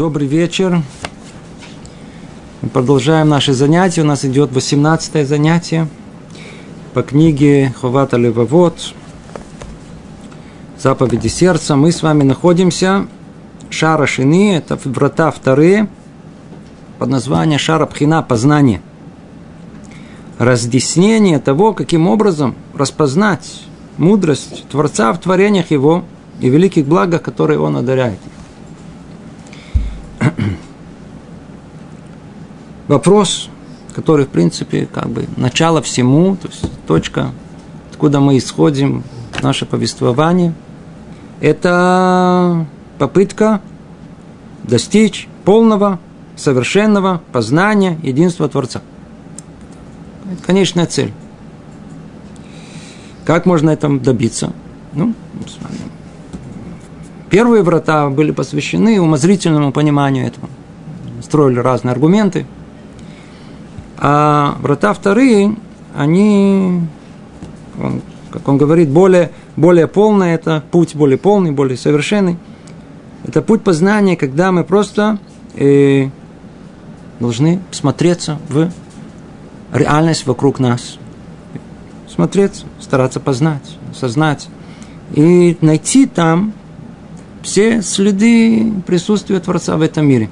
Добрый 0.00 0.26
вечер. 0.26 0.82
Мы 2.62 2.68
продолжаем 2.70 3.28
наши 3.28 3.52
занятия. 3.52 4.00
У 4.00 4.06
нас 4.06 4.24
идет 4.24 4.50
18 4.50 5.28
занятие 5.28 5.88
по 6.94 7.02
книге 7.02 7.74
Ховата 7.78 8.16
Левовод 8.16 8.94
Заповеди 10.78 11.28
сердца. 11.28 11.76
Мы 11.76 11.92
с 11.92 12.02
вами 12.02 12.22
находимся 12.22 13.08
Шара 13.68 14.06
Шины, 14.06 14.56
это 14.56 14.80
врата 14.84 15.30
вторые, 15.30 15.86
под 16.98 17.10
названием 17.10 17.58
Шара 17.58 17.84
Пхина 17.84 18.22
познание. 18.22 18.80
Разъяснение 20.38 21.40
того, 21.40 21.74
каким 21.74 22.08
образом 22.08 22.54
распознать 22.72 23.64
мудрость 23.98 24.64
Творца 24.70 25.12
в 25.12 25.20
творениях 25.20 25.70
Его 25.70 26.04
и 26.40 26.48
великих 26.48 26.86
благах, 26.86 27.20
которые 27.20 27.60
Он 27.60 27.76
одаряет. 27.76 28.18
Вопрос, 32.90 33.48
который, 33.94 34.26
в 34.26 34.30
принципе, 34.30 34.84
как 34.84 35.08
бы 35.10 35.28
начало 35.36 35.80
всему, 35.80 36.34
то 36.34 36.48
есть 36.48 36.64
точка, 36.88 37.30
откуда 37.92 38.18
мы 38.18 38.36
исходим, 38.36 39.04
наше 39.40 39.64
повествование, 39.64 40.54
это 41.40 42.66
попытка 42.98 43.60
достичь 44.64 45.28
полного, 45.44 46.00
совершенного 46.34 47.22
познания 47.30 47.96
единства 48.02 48.48
Творца. 48.48 48.82
Это 50.32 50.42
конечная 50.42 50.86
цель. 50.86 51.12
Как 53.24 53.46
можно 53.46 53.70
этом 53.70 54.00
добиться? 54.00 54.52
Ну, 54.94 55.14
первые 57.30 57.62
врата 57.62 58.10
были 58.10 58.32
посвящены 58.32 59.00
умозрительному 59.00 59.70
пониманию 59.70 60.26
этого. 60.26 60.48
Строили 61.22 61.60
разные 61.60 61.92
аргументы. 61.92 62.46
А 64.00 64.56
врата 64.60 64.92
вторые, 64.94 65.54
они, 65.94 66.80
как 68.30 68.48
он 68.48 68.58
говорит, 68.58 68.88
более, 68.88 69.30
более 69.56 69.86
полные, 69.86 70.34
это 70.34 70.62
путь 70.70 70.94
более 70.94 71.18
полный, 71.18 71.50
более 71.50 71.76
совершенный. 71.76 72.36
Это 73.26 73.42
путь 73.42 73.62
познания, 73.62 74.16
когда 74.16 74.50
мы 74.50 74.64
просто 74.64 75.18
э, 75.54 76.08
должны 77.20 77.60
смотреться 77.70 78.38
в 78.48 78.70
реальность 79.72 80.26
вокруг 80.26 80.58
нас– 80.58 80.96
смотреться, 82.20 82.66
стараться 82.80 83.18
познать, 83.18 83.78
осознать 83.92 84.48
и 85.14 85.56
найти 85.62 86.06
там 86.06 86.52
все 87.42 87.80
следы 87.80 88.72
присутствия 88.86 89.40
Творца 89.40 89.76
в 89.76 89.82
этом 89.82 90.06
мире. 90.06 90.28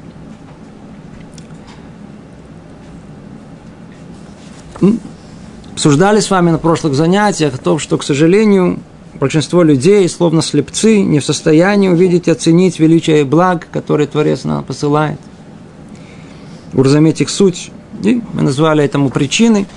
Обсуждали 5.72 6.20
с 6.20 6.30
вами 6.30 6.50
на 6.50 6.58
прошлых 6.58 6.94
занятиях 6.94 7.54
о 7.54 7.58
том, 7.58 7.78
что, 7.78 7.98
к 7.98 8.02
сожалению, 8.02 8.80
большинство 9.14 9.62
людей, 9.62 10.08
словно 10.08 10.42
слепцы, 10.42 11.00
не 11.00 11.20
в 11.20 11.24
состоянии 11.24 11.88
увидеть 11.88 12.28
и 12.28 12.30
оценить 12.30 12.78
величие 12.78 13.20
и 13.20 13.24
благ, 13.24 13.68
которые 13.70 14.06
Творец 14.06 14.44
нам 14.44 14.64
посылает. 14.64 15.18
Уразуметь 16.72 17.20
их 17.20 17.30
суть. 17.30 17.70
И 18.02 18.22
мы 18.32 18.42
назвали 18.42 18.84
этому 18.84 19.10
причиной– 19.10 19.66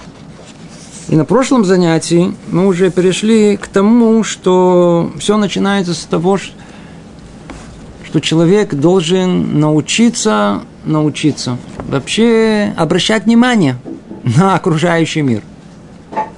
и 1.11 1.15
на 1.17 1.25
прошлом 1.25 1.65
занятии 1.65 2.33
мы 2.51 2.65
уже 2.67 2.89
перешли 2.89 3.57
к 3.57 3.67
тому, 3.67 4.23
что 4.23 5.11
все 5.19 5.35
начинается 5.35 5.93
с 5.93 6.05
того, 6.05 6.37
что 6.37 8.19
человек 8.21 8.73
должен 8.73 9.59
научиться, 9.59 10.61
научиться 10.85 11.57
вообще 11.89 12.73
обращать 12.77 13.25
внимание 13.25 13.75
на 14.23 14.55
окружающий 14.55 15.21
мир. 15.21 15.43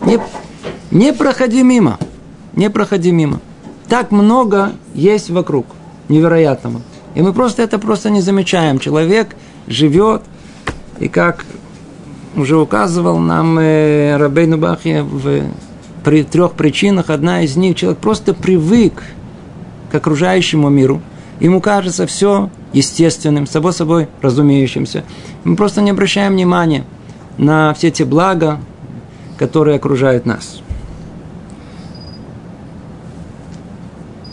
Не, 0.05 0.19
не 0.91 1.13
проходи 1.13 1.63
мимо, 1.63 1.97
не 2.55 2.69
проходи 2.69 3.11
мимо. 3.11 3.39
Так 3.87 4.11
много 4.11 4.71
есть 4.93 5.29
вокруг 5.29 5.65
невероятного. 6.09 6.81
И 7.15 7.21
мы 7.21 7.33
просто 7.33 7.61
это 7.61 7.79
просто 7.79 8.09
не 8.09 8.21
замечаем. 8.21 8.79
Человек 8.79 9.35
живет, 9.67 10.23
и 10.99 11.07
как 11.07 11.45
уже 12.35 12.57
указывал 12.57 13.19
нам 13.19 13.59
э, 13.59 14.17
Рабейну 14.17 14.57
Бахья 14.57 15.03
в 15.03 15.43
при 16.03 16.23
трех 16.23 16.53
причинах. 16.53 17.09
Одна 17.09 17.43
из 17.43 17.55
них, 17.55 17.75
человек 17.75 17.99
просто 17.99 18.33
привык 18.33 19.03
к 19.91 19.95
окружающему 19.95 20.69
миру. 20.69 21.01
Ему 21.39 21.61
кажется 21.61 22.05
все 22.07 22.49
естественным, 22.73 23.47
само 23.47 23.71
собой 23.71 24.07
разумеющимся. 24.21 25.03
Мы 25.43 25.55
просто 25.55 25.81
не 25.81 25.91
обращаем 25.91 26.33
внимания 26.33 26.83
на 27.37 27.73
все 27.73 27.91
те 27.91 28.05
блага, 28.05 28.59
которые 29.37 29.77
окружают 29.77 30.25
нас. 30.25 30.61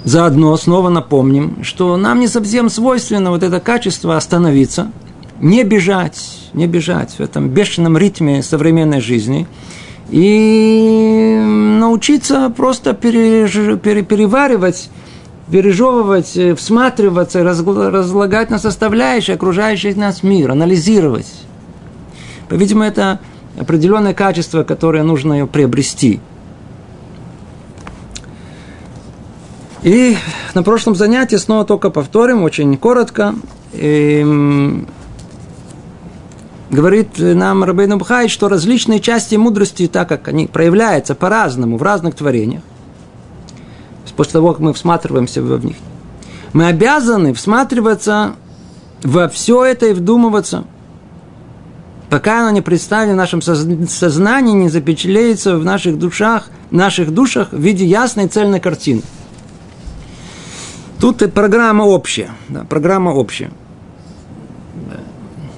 Заодно 0.05 0.57
снова 0.57 0.89
напомним, 0.89 1.63
что 1.63 1.97
нам 1.97 2.21
не 2.21 2.29
совсем 2.29 2.69
свойственно 2.71 3.31
вот 3.31 3.43
это 3.43 3.61
качество 3.61 4.17
остановиться– 4.17 4.91
не 5.41 5.65
бежать, 5.65 6.51
не 6.53 6.67
бежать 6.67 7.13
в 7.13 7.21
этом 7.21 7.49
бешеном 7.49 7.97
ритме 7.97 8.43
современной 8.43 9.01
жизни 9.01 9.47
и 10.11 11.41
научиться 11.79 12.53
просто 12.55 12.93
переж... 12.93 13.81
пере... 13.81 14.03
переваривать, 14.03 14.91
пережевывать, 15.51 16.39
всматриваться, 16.57 17.43
разлагать 17.43 18.51
на 18.51 18.59
составляющие 18.59 19.35
окружающий 19.35 19.95
нас 19.95 20.23
мир, 20.23 20.51
анализировать. 20.51 21.27
По-видимому, 22.51 22.85
это 22.85 23.21
определенное 23.59 24.13
качество, 24.13 24.65
которое 24.65 25.05
нужно 25.05 25.35
ее 25.35 25.47
приобрести. 25.47 26.21
И 29.83 30.17
на 30.55 30.65
прошлом 30.65 30.97
занятии 30.97 31.37
снова 31.37 31.65
только 31.65 31.91
повторим, 31.91 32.43
очень 32.43 32.77
коротко. 32.77 33.37
Эм, 33.73 34.89
говорит 36.71 37.19
нам 37.19 37.63
Рабейну 37.63 37.99
Бхай, 37.99 38.29
что 38.29 38.49
различные 38.49 38.99
части 38.99 39.37
мудрости, 39.37 39.87
так 39.87 40.09
как 40.09 40.27
они 40.27 40.49
проявляются 40.49 41.15
по-разному 41.15 41.77
в 41.77 41.83
разных 41.85 42.17
творениях, 42.17 42.63
после 44.17 44.33
того, 44.33 44.53
как 44.53 44.61
мы 44.61 44.75
всматриваемся 44.75 45.41
в 45.41 45.65
них, 45.65 45.77
мы 46.53 46.67
обязаны 46.67 47.33
всматриваться 47.33 48.35
во 49.05 49.29
все 49.29 49.65
это 49.65 49.87
и 49.87 49.93
вдумываться, 49.93 50.65
пока 52.11 52.41
оно 52.41 52.51
не 52.51 52.61
представлено 52.61 53.15
в 53.15 53.17
нашем 53.17 53.41
сознании, 53.41 54.53
не 54.53 54.69
запечатлеется 54.69 55.57
в 55.57 55.65
наших 55.65 55.99
душах, 55.99 56.49
в 56.71 56.75
наших 56.75 57.15
душах 57.15 57.53
в 57.53 57.61
виде 57.61 57.87
ясной 57.87 58.29
цельной 58.29 58.61
картины. 58.61 59.03
Тут 61.01 61.23
и 61.23 61.29
программа 61.29 61.85
общая. 61.85 62.31
Да, 62.49 62.65
программа 62.65 63.11
общая 63.11 63.51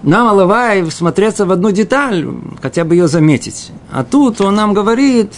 нам 0.03 0.29
Алавай 0.29 0.89
смотреться 0.91 1.47
в 1.47 1.53
одну 1.53 1.71
деталь, 1.71 2.27
хотя 2.61 2.85
бы 2.85 2.95
ее 2.95 3.09
заметить. 3.09 3.71
А 3.91 4.05
тут 4.05 4.41
он 4.41 4.55
нам 4.55 4.75
говорит, 4.75 5.33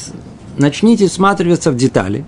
начните 0.57 1.09
всматриваться 1.09 1.71
в 1.71 1.77
детали. 1.77 2.25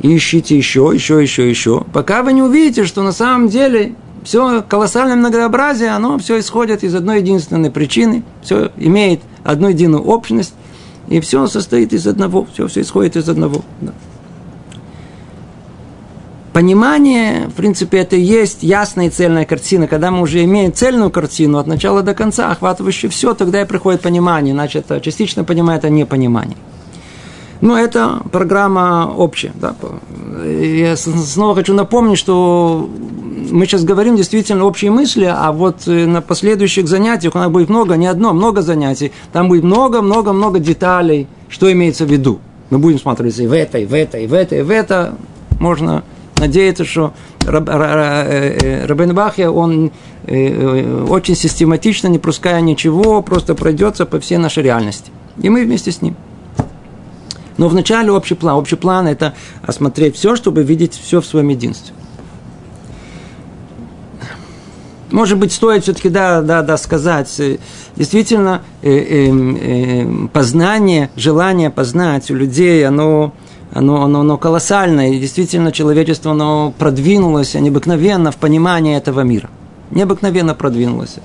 Ищите 0.00 0.56
еще, 0.56 0.90
еще, 0.92 1.22
еще, 1.22 1.48
еще. 1.48 1.84
Пока 1.92 2.22
вы 2.22 2.32
не 2.32 2.42
увидите, 2.42 2.84
что 2.84 3.02
на 3.02 3.12
самом 3.12 3.48
деле 3.48 3.94
все 4.24 4.62
колоссальное 4.62 5.16
многообразие, 5.16 5.90
оно 5.90 6.18
все 6.18 6.38
исходит 6.38 6.84
из 6.84 6.94
одной 6.94 7.18
единственной 7.20 7.70
причины, 7.70 8.22
все 8.42 8.70
имеет 8.76 9.20
одну 9.44 9.68
единую 9.68 10.02
общность, 10.02 10.54
и 11.08 11.20
все 11.20 11.46
состоит 11.46 11.92
из 11.92 12.06
одного, 12.06 12.46
все, 12.52 12.68
все 12.68 12.82
исходит 12.82 13.16
из 13.16 13.28
одного. 13.28 13.62
Да. 13.80 13.92
Понимание, 16.52 17.48
в 17.48 17.52
принципе, 17.52 17.98
это 17.98 18.16
и 18.16 18.20
есть 18.20 18.62
ясная 18.62 19.06
и 19.06 19.10
цельная 19.10 19.46
картина. 19.46 19.86
Когда 19.86 20.10
мы 20.10 20.20
уже 20.20 20.44
имеем 20.44 20.72
цельную 20.72 21.10
картину 21.10 21.58
от 21.58 21.66
начала 21.66 22.02
до 22.02 22.12
конца, 22.12 22.50
охватывающую 22.50 23.10
все, 23.10 23.32
тогда 23.32 23.62
и 23.62 23.64
приходит 23.64 24.02
понимание. 24.02 24.52
Значит, 24.52 24.86
частично 25.02 25.44
понимает, 25.44 25.86
а 25.86 25.88
не 25.88 26.04
понимание. 26.04 26.58
Но 27.62 27.78
это 27.78 28.20
программа 28.32 29.14
общая. 29.16 29.52
Да? 29.54 29.74
Я 30.44 30.96
снова 30.96 31.54
хочу 31.54 31.72
напомнить, 31.72 32.18
что 32.18 32.90
мы 33.50 33.66
сейчас 33.66 33.84
говорим 33.84 34.16
действительно 34.16 34.64
общие 34.64 34.90
мысли, 34.90 35.32
а 35.32 35.52
вот 35.52 35.86
э, 35.86 36.06
на 36.06 36.20
последующих 36.22 36.88
занятиях 36.88 37.36
у 37.36 37.38
нас 37.38 37.48
будет 37.50 37.68
много, 37.68 37.96
не 37.96 38.08
одно, 38.08 38.32
много 38.32 38.62
занятий. 38.62 39.12
Там 39.32 39.48
будет 39.48 39.62
много-много-много 39.62 40.58
деталей, 40.58 41.28
что 41.48 41.70
имеется 41.70 42.04
в 42.04 42.10
виду. 42.10 42.40
Мы 42.70 42.78
будем 42.78 42.98
смотреть 42.98 43.38
и 43.38 43.46
в 43.46 43.52
это, 43.52 43.78
и 43.78 43.86
в 43.86 43.94
это, 43.94 44.18
и 44.18 44.26
в 44.26 44.34
это, 44.34 44.56
и 44.56 44.62
в 44.62 44.70
это. 44.70 45.14
Можно 45.60 46.02
надеется, 46.38 46.84
что 46.84 47.12
Раб, 47.46 47.68
э, 47.68 48.58
э, 48.60 48.86
Рабен 48.86 49.14
Бахья, 49.14 49.50
он 49.50 49.92
очень 50.24 51.34
систематично, 51.34 52.08
не 52.08 52.18
пуская 52.18 52.60
ничего, 52.60 53.22
просто 53.22 53.54
пройдется 53.54 54.04
по 54.04 54.18
всей 54.18 54.38
нашей 54.38 54.64
реальности. 54.64 55.12
И 55.40 55.48
мы 55.48 55.64
вместе 55.64 55.92
с 55.92 56.02
ним. 56.02 56.16
Но 57.58 57.68
вначале 57.68 58.10
общий 58.10 58.34
план. 58.34 58.56
Общий 58.56 58.76
план– 58.76 59.06
это 59.08 59.34
осмотреть 59.62 60.16
все, 60.16 60.36
чтобы 60.36 60.62
видеть 60.62 60.94
все 60.94 61.20
в 61.20 61.26
своем 61.26 61.48
единстве. 61.48 61.94
может 65.12 65.38
быть, 65.38 65.52
стоит 65.52 65.82
все-таки, 65.82 66.08
да, 66.08 66.40
да, 66.40 66.62
да, 66.62 66.76
сказать, 66.76 67.32
э, 67.38 67.58
действительно, 67.96 68.62
э, 68.82 68.90
э, 68.90 69.30
э, 69.30 70.28
познание, 70.32 71.10
желание 71.16 71.70
познать 71.70 72.30
у 72.30 72.34
людей, 72.34 72.86
оно, 72.86 73.32
оно, 73.72 74.02
оно, 74.02 74.20
оно 74.20 74.38
колоссальное, 74.38 75.10
и 75.10 75.20
действительно 75.20 75.70
человечество, 75.70 76.32
оно 76.32 76.72
продвинулось 76.78 77.54
необыкновенно 77.54 78.32
в 78.32 78.36
понимании 78.36 78.96
этого 78.96 79.20
мира. 79.20 79.50
Необыкновенно 79.90 80.54
продвинулось. 80.54 81.16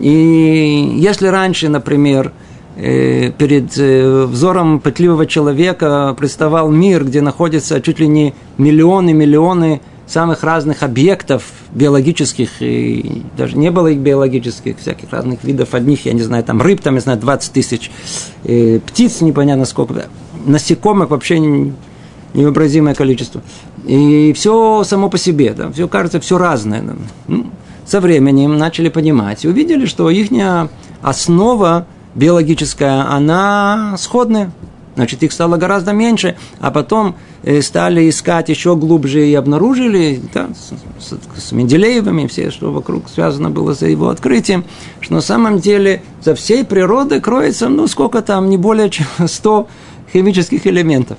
И 0.00 0.96
если 0.96 1.28
раньше, 1.28 1.68
например, 1.68 2.32
перед 2.76 3.78
э, 3.78 4.24
взором 4.24 4.80
пытливого 4.80 5.26
человека 5.26 6.14
представал 6.18 6.70
мир, 6.70 7.04
где 7.04 7.20
находятся 7.20 7.80
чуть 7.80 8.00
ли 8.00 8.08
не 8.08 8.34
миллионы-миллионы 8.58 9.80
самых 10.06 10.42
разных 10.42 10.82
объектов 10.82 11.44
биологических, 11.72 12.60
и 12.60 13.22
даже 13.36 13.56
не 13.56 13.70
было 13.70 13.88
их 13.88 13.98
биологических, 13.98 14.78
всяких 14.78 15.10
разных 15.10 15.44
видов 15.44 15.74
одних, 15.74 16.04
я 16.04 16.12
не 16.12 16.22
знаю, 16.22 16.44
там 16.44 16.60
рыб, 16.60 16.80
там, 16.80 16.96
я 16.96 17.00
знаю, 17.00 17.18
20 17.18 17.52
тысяч, 17.52 17.90
и 18.42 18.80
птиц 18.86 19.20
непонятно 19.20 19.64
сколько, 19.64 20.06
насекомых 20.44 21.10
вообще 21.10 21.38
невообразимое 22.34 22.94
количество. 22.94 23.40
И 23.86 24.32
все 24.34 24.84
само 24.84 25.08
по 25.08 25.16
себе, 25.16 25.54
да, 25.56 25.70
все 25.70 25.88
кажется, 25.88 26.20
все 26.20 26.36
разное. 26.38 26.82
Да. 26.82 26.94
Ну, 27.28 27.46
со 27.86 28.00
временем 28.00 28.56
начали 28.58 28.88
понимать 28.88 29.44
и 29.44 29.48
увидели, 29.48 29.86
что 29.86 30.10
их 30.10 30.28
основа 31.02 31.86
биологическая, 32.14 33.10
она 33.10 33.96
сходная. 33.98 34.50
Значит, 34.96 35.24
их 35.24 35.32
стало 35.32 35.56
гораздо 35.56 35.92
меньше, 35.92 36.36
а 36.60 36.70
потом 36.70 37.16
э, 37.42 37.60
стали 37.62 38.08
искать 38.08 38.48
еще 38.48 38.76
глубже 38.76 39.28
и 39.28 39.34
обнаружили 39.34 40.22
да, 40.32 40.50
с, 41.00 41.42
с, 41.42 41.52
Менделеевыми, 41.52 42.28
все, 42.28 42.52
что 42.52 42.70
вокруг 42.70 43.08
связано 43.08 43.50
было 43.50 43.74
за 43.74 43.86
его 43.88 44.08
открытием, 44.08 44.64
что 45.00 45.14
на 45.14 45.20
самом 45.20 45.58
деле 45.58 46.02
за 46.22 46.36
всей 46.36 46.64
природой 46.64 47.20
кроется, 47.20 47.68
ну, 47.68 47.88
сколько 47.88 48.22
там, 48.22 48.48
не 48.48 48.56
более 48.56 48.88
чем 48.88 49.06
100 49.26 49.68
химических 50.12 50.64
элементов. 50.68 51.18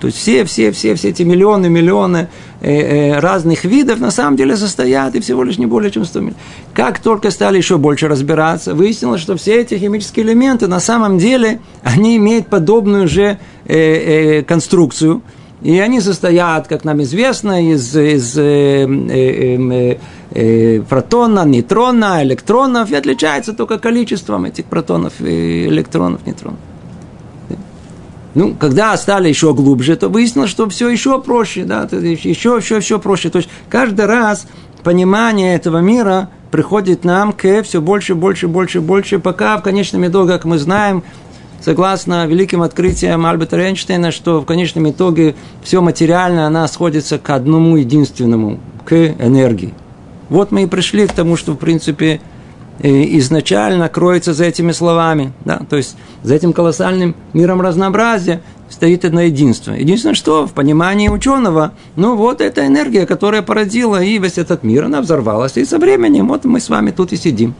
То 0.00 0.06
есть 0.06 0.18
все, 0.18 0.44
все, 0.46 0.72
все, 0.72 0.94
все 0.94 1.10
эти 1.10 1.22
миллионы, 1.22 1.68
миллионы 1.68 2.28
разных 2.60 3.64
видов 3.64 4.00
на 4.00 4.10
самом 4.10 4.36
деле 4.36 4.56
состоят 4.56 5.14
и 5.14 5.20
всего 5.20 5.44
лишь 5.44 5.58
не 5.58 5.66
более 5.66 5.90
чем 5.90 6.04
100 6.04 6.20
миллионов. 6.20 6.40
Как 6.74 6.98
только 6.98 7.30
стали 7.30 7.56
еще 7.56 7.78
больше 7.78 8.08
разбираться, 8.08 8.74
выяснилось, 8.74 9.20
что 9.20 9.36
все 9.36 9.60
эти 9.60 9.78
химические 9.78 10.26
элементы 10.26 10.66
на 10.66 10.80
самом 10.80 11.18
деле, 11.18 11.60
они 11.82 12.16
имеют 12.16 12.48
подобную 12.48 13.08
же 13.08 13.38
э, 13.66 13.74
э, 13.74 14.42
конструкцию. 14.42 15.22
И 15.62 15.78
они 15.78 16.00
состоят, 16.00 16.68
как 16.68 16.84
нам 16.84 17.02
известно, 17.02 17.72
из, 17.72 17.94
из 17.94 18.36
э, 18.38 18.86
э, 18.86 19.56
э, 19.58 19.98
э, 20.30 20.80
протона, 20.88 21.44
нейтрона, 21.44 22.22
электронов, 22.22 22.90
и 22.90 22.94
отличаются 22.94 23.52
только 23.52 23.78
количеством 23.78 24.46
этих 24.46 24.64
протонов 24.64 25.20
и 25.20 25.66
электронов, 25.66 26.26
нейтронов. 26.26 26.60
Ну, 28.34 28.54
когда 28.54 28.96
стали 28.96 29.28
еще 29.28 29.54
глубже, 29.54 29.96
то 29.96 30.08
выяснилось, 30.08 30.50
что 30.50 30.68
все 30.68 30.88
еще 30.88 31.20
проще, 31.20 31.64
да, 31.64 31.88
еще, 31.90 32.56
еще, 32.56 32.76
еще 32.76 32.98
проще. 32.98 33.28
То 33.28 33.38
есть 33.38 33.50
каждый 33.68 34.06
раз 34.06 34.46
понимание 34.84 35.56
этого 35.56 35.78
мира 35.78 36.30
приходит 36.50 37.04
нам 37.04 37.32
к 37.32 37.62
все 37.62 37.80
больше, 37.80 38.14
больше, 38.14 38.46
больше, 38.46 38.80
больше, 38.80 39.18
пока 39.18 39.56
в 39.56 39.62
конечном 39.62 40.06
итоге, 40.06 40.32
как 40.32 40.44
мы 40.44 40.58
знаем, 40.58 41.02
согласно 41.60 42.26
великим 42.26 42.62
открытиям 42.62 43.26
Альберта 43.26 43.56
Эйнштейна, 43.58 44.12
что 44.12 44.40
в 44.40 44.46
конечном 44.46 44.90
итоге 44.90 45.34
все 45.62 45.80
материальное, 45.80 46.46
она 46.46 46.66
сходится 46.68 47.18
к 47.18 47.30
одному 47.30 47.76
единственному, 47.76 48.60
к 48.84 48.94
энергии. 48.94 49.74
Вот 50.28 50.52
мы 50.52 50.62
и 50.62 50.66
пришли 50.66 51.06
к 51.06 51.12
тому, 51.12 51.36
что, 51.36 51.52
в 51.52 51.56
принципе, 51.56 52.20
изначально 52.82 53.88
кроется 53.88 54.32
за 54.32 54.44
этими 54.44 54.72
словами. 54.72 55.32
Да? 55.44 55.62
То 55.68 55.76
есть 55.76 55.96
за 56.22 56.34
этим 56.34 56.52
колоссальным 56.52 57.14
миром 57.32 57.60
разнообразия 57.60 58.42
стоит 58.68 59.04
одно 59.04 59.22
единство. 59.22 59.72
Единственное, 59.72 60.14
что 60.14 60.46
в 60.46 60.52
понимании 60.52 61.08
ученого, 61.08 61.72
ну 61.96 62.16
вот 62.16 62.40
эта 62.40 62.66
энергия, 62.66 63.06
которая 63.06 63.42
породила 63.42 64.02
и 64.02 64.18
весь 64.18 64.38
этот 64.38 64.62
мир, 64.62 64.84
она 64.84 65.00
взорвалась. 65.00 65.56
И 65.56 65.64
со 65.64 65.78
временем 65.78 66.28
вот 66.28 66.44
мы 66.44 66.60
с 66.60 66.68
вами 66.68 66.90
тут 66.90 67.12
и 67.12 67.16
сидим. 67.16 67.54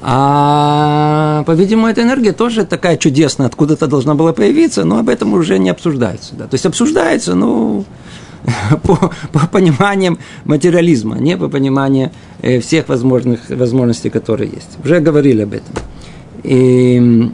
А, 0.00 1.42
по-видимому, 1.44 1.88
эта 1.88 2.02
энергия 2.02 2.32
тоже 2.32 2.64
такая 2.64 2.96
чудесная, 2.96 3.48
откуда-то 3.48 3.88
должна 3.88 4.14
была 4.14 4.32
появиться, 4.32 4.84
но 4.84 4.98
об 4.98 5.08
этом 5.08 5.34
уже 5.34 5.58
не 5.58 5.70
обсуждается. 5.70 6.34
Да? 6.34 6.44
То 6.44 6.54
есть 6.54 6.64
обсуждается, 6.64 7.34
ну, 7.34 7.84
по, 8.82 9.12
по 9.32 9.46
пониманиям 9.46 10.18
материализма, 10.44 11.18
не 11.18 11.36
по 11.36 11.48
пониманию 11.48 12.10
э, 12.42 12.60
всех 12.60 12.88
возможных 12.88 13.48
возможностей, 13.50 14.10
которые 14.10 14.50
есть. 14.50 14.78
Уже 14.84 15.00
говорили 15.00 15.42
об 15.42 15.52
этом. 15.52 15.74
И 16.44 17.30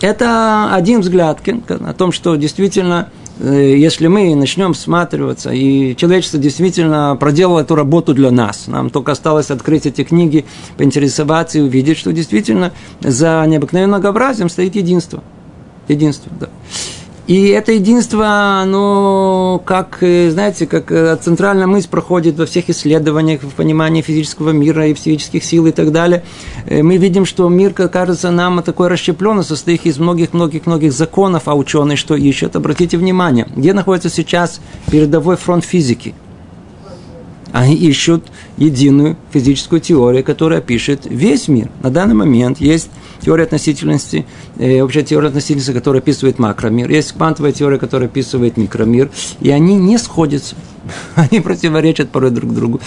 это 0.00 0.74
один 0.74 1.00
взгляд 1.00 1.40
о 1.68 1.92
том, 1.92 2.12
что 2.12 2.36
действительно, 2.36 3.10
э, 3.40 3.76
если 3.76 4.06
мы 4.06 4.34
начнем 4.34 4.72
всматриваться, 4.74 5.50
и 5.50 5.94
человечество 5.96 6.38
действительно 6.38 7.16
проделало 7.18 7.60
эту 7.60 7.74
работу 7.74 8.14
для 8.14 8.30
нас, 8.30 8.66
нам 8.66 8.90
только 8.90 9.12
осталось 9.12 9.50
открыть 9.50 9.86
эти 9.86 10.04
книги, 10.04 10.44
поинтересоваться 10.76 11.58
и 11.58 11.62
увидеть, 11.62 11.98
что 11.98 12.12
действительно 12.12 12.72
за 13.00 13.44
необыкновенным 13.46 13.90
многообразием 13.90 14.48
стоит 14.48 14.74
единство. 14.76 15.22
Единство, 15.88 16.30
да. 16.38 16.48
И 17.28 17.48
это 17.48 17.70
единство, 17.70 18.60
оно, 18.62 19.62
как, 19.64 19.98
э, 20.00 20.30
знаете, 20.30 20.66
как 20.66 20.90
э, 20.90 21.16
центральная 21.20 21.68
мысль 21.68 21.88
проходит 21.88 22.36
во 22.36 22.46
всех 22.46 22.68
исследованиях, 22.68 23.42
в 23.42 23.50
понимании 23.50 24.02
физического 24.02 24.50
мира 24.50 24.88
и 24.88 24.94
физических 24.94 25.44
сил 25.44 25.66
и 25.66 25.70
так 25.70 25.92
далее. 25.92 26.24
Э, 26.66 26.82
мы 26.82 26.96
видим, 26.96 27.24
что 27.24 27.48
мир, 27.48 27.74
кажется 27.74 28.32
нам, 28.32 28.60
такой 28.64 28.88
расщепленный, 28.88 29.44
состоит 29.44 29.86
из 29.86 29.98
многих-многих-многих 29.98 30.92
законов, 30.92 31.44
а 31.46 31.54
ученые 31.54 31.96
что 31.96 32.16
ищут? 32.16 32.56
Обратите 32.56 32.98
внимание, 32.98 33.46
где 33.54 33.72
находится 33.72 34.10
сейчас 34.10 34.60
передовой 34.90 35.36
фронт 35.36 35.64
физики? 35.64 36.14
Они 37.52 37.76
ищут 37.76 38.24
единую 38.62 39.16
физическую 39.32 39.80
теорию, 39.80 40.24
которая 40.24 40.60
пишет 40.60 41.00
весь 41.04 41.48
мир. 41.48 41.68
На 41.82 41.90
данный 41.90 42.14
момент 42.14 42.60
есть 42.60 42.90
теория 43.20 43.44
относительности, 43.44 44.24
э, 44.58 44.80
общая 44.80 45.02
теория 45.02 45.28
относительности, 45.28 45.72
которая 45.72 46.00
описывает 46.00 46.38
макромир, 46.38 46.90
есть 46.90 47.12
квантовая 47.12 47.52
теория, 47.52 47.78
которая 47.78 48.08
описывает 48.08 48.56
микромир, 48.56 49.10
и 49.40 49.50
они 49.50 49.76
не 49.76 49.98
сходятся. 49.98 50.54
Они 51.14 51.40
противоречат 51.40 52.10
порой 52.10 52.30
друг 52.32 52.52
другу. 52.52 52.80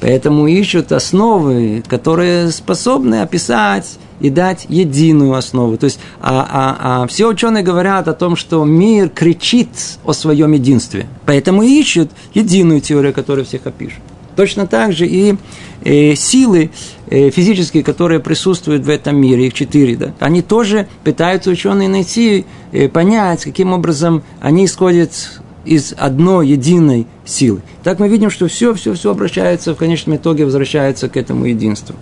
Поэтому 0.00 0.46
ищут 0.46 0.92
основы, 0.92 1.82
которые 1.88 2.52
способны 2.52 3.22
описать 3.22 3.98
и 4.20 4.30
дать 4.30 4.66
единую 4.68 5.34
основу. 5.34 5.76
То 5.76 5.86
есть 5.86 5.98
а, 6.20 6.46
а, 6.48 7.02
а 7.02 7.06
все 7.08 7.26
ученые 7.26 7.64
говорят 7.64 8.06
о 8.06 8.12
том, 8.12 8.36
что 8.36 8.64
мир 8.64 9.08
кричит 9.08 9.68
о 10.04 10.12
своем 10.12 10.52
единстве. 10.52 11.06
Поэтому 11.26 11.62
ищут 11.62 12.10
единую 12.34 12.80
теорию, 12.80 13.12
которая 13.12 13.44
всех 13.44 13.66
опишет. 13.66 13.98
Точно 14.36 14.66
так 14.66 14.92
же 14.92 15.06
и 15.06 15.36
э, 15.84 16.14
силы 16.14 16.70
э, 17.08 17.30
физические, 17.30 17.82
которые 17.82 18.20
присутствуют 18.20 18.84
в 18.84 18.88
этом 18.88 19.16
мире, 19.16 19.46
их 19.46 19.54
четыре, 19.54 19.96
да, 19.96 20.14
они 20.20 20.42
тоже 20.42 20.88
пытаются 21.04 21.50
ученые 21.50 21.88
найти, 21.88 22.46
э, 22.72 22.88
понять, 22.88 23.44
каким 23.44 23.72
образом 23.72 24.22
они 24.40 24.64
исходят 24.64 25.40
из 25.64 25.94
одной 25.96 26.48
единой 26.48 27.06
силы. 27.24 27.60
Так 27.82 27.98
мы 27.98 28.08
видим, 28.08 28.30
что 28.30 28.48
все, 28.48 28.74
все, 28.74 28.94
все 28.94 29.10
обращается, 29.10 29.74
в 29.74 29.76
конечном 29.76 30.16
итоге 30.16 30.44
возвращается 30.44 31.08
к 31.08 31.16
этому 31.16 31.44
единству. 31.44 31.96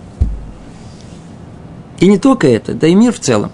И 1.99 2.07
не 2.07 2.17
только 2.17 2.47
это, 2.47 2.73
да 2.73 2.87
и 2.87 2.95
мир 2.95 3.11
в 3.11 3.19
целом. 3.19 3.51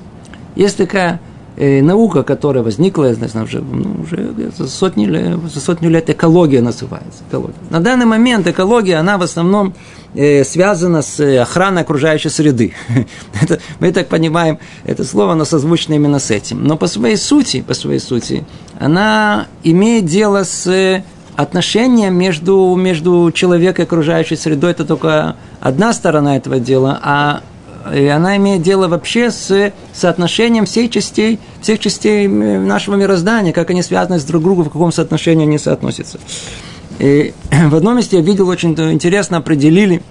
Есть 0.55 0.77
такая 0.77 1.19
э, 1.57 1.81
наука, 1.81 2.23
которая 2.23 2.63
возникла, 2.63 3.13
знаю, 3.13 3.45
уже, 3.45 3.61
ну, 3.61 4.01
уже 4.03 4.51
за, 4.57 4.67
сотни, 4.67 5.07
за 5.47 5.59
сотню 5.59 5.89
лет 5.89 6.09
экология 6.09 6.61
называется. 6.61 7.23
Экология. 7.29 7.55
На 7.69 7.79
данный 7.79 8.05
момент 8.05 8.47
экология, 8.47 8.95
она 8.95 9.17
в 9.17 9.21
основном 9.21 9.73
э, 10.13 10.43
связана 10.43 11.01
с 11.01 11.19
охраной 11.41 11.81
окружающей 11.81 12.29
среды. 12.29 12.73
это, 13.41 13.59
мы 13.79 13.91
так 13.91 14.07
понимаем, 14.07 14.59
это 14.83 15.03
слово, 15.03 15.33
оно 15.33 15.45
созвучно 15.45 15.93
именно 15.93 16.19
с 16.19 16.31
этим. 16.31 16.63
Но 16.63 16.77
по 16.77 16.87
своей 16.87 17.17
сути, 17.17 17.61
по 17.61 17.73
своей 17.73 17.99
сути, 17.99 18.45
она 18.79 19.47
имеет 19.63 20.05
дело 20.05 20.43
с 20.43 21.03
отношением 21.35 22.15
между, 22.15 22.75
между 22.75 23.31
человеком 23.33 23.83
и 23.83 23.87
окружающей 23.87 24.35
средой. 24.35 24.71
Это 24.71 24.85
только 24.85 25.35
одна 25.59 25.93
сторона 25.93 26.37
этого 26.37 26.59
дела, 26.59 26.99
а 27.01 27.41
и 27.93 28.05
она 28.07 28.37
имеет 28.37 28.61
дело 28.61 28.87
вообще 28.87 29.31
с 29.31 29.71
соотношением 29.93 30.65
всех 30.65 30.89
частей, 30.89 31.39
всех 31.61 31.79
частей 31.79 32.27
нашего 32.27 32.95
мироздания, 32.95 33.53
как 33.53 33.69
они 33.69 33.83
связаны 33.83 34.19
с 34.19 34.23
друг 34.23 34.43
другом, 34.43 34.65
в 34.65 34.69
каком 34.69 34.91
соотношении 34.91 35.45
они 35.45 35.57
соотносятся. 35.57 36.19
И 36.99 37.33
в 37.51 37.75
одном 37.75 37.97
месте 37.97 38.17
я 38.17 38.23
видел, 38.23 38.47
очень 38.47 38.71
интересно 38.71 39.37
определили 39.37 40.01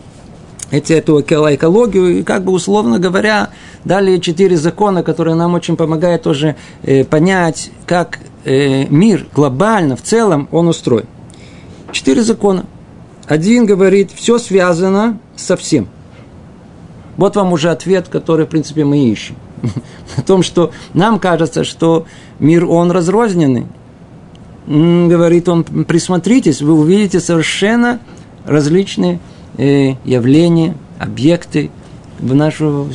эти, 0.70 0.92
эту 0.92 1.20
экологию, 1.20 2.20
и 2.20 2.22
как 2.22 2.44
бы 2.44 2.52
условно 2.52 2.98
говоря, 2.98 3.50
дали 3.84 4.18
четыре 4.18 4.56
закона, 4.56 5.02
которые 5.02 5.34
нам 5.34 5.54
очень 5.54 5.76
помогают 5.76 6.22
тоже 6.22 6.56
э, 6.82 7.04
понять, 7.04 7.70
как 7.86 8.18
э, 8.44 8.86
мир 8.86 9.26
глобально, 9.34 9.96
в 9.96 10.02
целом, 10.02 10.48
он 10.52 10.68
устроен. 10.68 11.06
Четыре 11.92 12.22
закона. 12.22 12.66
Один 13.26 13.66
говорит, 13.66 14.10
все 14.14 14.38
связано 14.38 15.18
со 15.36 15.56
всем. 15.56 15.88
Вот 17.16 17.36
вам 17.36 17.52
уже 17.52 17.70
ответ, 17.70 18.08
который, 18.08 18.46
в 18.46 18.48
принципе, 18.48 18.84
мы 18.84 18.98
ищем. 18.98 19.36
О 20.16 20.22
том, 20.22 20.42
что 20.42 20.72
нам 20.92 21.18
кажется, 21.18 21.64
что 21.64 22.06
мир, 22.38 22.64
он 22.64 22.90
разрозненный. 22.90 23.66
Говорит 24.66 25.48
он, 25.48 25.64
присмотритесь, 25.64 26.62
вы 26.62 26.72
увидите 26.72 27.20
совершенно 27.20 28.00
различные 28.46 29.20
э, 29.58 29.94
явления, 30.04 30.74
объекты 30.98 31.70
в 32.18 32.34
нашу, 32.34 32.88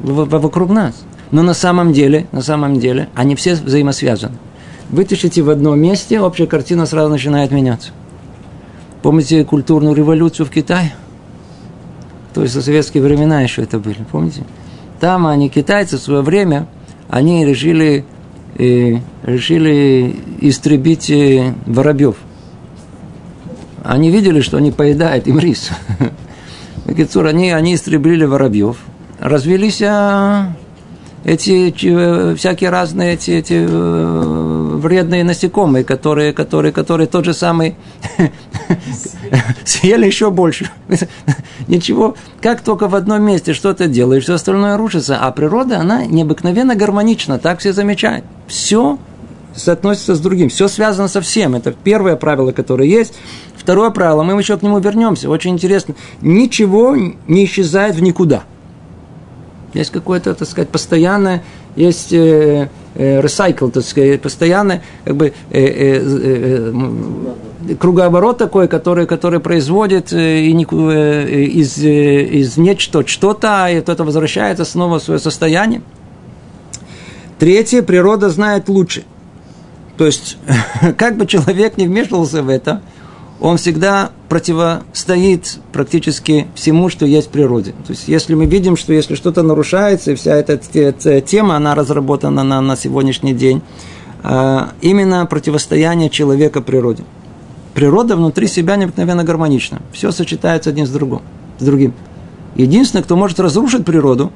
вокруг 0.00 0.70
нас. 0.70 1.04
Но 1.30 1.42
на 1.42 1.54
самом 1.54 1.92
деле, 1.92 2.26
на 2.32 2.42
самом 2.42 2.80
деле, 2.80 3.08
они 3.14 3.34
все 3.34 3.54
взаимосвязаны. 3.54 4.36
Вытащите 4.90 5.42
в 5.42 5.50
одном 5.50 5.78
месте, 5.78 6.20
общая 6.20 6.46
картина 6.46 6.86
сразу 6.86 7.10
начинает 7.10 7.50
меняться. 7.50 7.90
Помните 9.02 9.44
культурную 9.44 9.94
революцию 9.94 10.46
в 10.46 10.50
Китае? 10.50 10.94
То 12.38 12.42
есть, 12.42 12.62
советские 12.62 13.02
времена 13.02 13.40
еще 13.40 13.62
это 13.62 13.80
были, 13.80 13.98
помните? 14.12 14.44
Там 15.00 15.26
они, 15.26 15.48
китайцы, 15.48 15.96
в 15.96 16.00
свое 16.00 16.22
время, 16.22 16.68
они 17.08 17.44
решили, 17.44 18.04
э, 18.56 18.98
решили 19.24 20.14
истребить 20.40 21.10
э, 21.10 21.52
воробьев. 21.66 22.14
Они 23.82 24.12
видели, 24.12 24.40
что 24.40 24.56
они 24.56 24.70
поедают 24.70 25.26
им 25.26 25.40
рис. 25.40 25.70
Они, 26.86 27.50
они 27.50 27.74
истребили 27.74 28.24
воробьев. 28.24 28.76
Развелись 29.18 29.82
а, 29.82 30.52
эти 31.24 31.72
э, 31.84 32.34
всякие 32.36 32.70
разные 32.70 33.14
эти, 33.14 33.32
эти 33.32 33.66
э, 33.68 34.68
вредные 34.78 35.24
насекомые, 35.24 35.84
которые, 35.84 36.32
которые, 36.32 36.72
которые 36.72 37.06
тот 37.06 37.24
же 37.24 37.34
самый 37.34 37.76
съели 39.64 40.06
еще 40.06 40.30
больше. 40.30 40.70
Ничего, 41.68 42.16
как 42.40 42.62
только 42.62 42.88
в 42.88 42.94
одном 42.94 43.22
месте 43.22 43.52
что-то 43.52 43.86
делаешь, 43.86 44.24
все 44.24 44.34
остальное 44.34 44.76
рушится. 44.76 45.18
А 45.20 45.30
природа, 45.32 45.80
она 45.80 46.06
необыкновенно 46.06 46.74
гармонична, 46.74 47.38
так 47.38 47.60
все 47.60 47.72
замечают. 47.72 48.24
Все 48.46 48.98
соотносится 49.54 50.14
с 50.14 50.20
другим, 50.20 50.48
все 50.48 50.68
связано 50.68 51.08
со 51.08 51.20
всем. 51.20 51.54
Это 51.54 51.72
первое 51.72 52.16
правило, 52.16 52.52
которое 52.52 52.88
есть. 52.88 53.14
Второе 53.56 53.90
правило, 53.90 54.22
мы 54.22 54.38
еще 54.40 54.56
к 54.56 54.62
нему 54.62 54.78
вернемся. 54.78 55.28
Очень 55.28 55.52
интересно. 55.52 55.94
Ничего 56.22 56.96
не 56.96 57.44
исчезает 57.44 57.96
в 57.96 58.02
никуда. 58.02 58.44
Есть 59.74 59.90
какое-то, 59.90 60.34
так 60.34 60.48
сказать, 60.48 60.70
постоянное, 60.70 61.42
есть 61.76 62.12
э, 62.12 62.68
э, 62.94 63.20
recycle, 63.20 63.70
так 63.70 63.84
сказать, 63.84 64.20
постоянное, 64.20 64.82
как 65.04 65.16
бы, 65.16 65.32
э, 65.50 65.60
э, 65.60 66.72
э, 67.68 67.74
кругооборот 67.78 68.38
такой, 68.38 68.66
который, 68.66 69.06
который 69.06 69.40
производит 69.40 70.12
э, 70.12 70.40
и, 70.40 70.52
э, 70.52 71.44
из, 71.44 71.78
э, 71.78 72.22
из 72.24 72.56
нечто 72.56 73.06
что-то, 73.06 73.68
и 73.68 73.74
это 73.74 74.04
возвращается 74.04 74.64
снова 74.64 74.98
в 74.98 75.02
свое 75.02 75.20
состояние. 75.20 75.82
Третье, 77.38 77.82
природа 77.82 78.30
знает 78.30 78.68
лучше. 78.68 79.04
То 79.96 80.06
есть, 80.06 80.38
как 80.96 81.16
бы 81.16 81.26
человек 81.26 81.76
не 81.76 81.86
вмешивался 81.86 82.42
в 82.42 82.48
это, 82.48 82.80
он 83.40 83.56
всегда 83.56 84.10
противостоит 84.28 85.58
практически 85.72 86.48
всему, 86.54 86.88
что 86.88 87.06
есть 87.06 87.28
в 87.28 87.30
природе. 87.30 87.72
То 87.86 87.90
есть, 87.92 88.08
если 88.08 88.34
мы 88.34 88.46
видим, 88.46 88.76
что 88.76 88.92
если 88.92 89.14
что-то 89.14 89.42
нарушается, 89.42 90.12
и 90.12 90.14
вся 90.16 90.34
эта, 90.34 90.56
тема, 91.20 91.56
она 91.56 91.74
разработана 91.74 92.42
на, 92.42 92.60
на 92.60 92.76
сегодняшний 92.76 93.34
день, 93.34 93.62
а, 94.22 94.70
именно 94.80 95.24
противостояние 95.26 96.10
человека 96.10 96.60
природе. 96.60 97.04
Природа 97.74 98.16
внутри 98.16 98.48
себя 98.48 98.74
необыкновенно 98.74 99.22
гармонична. 99.22 99.82
Все 99.92 100.10
сочетается 100.10 100.70
один 100.70 100.86
с 100.86 100.90
другим. 100.90 101.22
С 101.60 101.64
другим. 101.64 101.94
Единственное, 102.56 103.04
кто 103.04 103.14
может 103.14 103.38
разрушить 103.38 103.84
природу, 103.84 104.32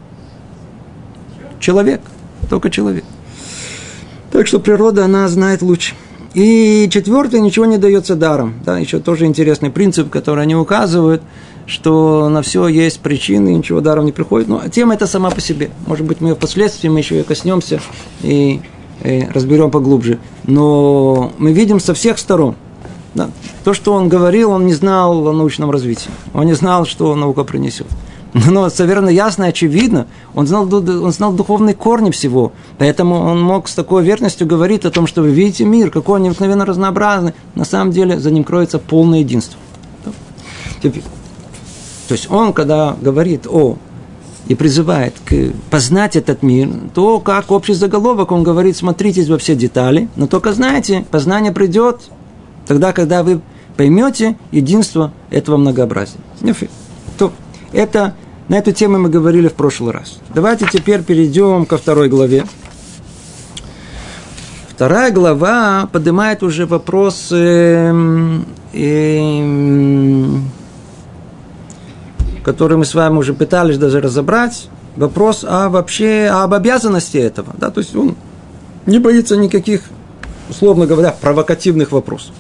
человек. 1.59 2.01
Только 2.49 2.71
человек. 2.71 3.05
Так 4.31 4.47
что 4.47 4.61
природа, 4.61 5.05
она 5.05 5.27
знает 5.29 5.61
лучше. 5.61 5.95
И 6.35 6.89
четвертое, 6.91 7.41
ничего 7.41 7.67
не 7.67 7.79
дается 7.79 8.17
даром. 8.17 8.55
Да, 8.65 8.79
еще 8.79 8.99
тоже 8.99 9.27
интересный 9.27 9.71
принцип, 9.71 10.09
который 10.09 10.45
они 10.45 10.57
указывают, 10.57 11.23
что 11.67 12.29
на 12.29 12.43
все 12.43 12.69
есть 12.69 13.01
причины, 13.01 13.55
ничего 13.55 13.81
даром 13.81 14.07
не 14.07 14.13
приходит. 14.13 14.49
Но 14.49 14.67
тема 14.69 14.95
это 14.95 15.07
сама 15.07 15.31
по 15.31 15.41
себе. 15.41 15.71
Может 15.87 16.07
быть, 16.07 16.21
мы 16.21 16.35
впоследствии 16.35 16.89
мы 16.89 17.01
еще 17.01 17.21
и 17.21 17.23
коснемся 17.23 17.81
и, 18.23 18.61
и 19.05 19.29
разберем 19.33 19.71
поглубже. 19.71 20.19
Но 20.45 21.33
мы 21.39 21.53
видим 21.53 21.81
со 21.81 21.93
всех 21.93 22.19
сторон. 22.19 22.57
Да, 23.15 23.29
то, 23.63 23.75
что 23.75 23.93
он 23.93 24.09
говорил, 24.09 24.53
он 24.53 24.65
не 24.65 24.73
знал 24.73 25.29
о 25.29 25.33
научном 25.33 25.71
развитии. 25.71 26.11
Он 26.33 26.47
не 26.47 26.55
знал, 26.55 26.87
что 26.87 27.15
наука 27.15 27.45
принесет. 27.45 27.87
Но 28.51 28.71
совершенно 28.71 29.11
ясно 29.11 29.45
и 29.45 29.49
очевидно, 29.49 30.07
он 30.35 30.47
знал, 30.47 30.73
он 30.73 31.13
знал 31.13 31.33
духовные 31.33 31.75
корни 31.75 32.11
всего. 32.11 32.53
Поэтому 32.79 33.17
он 33.17 33.43
мог 33.43 33.69
с 33.69 33.75
такой 33.75 34.05
верностью 34.05 34.47
говорить 34.47 34.85
о 34.85 34.91
том, 34.91 35.07
что 35.07 35.23
вы 35.23 35.31
видите 35.31 35.65
мир, 35.65 35.91
какой 35.91 36.17
он 36.17 36.23
необыкновенно 36.23 36.65
разнообразный. 36.65 37.35
На 37.55 37.65
самом 37.65 37.93
деле 37.93 38.19
за 38.19 38.31
ним 38.31 38.45
кроется 38.45 38.79
полное 38.79 39.21
единство. 39.21 39.59
То 40.81 42.15
есть 42.15 42.31
он, 42.31 42.53
когда 42.53 42.97
говорит 43.01 43.47
о 43.47 43.77
и 44.49 44.55
призывает 44.55 45.15
к 45.25 45.53
познать 45.71 46.17
этот 46.17 46.43
мир, 46.43 46.69
то 46.95 47.21
как 47.21 47.51
общий 47.51 47.75
заголовок 47.75 48.33
он 48.33 48.43
говорит, 48.43 48.77
смотритесь 48.77 49.29
во 49.29 49.39
все 49.39 49.55
детали, 49.55 50.09
но 50.17 50.27
только 50.27 50.53
знаете, 50.53 51.07
познание 51.11 51.53
придет 51.53 52.01
тогда, 52.67 52.93
когда 52.93 53.23
вы 53.23 53.41
поймете 53.77 54.37
единство 54.51 55.13
этого 55.31 55.59
многообразия. 55.59 56.19
То 57.19 57.33
это 57.73 58.15
на 58.49 58.57
эту 58.59 58.73
тему 58.73 58.99
мы 58.99 59.09
говорили 59.09 59.49
в 59.49 59.55
прошлый 59.55 59.93
раз. 59.93 60.19
Давайте 60.35 60.67
теперь 60.71 61.03
перейдем 61.03 61.65
ко 61.65 61.79
второй 61.79 62.09
главе. 62.09 62.45
Вторая 64.69 65.13
глава 65.13 65.89
поднимает 65.93 66.43
уже 66.43 66.67
вопрос, 66.67 67.29
э, 67.31 67.93
э, 68.73 70.39
который 72.45 72.77
мы 72.77 72.85
с 72.85 72.95
вами 72.95 73.17
уже 73.17 73.33
пытались 73.33 73.79
даже 73.79 74.01
разобрать. 74.01 74.69
Вопрос 74.97 75.45
о 75.49 75.69
вообще 75.69 76.29
об 76.31 76.53
обязанности 76.53 77.17
этого. 77.17 77.55
Да? 77.57 77.71
То 77.71 77.81
есть 77.81 77.95
он 77.95 78.17
не 78.87 78.99
боится 78.99 79.37
никаких, 79.37 79.83
условно 80.51 80.87
говоря, 80.87 81.15
провокативных 81.19 81.93
вопросов. 81.93 82.35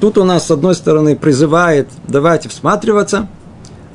Тут 0.00 0.18
у 0.18 0.24
нас, 0.24 0.46
с 0.46 0.50
одной 0.50 0.74
стороны, 0.74 1.14
призывает 1.14 1.88
давайте 2.08 2.48
всматриваться– 2.48 3.28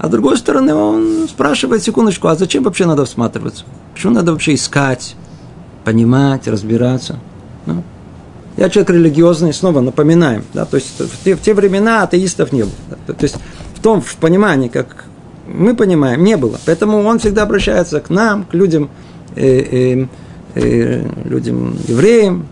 а 0.02 0.08
с 0.08 0.10
другой 0.10 0.36
стороны, 0.36 0.74
он 0.74 1.28
спрашивает, 1.30 1.84
секундочку, 1.84 2.28
а 2.28 2.36
зачем 2.36 2.64
вообще 2.64 2.88
надо 2.88 3.06
всматриваться? 3.06 3.66
Почему 3.94 4.14
надо 4.14 4.32
вообще 4.32 4.56
искать, 4.56 5.16
понимать, 5.84 6.48
разбираться? 6.48 7.20
Ну, 7.68 7.84
я 8.58 8.68
человек 8.72 8.90
религиозный, 8.90 9.54
снова 9.54 9.80
напоминаем. 9.82 10.44
Да, 10.56 10.66
то 10.66 10.78
есть 10.78 11.00
в 11.00 11.24
те, 11.24 11.36
в 11.36 11.42
те 11.42 11.54
времена 11.54 12.02
атеистов 12.02 12.52
не 12.52 12.64
было. 12.64 12.72
Да, 13.06 13.14
то 13.14 13.24
есть 13.24 13.36
в 13.76 13.80
том 13.80 14.02
в 14.02 14.16
понимании, 14.16 14.70
как 14.70 15.06
мы 15.46 15.76
понимаем, 15.76 16.24
не 16.24 16.36
было. 16.36 16.60
Поэтому 16.66 17.04
он 17.04 17.20
всегда 17.20 17.44
обращается 17.44 18.00
к 18.00 18.10
нам, 18.10 18.46
к 18.46 18.56
людям, 18.56 18.90
э, 19.36 19.46
э, 19.46 20.08
э, 20.56 21.10
людям 21.26 21.78
евреям, 21.88 22.48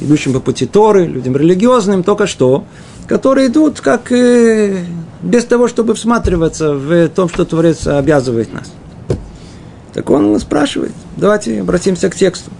идущим 0.00 0.32
по 0.32 0.40
пути 0.40 0.66
Торы, 0.66 1.06
людям 1.06 1.36
религиозным, 1.36 2.02
только 2.02 2.26
что, 2.26 2.64
которые 3.06 3.46
идут 3.46 3.80
как 3.80 4.10
э, 4.10 4.84
без 5.22 5.44
того, 5.44 5.68
чтобы 5.68 5.94
всматриваться 5.94 6.74
в 6.74 7.08
том, 7.08 7.28
что 7.28 7.44
Творец 7.44 7.86
обязывает 7.86 8.52
нас. 8.52 8.72
Так 9.92 10.10
он 10.10 10.38
спрашивает. 10.38 10.92
Давайте 11.16 11.60
обратимся 11.60 12.08
к 12.08 12.14
тексту. 12.14 12.50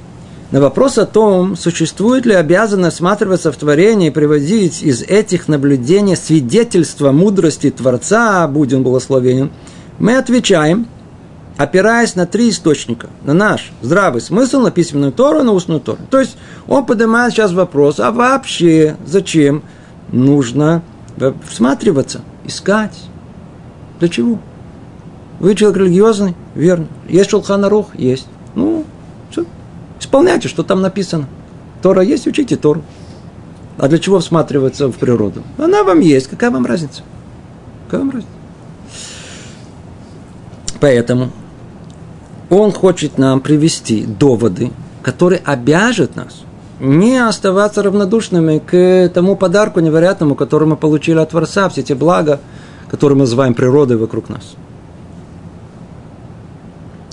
На 0.50 0.60
вопрос 0.60 0.96
о 0.96 1.04
том, 1.04 1.56
существует 1.56 2.24
ли 2.24 2.32
обязанность 2.32 2.96
всматриваться 2.96 3.52
в 3.52 3.56
творение 3.56 4.08
и 4.08 4.12
приводить 4.12 4.82
из 4.82 5.02
этих 5.02 5.46
наблюдений 5.46 6.16
свидетельство 6.16 7.12
мудрости 7.12 7.70
Творца, 7.70 8.48
будь 8.48 8.72
он 8.72 8.82
благословенен, 8.82 9.50
мы 9.98 10.16
отвечаем, 10.16 10.86
опираясь 11.58 12.14
на 12.14 12.24
три 12.24 12.48
источника. 12.48 13.08
На 13.24 13.34
наш 13.34 13.72
здравый 13.82 14.22
смысл, 14.22 14.60
на 14.60 14.70
письменную 14.70 15.12
Тору, 15.12 15.42
на 15.42 15.52
устную 15.52 15.80
Тору. 15.80 15.98
То 16.10 16.18
есть 16.18 16.38
он 16.66 16.86
поднимает 16.86 17.34
сейчас 17.34 17.52
вопрос, 17.52 18.00
а 18.00 18.10
вообще 18.10 18.96
зачем 19.04 19.62
нужно 20.12 20.82
всматриваться? 21.46 22.22
Искать. 22.48 22.98
Для 24.00 24.08
чего? 24.08 24.38
Вы 25.38 25.54
человек 25.54 25.78
религиозный? 25.78 26.34
Верно. 26.54 26.86
Есть 27.08 27.30
Шулханарух? 27.30 27.94
Есть. 27.94 28.26
Ну, 28.54 28.84
все. 29.30 29.44
Исполняйте, 30.00 30.48
что 30.48 30.64
там 30.64 30.80
написано. 30.80 31.28
Тора 31.80 32.02
есть, 32.02 32.26
учите 32.26 32.56
Тору. 32.56 32.82
А 33.76 33.88
для 33.88 33.98
чего 33.98 34.18
всматриваться 34.18 34.88
в 34.88 34.96
природу? 34.96 35.44
Она 35.58 35.84
вам 35.84 36.00
есть. 36.00 36.26
Какая 36.26 36.50
вам 36.50 36.66
разница? 36.66 37.02
Какая 37.86 38.00
вам 38.00 38.10
разница? 38.10 38.32
Поэтому 40.80 41.30
он 42.50 42.72
хочет 42.72 43.18
нам 43.18 43.40
привести 43.40 44.04
доводы, 44.04 44.72
которые 45.02 45.40
обяжут 45.44 46.16
нас 46.16 46.42
не 46.80 47.16
оставаться 47.18 47.82
равнодушными 47.82 48.58
к 48.58 49.10
тому 49.12 49.36
подарку 49.36 49.80
невероятному, 49.80 50.34
который 50.34 50.68
мы 50.68 50.76
получили 50.76 51.18
от 51.18 51.30
Творца, 51.30 51.68
все 51.68 51.82
те 51.82 51.94
блага, 51.94 52.40
которые 52.90 53.16
мы 53.16 53.22
называем 53.22 53.54
природой 53.54 53.96
вокруг 53.96 54.28
нас. 54.28 54.54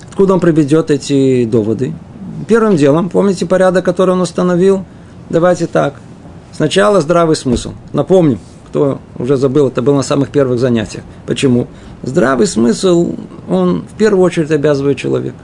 Откуда 0.08 0.34
он 0.34 0.40
приведет 0.40 0.90
эти 0.90 1.44
доводы? 1.44 1.92
Первым 2.48 2.76
делом, 2.76 3.08
помните 3.10 3.44
порядок, 3.44 3.84
который 3.84 4.12
он 4.12 4.20
установил? 4.20 4.84
Давайте 5.30 5.66
так. 5.66 5.94
Сначала 6.52 7.00
здравый 7.00 7.36
смысл. 7.36 7.72
Напомним, 7.92 8.38
кто 8.68 8.98
уже 9.18 9.36
забыл, 9.36 9.68
это 9.68 9.82
было 9.82 9.96
на 9.96 10.02
самых 10.02 10.30
первых 10.30 10.58
занятиях. 10.58 11.04
Почему? 11.26 11.66
Здравый 12.02 12.46
смысл, 12.46 13.14
он 13.48 13.84
в 13.92 13.98
первую 13.98 14.24
очередь 14.24 14.50
обязывает 14.50 14.96
человека. 14.96 15.36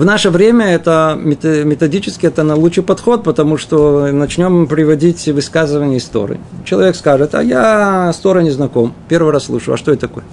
В 0.00 0.04
наше 0.06 0.30
время 0.30 0.64
это 0.64 1.14
методически 1.14 2.24
это 2.24 2.42
на 2.42 2.54
лучший 2.54 2.82
подход, 2.82 3.22
потому 3.22 3.58
что 3.58 4.10
начнем 4.10 4.66
приводить 4.66 5.26
высказывания 5.28 5.98
истории. 5.98 6.40
Человек 6.64 6.96
скажет, 6.96 7.34
а 7.34 7.42
я 7.42 8.10
с 8.10 8.24
не 8.24 8.50
знаком, 8.50 8.94
первый 9.10 9.30
раз 9.30 9.44
слышу, 9.44 9.74
а 9.74 9.76
что 9.76 9.92
это 9.92 10.08
такое? 10.08 10.24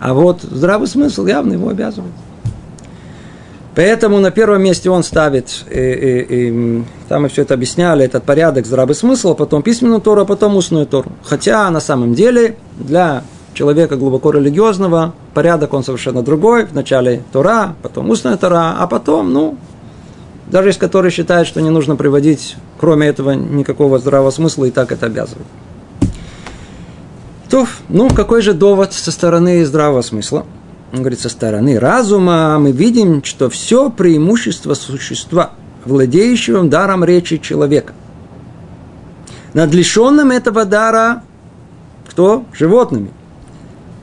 А 0.00 0.12
вот 0.12 0.42
здравый 0.42 0.86
смысл 0.86 1.24
явно 1.24 1.54
его 1.54 1.70
обязывает. 1.70 2.12
Поэтому 3.74 4.20
на 4.20 4.30
первом 4.30 4.62
месте 4.62 4.90
он 4.90 5.02
ставит, 5.02 5.64
и, 5.70 5.78
и, 5.78 6.26
и, 6.28 6.84
там 7.08 7.22
мы 7.22 7.30
все 7.30 7.40
это 7.40 7.54
объясняли, 7.54 8.04
этот 8.04 8.24
порядок, 8.24 8.66
здравый 8.66 8.94
смысл, 8.94 9.34
потом 9.34 9.62
письменную 9.62 10.02
Тору, 10.02 10.20
а 10.20 10.24
потом 10.26 10.56
устную 10.56 10.84
Тору. 10.84 11.10
Хотя 11.24 11.70
на 11.70 11.80
самом 11.80 12.12
деле 12.12 12.56
для 12.78 13.24
человека 13.54 13.96
глубоко 13.96 14.30
религиозного 14.30 15.14
порядок 15.34 15.74
он 15.74 15.84
совершенно 15.84 16.22
другой. 16.22 16.64
Вначале 16.64 17.22
Тора, 17.32 17.74
потом 17.82 18.10
устная 18.10 18.36
Тора, 18.36 18.76
а 18.78 18.86
потом, 18.86 19.32
ну, 19.32 19.56
даже 20.50 20.70
из 20.70 20.76
который 20.76 21.10
считает, 21.10 21.46
что 21.46 21.60
не 21.60 21.70
нужно 21.70 21.96
приводить, 21.96 22.56
кроме 22.78 23.06
этого, 23.06 23.32
никакого 23.32 23.98
здравого 23.98 24.30
смысла, 24.30 24.66
и 24.66 24.70
так 24.70 24.92
это 24.92 25.06
обязывает. 25.06 25.46
То, 27.48 27.66
ну, 27.88 28.08
какой 28.08 28.42
же 28.42 28.54
довод 28.54 28.92
со 28.92 29.12
стороны 29.12 29.64
здравого 29.64 30.02
смысла? 30.02 30.46
Он 30.92 31.00
говорит, 31.00 31.20
со 31.20 31.28
стороны 31.28 31.78
разума 31.78 32.58
мы 32.58 32.72
видим, 32.72 33.22
что 33.24 33.48
все 33.48 33.90
преимущество 33.90 34.74
существа, 34.74 35.52
владеющего 35.84 36.64
даром 36.64 37.04
речи 37.04 37.38
человека. 37.38 37.92
Над 39.54 39.72
лишенным 39.74 40.30
этого 40.30 40.64
дара 40.64 41.22
кто? 42.12 42.44
Животными. 42.52 43.10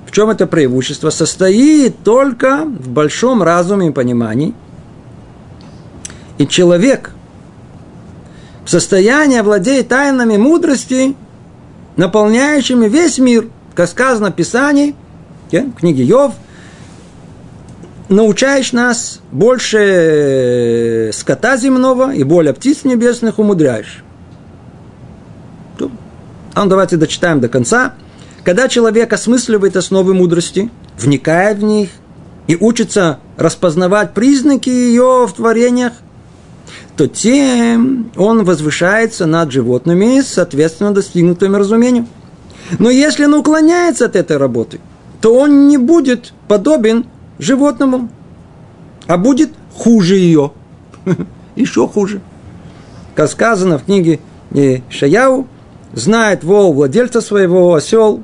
В 0.09 0.11
чем 0.11 0.31
это 0.31 0.47
преимущество? 0.47 1.11
Состоит 1.11 2.03
только 2.03 2.63
в 2.65 2.89
большом 2.89 3.43
разуме 3.43 3.89
и 3.89 3.91
понимании. 3.91 4.55
И 6.39 6.47
человек 6.47 7.11
в 8.65 8.71
состоянии 8.71 9.39
владеет 9.41 9.89
тайнами 9.89 10.35
мудрости, 10.35 11.15
наполняющими 11.95 12.87
весь 12.87 13.19
мир, 13.19 13.49
как 13.75 13.87
сказано 13.87 14.31
в 14.31 14.33
Писании, 14.33 14.95
в 15.51 15.73
книге 15.73 16.03
Йов– 16.05 16.33
научаешь 18.09 18.73
нас 18.73 19.19
больше 19.31 21.11
скота 21.13 21.55
земного 21.55 22.15
и 22.15 22.23
более 22.23 22.55
птиц 22.55 22.83
небесных 22.83 23.37
умудряешь. 23.37 24.03
А 26.55 26.63
ну, 26.63 26.65
давайте 26.65 26.97
дочитаем 26.97 27.39
до 27.39 27.47
конца. 27.47 27.93
Когда 28.43 28.67
человек 28.67 29.11
осмысливает 29.11 29.75
основы 29.75 30.13
мудрости, 30.13 30.69
вникает 30.97 31.57
в 31.57 31.63
них 31.63 31.89
и 32.47 32.55
учится 32.55 33.19
распознавать 33.37 34.13
признаки 34.13 34.69
ее 34.69 35.27
в 35.27 35.33
творениях, 35.33 35.93
то 36.95 37.07
тем 37.07 38.11
он 38.17 38.43
возвышается 38.43 39.25
над 39.25 39.51
животными, 39.51 40.21
соответственно, 40.21 40.93
достигнутым 40.93 41.55
разумением. 41.55 42.07
Но 42.77 42.89
если 42.89 43.25
он 43.25 43.33
уклоняется 43.35 44.05
от 44.05 44.15
этой 44.15 44.37
работы, 44.37 44.79
то 45.21 45.33
он 45.33 45.67
не 45.67 45.77
будет 45.77 46.33
подобен 46.47 47.05
животному, 47.39 48.09
а 49.07 49.17
будет 49.17 49.51
хуже 49.73 50.15
ее. 50.15 50.51
Еще 51.55 51.87
хуже. 51.87 52.21
Как 53.15 53.29
сказано 53.29 53.79
в 53.79 53.85
книге 53.85 54.19
Шаяу, 54.89 55.47
знает 55.93 56.43
вол 56.43 56.73
владельца 56.73 57.21
своего, 57.21 57.73
осел. 57.73 58.23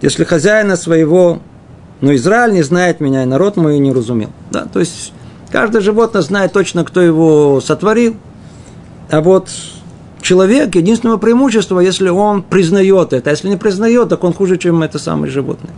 Если 0.00 0.24
хозяина 0.24 0.76
своего, 0.76 1.40
но 2.00 2.14
Израиль 2.14 2.52
не 2.52 2.62
знает 2.62 3.00
меня, 3.00 3.22
и 3.22 3.26
народ 3.26 3.56
мой 3.56 3.78
не 3.78 3.92
разумел. 3.92 4.30
Да, 4.50 4.66
то 4.66 4.80
есть 4.80 5.12
каждое 5.50 5.80
животное 5.80 6.22
знает 6.22 6.52
точно, 6.52 6.84
кто 6.84 7.00
его 7.00 7.60
сотворил. 7.60 8.16
А 9.10 9.20
вот 9.20 9.48
человек, 10.20 10.74
единственное 10.74 11.16
преимущество, 11.16 11.80
если 11.80 12.08
он 12.08 12.42
признает 12.42 13.12
это. 13.12 13.30
А 13.30 13.32
если 13.32 13.48
не 13.48 13.56
признает, 13.56 14.08
так 14.08 14.24
он 14.24 14.34
хуже, 14.34 14.58
чем 14.58 14.82
это 14.82 14.98
самое 14.98 15.32
животное. 15.32 15.72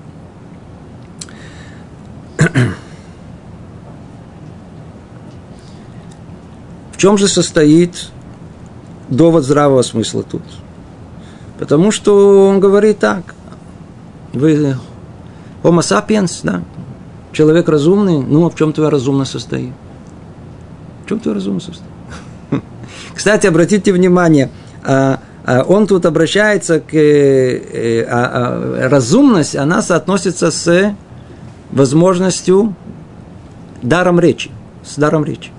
В 6.93 6.97
чем 6.97 7.17
же 7.17 7.29
состоит 7.29 8.11
довод 9.09 9.45
здравого 9.45 9.83
смысла 9.83 10.25
тут? 10.25 10.43
Потому 11.59 11.93
что 11.93 12.49
он 12.49 12.59
говорит 12.59 12.99
так. 12.99 13.35
Вы 14.33 14.77
homo 15.63 15.81
sapiens, 15.81 16.41
да? 16.43 16.63
Человек 17.33 17.69
разумный, 17.69 18.19
ну, 18.19 18.47
а 18.47 18.51
в 18.51 18.55
чем 18.55 18.73
твоя 18.73 18.91
разумность 18.91 19.33
состоит? 19.33 19.73
В 21.05 21.09
чем 21.09 21.21
твоя 21.21 21.35
разумность 21.35 21.67
состоит? 21.67 21.91
Кстати, 23.15 23.47
обратите 23.47 23.93
внимание, 23.93 24.51
а, 24.85 25.21
а, 25.45 25.63
он 25.63 25.87
тут 25.87 26.07
обращается 26.07 26.81
к 26.81 26.95
э, 26.95 28.03
а, 28.09 28.89
разумность, 28.89 29.57
она 29.57 29.83
соотносится 29.83 30.51
с 30.51 30.95
возможностью 31.71 32.75
даром 33.83 34.19
речи, 34.19 34.51
с 34.85 34.97
даром 34.97 35.25
речи 35.25 35.53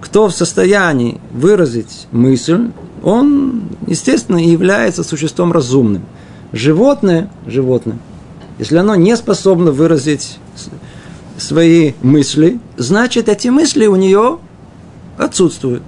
кто 0.00 0.28
в 0.28 0.32
состоянии 0.34 1.20
выразить 1.32 2.06
мысль, 2.10 2.70
он, 3.02 3.62
естественно, 3.86 4.38
является 4.38 5.04
существом 5.04 5.52
разумным. 5.52 6.02
Животное, 6.52 7.30
животное, 7.46 7.98
если 8.58 8.76
оно 8.76 8.94
не 8.94 9.16
способно 9.16 9.72
выразить 9.72 10.38
свои 11.38 11.92
мысли, 12.02 12.58
значит, 12.76 13.28
эти 13.28 13.48
мысли 13.48 13.86
у 13.86 13.96
нее 13.96 14.38
отсутствуют. 15.16 15.82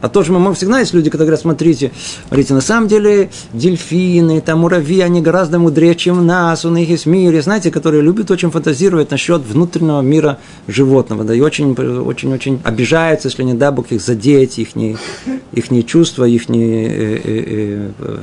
А 0.00 0.08
то 0.08 0.22
же 0.22 0.32
мы 0.32 0.54
всегда 0.54 0.78
есть 0.78 0.94
люди, 0.94 1.10
которые 1.10 1.26
говорят, 1.26 1.40
смотрите, 1.40 1.90
смотрите, 2.28 2.54
на 2.54 2.60
самом 2.60 2.86
деле 2.86 3.30
дельфины, 3.52 4.40
там 4.40 4.60
муравьи, 4.60 5.00
они 5.00 5.20
гораздо 5.20 5.58
мудрее, 5.58 5.96
чем 5.96 6.24
нас, 6.24 6.64
у 6.64 6.70
них 6.70 6.88
есть 6.88 7.06
мир, 7.06 7.42
знаете, 7.42 7.70
которые 7.70 8.02
любят 8.02 8.30
очень 8.30 8.50
фантазировать 8.50 9.10
насчет 9.10 9.42
внутреннего 9.42 10.00
мира 10.00 10.38
животного, 10.68 11.24
да, 11.24 11.34
и 11.34 11.40
очень, 11.40 11.72
очень, 11.72 12.32
очень 12.32 12.60
обижаются, 12.62 13.28
если 13.28 13.42
не 13.42 13.54
дай 13.54 13.72
Бог 13.72 13.90
их 13.90 14.00
задеть, 14.00 14.58
их, 14.58 14.76
их 14.76 15.86
чувства, 15.86 16.24
их 16.24 16.48
э, 16.48 16.54
э, 16.54 17.20
э, 17.24 17.90
э, 17.98 18.18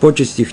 почесть 0.00 0.38
их. 0.38 0.52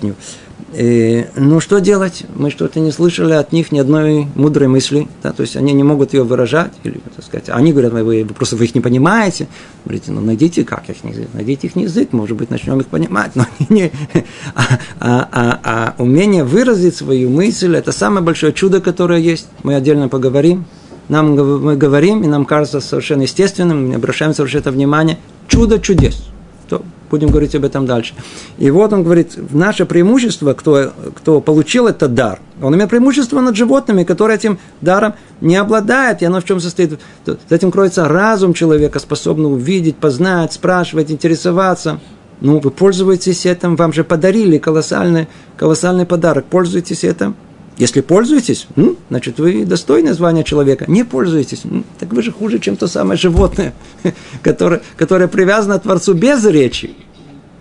И, 0.74 1.26
ну, 1.36 1.60
что 1.60 1.80
делать? 1.80 2.24
Мы 2.36 2.52
что-то 2.52 2.80
не 2.80 2.92
слышали 2.92 3.34
от 3.34 3.52
них 3.52 3.72
ни 3.72 3.80
одной 3.80 4.28
мудрой 4.36 4.68
мысли. 4.68 5.08
Да? 5.24 5.32
То 5.32 5.42
есть 5.42 5.56
они 5.56 5.74
не 5.74 5.84
могут 5.84 6.14
ее 6.14 6.24
выражать. 6.24 6.72
Или, 6.84 7.00
так 7.16 7.24
сказать, 7.24 7.50
они 7.50 7.72
говорят, 7.72 7.94
вы, 7.94 8.24
вы 8.24 8.34
просто 8.34 8.58
вы 8.58 8.66
их 8.66 8.76
не 8.76 8.82
понимаете. 8.82 9.48
Говорите, 9.86 10.12
ну 10.12 10.22
найдите 10.22 10.66
как 10.66 10.90
их 10.90 10.98
язык, 11.04 11.30
найдите 11.34 11.68
их 11.68 11.76
язык, 11.78 12.12
может 12.12 12.36
быть, 12.36 12.50
начнем 12.50 12.80
их 12.80 12.88
понимать. 12.88 13.32
Но 13.36 13.46
не, 13.70 13.92
а, 14.56 14.80
а, 15.00 15.30
а, 15.32 15.60
а 15.64 16.02
умение 16.02 16.44
выразить 16.44 16.96
свою 16.96 17.30
мысль– 17.30 17.76
это 17.78 17.92
самое 17.92 18.24
большое 18.24 18.52
чудо, 18.52 18.82
которое 18.82 19.20
есть. 19.20 19.48
Мы 19.64 19.76
отдельно 19.76 20.10
поговорим. 20.10 20.66
Нам 21.08 21.36
мы 21.36 21.78
говорим, 21.78 22.24
и 22.24 22.28
нам 22.28 22.44
кажется 22.44 22.82
совершенно 22.82 23.22
естественным, 23.22 23.88
мы 23.88 23.96
обращаем 23.96 24.34
совершенно 24.34 24.72
внимание. 24.72 25.18
Чудо 25.48 25.80
чудес. 25.80 26.28
То 26.68 26.84
будем 27.10 27.30
говорить 27.30 27.56
об 27.56 27.66
этом 27.66 27.86
дальше. 27.86 28.14
И 28.58 28.70
вот 28.72 28.94
он 28.94 29.04
говорит, 29.04 29.38
наше 29.52 29.86
преимущество, 29.86 30.54
кто, 30.54 30.92
кто 31.16 31.42
получил 31.42 31.88
этот 31.88 32.14
дар, 32.14 32.40
он 32.62 32.76
имеет 32.76 32.90
преимущество 32.90 33.42
над 33.42 33.56
животными, 33.56 34.04
которые 34.04 34.38
этим 34.38 34.60
даром 34.82 35.14
не 35.42 35.56
обладают. 35.56 36.22
И 36.22 36.26
оно 36.26 36.42
в 36.42 36.46
чем 36.46 36.60
состоит? 36.60 37.00
За 37.26 37.38
этим 37.50 37.72
кроется 37.72 38.08
разум 38.08 38.54
человека, 38.54 39.00
способный 39.00 39.52
увидеть, 39.52 39.98
познать, 39.98 40.54
спрашивать, 40.54 41.12
интересоваться. 41.12 42.00
Ну, 42.42 42.60
вы 42.60 42.70
пользуетесь 42.70 43.46
этим, 43.46 43.76
вам 43.76 43.94
же 43.94 44.04
подарили 44.04 44.58
колоссальный, 44.58 45.28
колоссальный 45.58 46.06
подарок. 46.06 46.46
Пользуйтесь 46.46 47.04
этим. 47.04 47.36
Если 47.78 48.02
пользуетесь, 48.02 48.68
ну, 48.76 48.98
значит, 49.10 49.38
вы 49.40 49.64
достойны 49.64 50.14
звания 50.14 50.44
человека. 50.44 50.86
Не 50.88 51.04
пользуетесь, 51.04 51.62
ну, 51.64 51.84
так 52.00 52.12
вы 52.12 52.24
же 52.24 52.32
хуже, 52.32 52.58
чем 52.58 52.76
то 52.76 52.88
самое 52.88 53.20
животное, 53.20 53.76
которое, 54.42 54.82
которое 54.96 55.28
привязано 55.28 55.80
к 55.80 55.84
Творцу 55.84 56.16
без 56.16 56.44
речи. 56.46 56.96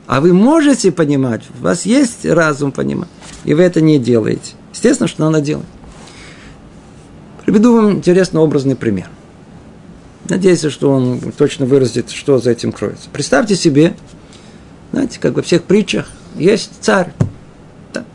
А 0.06 0.20
вы 0.22 0.32
можете 0.32 0.90
понимать, 0.90 1.42
у 1.58 1.64
вас 1.64 1.84
есть 1.84 2.24
разум 2.24 2.72
понимать, 2.72 3.08
и 3.44 3.52
вы 3.52 3.62
это 3.62 3.82
не 3.82 3.98
делаете. 3.98 4.54
Естественно, 4.72 5.08
что 5.08 5.28
надо 5.28 5.44
делать. 5.44 5.66
Приведу 7.44 7.76
вам 7.76 7.92
интересный 7.92 8.40
образный 8.40 8.76
пример. 8.76 9.08
Надеюсь, 10.28 10.64
что 10.64 10.90
он 10.90 11.20
точно 11.36 11.66
выразит, 11.66 12.10
что 12.10 12.38
за 12.38 12.52
этим 12.52 12.72
кроется. 12.72 13.08
Представьте 13.12 13.54
себе, 13.54 13.94
знаете, 14.92 15.18
как 15.20 15.34
во 15.34 15.42
всех 15.42 15.64
притчах, 15.64 16.08
есть 16.36 16.70
царь, 16.80 17.12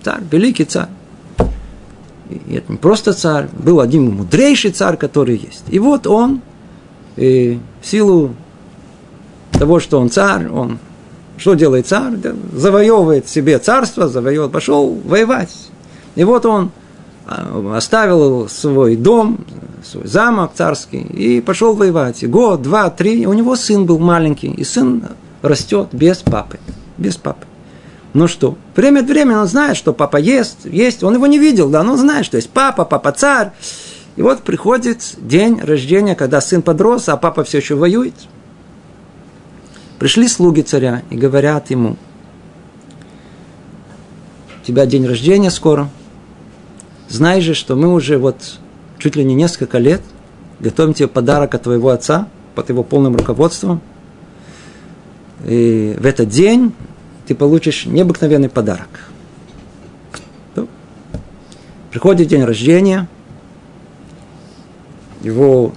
царь, 0.04 0.22
великий 0.32 0.66
царь. 0.66 0.90
И 2.48 2.56
это 2.56 2.72
не 2.72 2.78
просто 2.78 3.14
царь, 3.14 3.48
был 3.54 3.80
один 3.80 4.12
мудрейший 4.12 4.72
царь, 4.72 4.98
который 4.98 5.38
есть. 5.38 5.64
И 5.70 5.80
вот 5.80 6.08
он, 6.08 6.42
и 7.18 7.60
в 7.82 7.88
силу 7.88 8.36
того, 9.52 9.80
что 9.80 10.00
он 10.00 10.10
царь, 10.10 10.48
он 10.50 10.80
что 11.38 11.56
делает 11.56 11.88
царь? 11.88 12.14
Завоевывает 12.54 13.28
себе 13.28 13.58
царство, 13.58 14.08
завоевывает, 14.08 14.52
пошел 14.52 14.94
воевать. 15.04 15.50
И 16.16 16.24
вот 16.24 16.46
он 16.46 16.72
а, 17.26 17.76
оставил 17.78 18.48
свой 18.48 18.96
дом, 18.96 19.40
свой 19.84 20.08
замок 20.08 20.52
царский 20.54 21.00
и 21.00 21.42
пошел 21.42 21.74
воевать. 21.74 22.22
И 22.24 22.28
год, 22.28 22.62
два, 22.62 22.90
три, 22.90 23.26
у 23.26 23.34
него 23.34 23.56
сын 23.56 23.86
был 23.86 23.98
маленький, 23.98 24.52
и 24.52 24.64
сын 24.64 25.04
растет 25.42 25.90
без 25.92 26.18
папы, 26.18 26.60
без 26.98 27.18
папы. 27.18 27.48
Ну 28.14 28.28
что, 28.28 28.58
время 28.76 29.00
от 29.00 29.06
времени 29.06 29.36
он 29.36 29.48
знает, 29.48 29.78
что 29.78 29.94
папа 29.94 30.18
ест, 30.18 30.66
есть, 30.66 31.02
он 31.04 31.14
его 31.14 31.28
не 31.28 31.40
видел, 31.40 31.70
да, 31.70 31.82
но 31.82 31.94
он 31.94 31.98
знает, 31.98 32.26
что 32.26 32.36
есть 32.38 32.50
папа, 32.50 32.84
папа 32.84 33.12
царь. 33.14 33.52
И 34.18 34.22
вот 34.22 34.42
приходит 34.42 35.16
день 35.18 35.62
рождения, 35.62 36.16
когда 36.16 36.42
сын 36.42 36.62
подрос, 36.62 37.08
а 37.08 37.16
папа 37.16 37.46
все 37.46 37.60
еще 37.60 37.76
воюет. 37.76 38.14
Пришли 39.98 40.28
слуги 40.28 40.62
царя 40.62 41.04
и 41.10 41.16
говорят 41.16 41.70
ему, 41.70 41.96
у 44.62 44.66
тебя 44.66 44.86
день 44.86 45.08
рождения 45.08 45.50
скоро, 45.50 45.90
знай 47.08 47.40
же, 47.40 47.54
что 47.54 47.76
мы 47.76 47.94
уже 47.94 48.18
вот 48.18 48.60
чуть 49.00 49.16
ли 49.16 49.24
не 49.24 49.36
несколько 49.36 49.78
лет 49.78 50.02
готовим 50.60 50.94
тебе 50.94 51.08
подарок 51.08 51.56
от 51.56 51.64
твоего 51.64 51.90
отца 51.90 52.28
под 52.56 52.70
его 52.70 52.84
полным 52.84 53.16
руководством. 53.16 53.82
И 55.46 55.96
в 56.00 56.06
этот 56.06 56.30
день 56.30 56.74
ты 57.32 57.36
получишь 57.36 57.86
необыкновенный 57.86 58.50
подарок. 58.50 58.90
Приходит 61.90 62.28
день 62.28 62.44
рождения, 62.44 63.08
его 65.22 65.74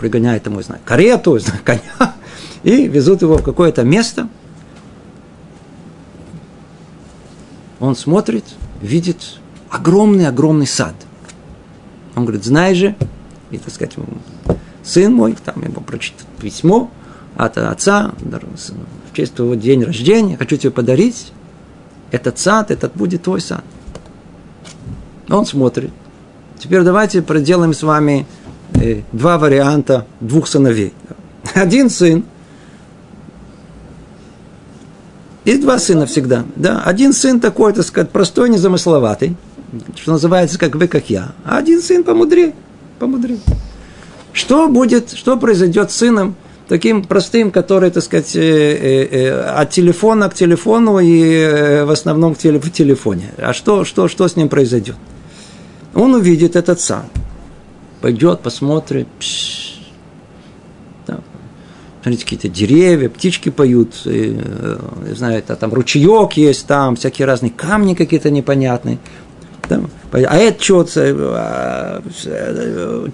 пригоняет 0.00 0.46
ему, 0.46 0.60
знаю, 0.60 0.80
карету, 0.84 1.38
знаю, 1.38 1.60
коня, 1.62 1.82
и 2.64 2.88
везут 2.88 3.22
его 3.22 3.36
в 3.36 3.44
какое-то 3.44 3.84
место. 3.84 4.28
Он 7.78 7.94
смотрит, 7.94 8.44
видит 8.80 9.38
огромный-огромный 9.70 10.66
сад. 10.66 10.96
Он 12.16 12.24
говорит, 12.24 12.44
знаешь 12.44 12.76
же, 12.76 12.96
и, 13.52 13.58
так 13.58 13.72
сказать, 13.72 13.94
сын 14.82 15.14
мой, 15.14 15.36
там 15.44 15.62
ему 15.62 15.80
прочитает 15.80 16.26
письмо 16.40 16.90
от 17.36 17.58
отца, 17.58 18.12
в 18.20 19.16
честь 19.16 19.34
твоего 19.34 19.54
день 19.54 19.84
рождения, 19.84 20.36
хочу 20.36 20.56
тебе 20.56 20.70
подарить 20.70 21.32
этот 22.10 22.38
сад, 22.38 22.70
этот 22.70 22.94
будет 22.94 23.22
твой 23.22 23.40
сад. 23.40 23.64
Он 25.28 25.46
смотрит. 25.46 25.90
Теперь 26.58 26.82
давайте 26.82 27.22
проделаем 27.22 27.72
с 27.72 27.82
вами 27.82 28.26
э, 28.74 29.02
два 29.12 29.38
варианта 29.38 30.06
двух 30.20 30.46
сыновей. 30.46 30.92
Один 31.54 31.90
сын 31.90 32.24
и 35.44 35.56
два 35.56 35.78
сына 35.78 36.06
всегда. 36.06 36.44
Да? 36.54 36.82
Один 36.84 37.12
сын 37.12 37.40
такой, 37.40 37.72
так 37.72 37.84
сказать, 37.84 38.10
простой, 38.10 38.48
незамысловатый, 38.50 39.36
что 39.96 40.12
называется, 40.12 40.58
как 40.58 40.76
вы, 40.76 40.86
как 40.86 41.10
я. 41.10 41.32
А 41.44 41.58
один 41.58 41.80
сын 41.82 42.04
помудрее, 42.04 42.54
помудрее. 42.98 43.40
Что 44.32 44.68
будет, 44.68 45.10
что 45.12 45.36
произойдет 45.36 45.90
с 45.90 45.96
сыном, 45.96 46.36
таким 46.72 47.02
простым, 47.04 47.50
который, 47.50 47.90
так 47.90 48.02
сказать, 48.02 48.34
э, 48.34 48.40
э, 48.40 49.08
э, 49.10 49.60
от 49.60 49.68
телефона 49.68 50.30
к 50.30 50.34
телефону 50.34 51.00
и 51.00 51.84
в 51.84 51.90
основном 51.90 52.34
в 52.34 52.38
телефоне. 52.38 53.34
А 53.36 53.52
что, 53.52 53.84
что, 53.84 54.08
что 54.08 54.26
с 54.26 54.36
ним 54.36 54.48
произойдет? 54.48 54.96
Он 55.92 56.14
увидит 56.14 56.56
этот 56.56 56.80
сам, 56.80 57.04
пойдет, 58.00 58.40
посмотрит, 58.40 59.06
там, 61.04 61.20
смотрите, 62.00 62.24
какие-то 62.24 62.48
деревья, 62.48 63.10
птички 63.10 63.50
поют, 63.50 64.06
и, 64.06 64.40
не 65.06 65.14
знаю, 65.14 65.40
это 65.40 65.56
там 65.56 65.74
ручеек 65.74 66.32
есть, 66.38 66.66
там 66.66 66.96
всякие 66.96 67.26
разные 67.26 67.50
камни 67.50 67.92
какие-то 67.92 68.30
непонятные. 68.30 68.96
Там, 69.72 69.88
а 70.12 70.36
это 70.36 70.62
что-то, 70.62 72.02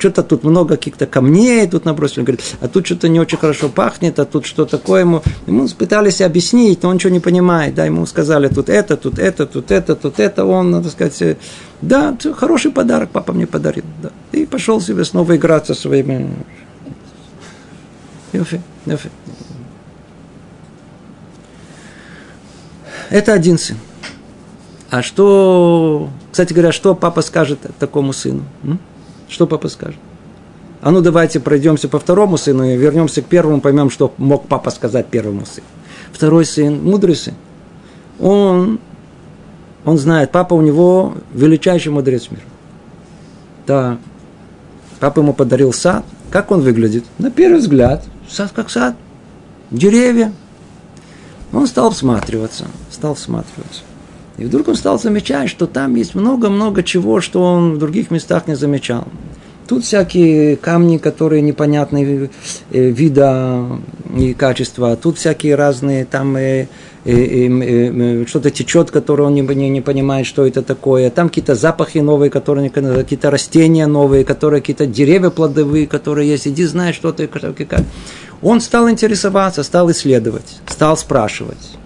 что-то 0.01 0.23
тут 0.25 0.42
много 0.42 0.75
каких-то 0.75 1.07
камней 1.07 1.68
тут 1.68 1.85
набросили. 1.85 2.25
Говорит, 2.25 2.42
а 2.61 2.66
тут 2.66 2.85
что-то 2.85 3.09
не 3.09 3.21
очень 3.21 3.38
хорошо 3.38 3.68
пахнет, 3.68 4.18
а 4.18 4.25
тут 4.25 4.44
что 4.44 4.64
такое 4.64 5.03
ему. 5.03 5.23
Ему 5.47 5.68
пытались 5.68 6.21
объяснить, 6.21 6.83
но 6.83 6.88
он 6.88 6.97
ничего 6.97 7.12
не 7.12 7.21
понимает. 7.21 7.77
Да, 7.77 7.85
ему 7.85 8.05
сказали, 8.07 8.49
тут 8.49 8.68
это, 8.68 8.97
тут 8.97 9.21
это, 9.21 9.47
тут 9.47 9.71
это, 9.71 9.94
тут 9.94 10.18
это. 10.18 10.44
Он, 10.47 10.73
надо 10.73 10.90
сказать, 10.90 11.38
да, 11.81 12.16
хороший 12.35 12.73
подарок 12.73 13.11
папа 13.11 13.33
мне 13.33 13.47
подарил. 13.47 13.85
Да. 14.03 14.11
И 14.33 14.44
пошел 14.44 14.81
себе 14.81 15.05
снова 15.05 15.37
играть 15.37 15.66
со 15.66 15.75
своими... 15.75 16.29
Это 23.11 23.33
один 23.33 23.59
сын. 23.59 23.77
А 24.90 25.03
что, 25.03 26.09
кстати 26.38 26.53
говоря, 26.53 26.70
что 26.70 26.94
папа 26.94 27.20
скажет 27.20 27.59
такому 27.81 28.12
сыну? 28.12 28.44
Что 29.29 29.48
папа 29.48 29.68
скажет? 29.68 29.98
А 30.81 30.92
ну 30.92 31.01
давайте 31.01 31.40
пройдемся 31.40 31.88
по 31.88 31.98
второму 31.98 32.37
сыну 32.37 32.62
и 32.62 32.77
вернемся 32.77 33.22
к 33.22 33.24
первому, 33.24 33.61
поймем, 33.61 33.90
что 33.90 34.14
мог 34.18 34.46
папа 34.46 34.70
сказать 34.70 35.09
первому 35.09 35.44
сыну. 35.46 35.66
Второй 36.12 36.44
сын, 36.44 36.81
мудрый 36.81 37.16
сын, 37.16 37.35
он, 38.20 38.79
он 39.85 39.98
знает, 39.98 40.31
папа 40.31 40.55
у 40.55 40.61
него 40.61 41.14
величайший 41.35 41.90
мудрец 41.90 42.31
мира. 42.31 42.44
Да, 43.66 43.98
папа 45.01 45.18
ему 45.18 45.33
подарил 45.33 45.72
сад. 45.72 46.05
Как 46.31 46.53
он 46.53 46.61
выглядит? 46.61 47.03
На 47.18 47.33
первый 47.33 47.59
взгляд, 47.59 48.05
сад 48.31 48.53
как 48.55 48.70
сад, 48.70 48.94
деревья. 49.72 50.33
Он 51.53 51.66
стал 51.66 51.90
всматриваться, 51.90 52.66
стал 52.92 53.16
всматриваться. 53.16 53.83
И 54.38 54.44
вдруг 54.44 54.68
он 54.68 54.77
стал 54.77 54.98
замечать, 54.98 55.51
что 55.51 55.66
там 55.66 55.96
есть 55.96 56.14
много-много 56.14 56.83
чего, 56.83 57.20
что 57.20 57.42
он 57.42 57.74
в 57.74 57.79
других 57.79 58.11
местах 58.11 58.46
не 58.46 58.55
замечал. 58.55 59.07
Тут 59.66 59.85
всякие 59.85 60.57
камни, 60.57 60.96
которые 60.96 61.42
непонятные 61.42 62.31
э, 62.70 62.88
вида 62.88 63.66
и 64.16 64.33
качества. 64.33 64.96
Тут 64.96 65.18
всякие 65.18 65.57
разные, 65.57 66.07
там 66.07 66.37
э, 66.37 66.68
э, 67.05 67.12
э, 67.12 68.22
э, 68.22 68.27
что-то 68.27 68.51
течет, 68.51 68.90
которое 68.90 69.24
он 69.24 69.35
не, 69.35 69.42
не, 69.42 69.68
не 69.68 69.81
понимает, 69.83 70.27
что 70.27 70.46
это 70.46 70.62
такое. 70.62 71.11
Там 71.11 71.29
какие-то 71.29 71.55
запахи 71.55 71.98
новые, 71.98 72.31
которые 72.31 72.70
какие-то 72.70 73.31
растения 73.31 73.87
новые, 73.87 74.24
которые 74.24 74.62
какие-то 74.62 74.87
деревья 74.87 75.29
плодовые, 75.29 75.87
которые 75.87 76.31
есть. 76.31 76.46
Иди 76.48 76.64
знай, 76.64 76.94
что 76.94 77.12
ты 77.12 77.27
как. 77.27 77.83
Он 78.40 78.62
стал 78.62 78.88
интересоваться, 78.88 79.62
стал 79.64 79.90
исследовать, 79.90 80.61
стал 80.66 80.96
спрашивать. 80.96 81.78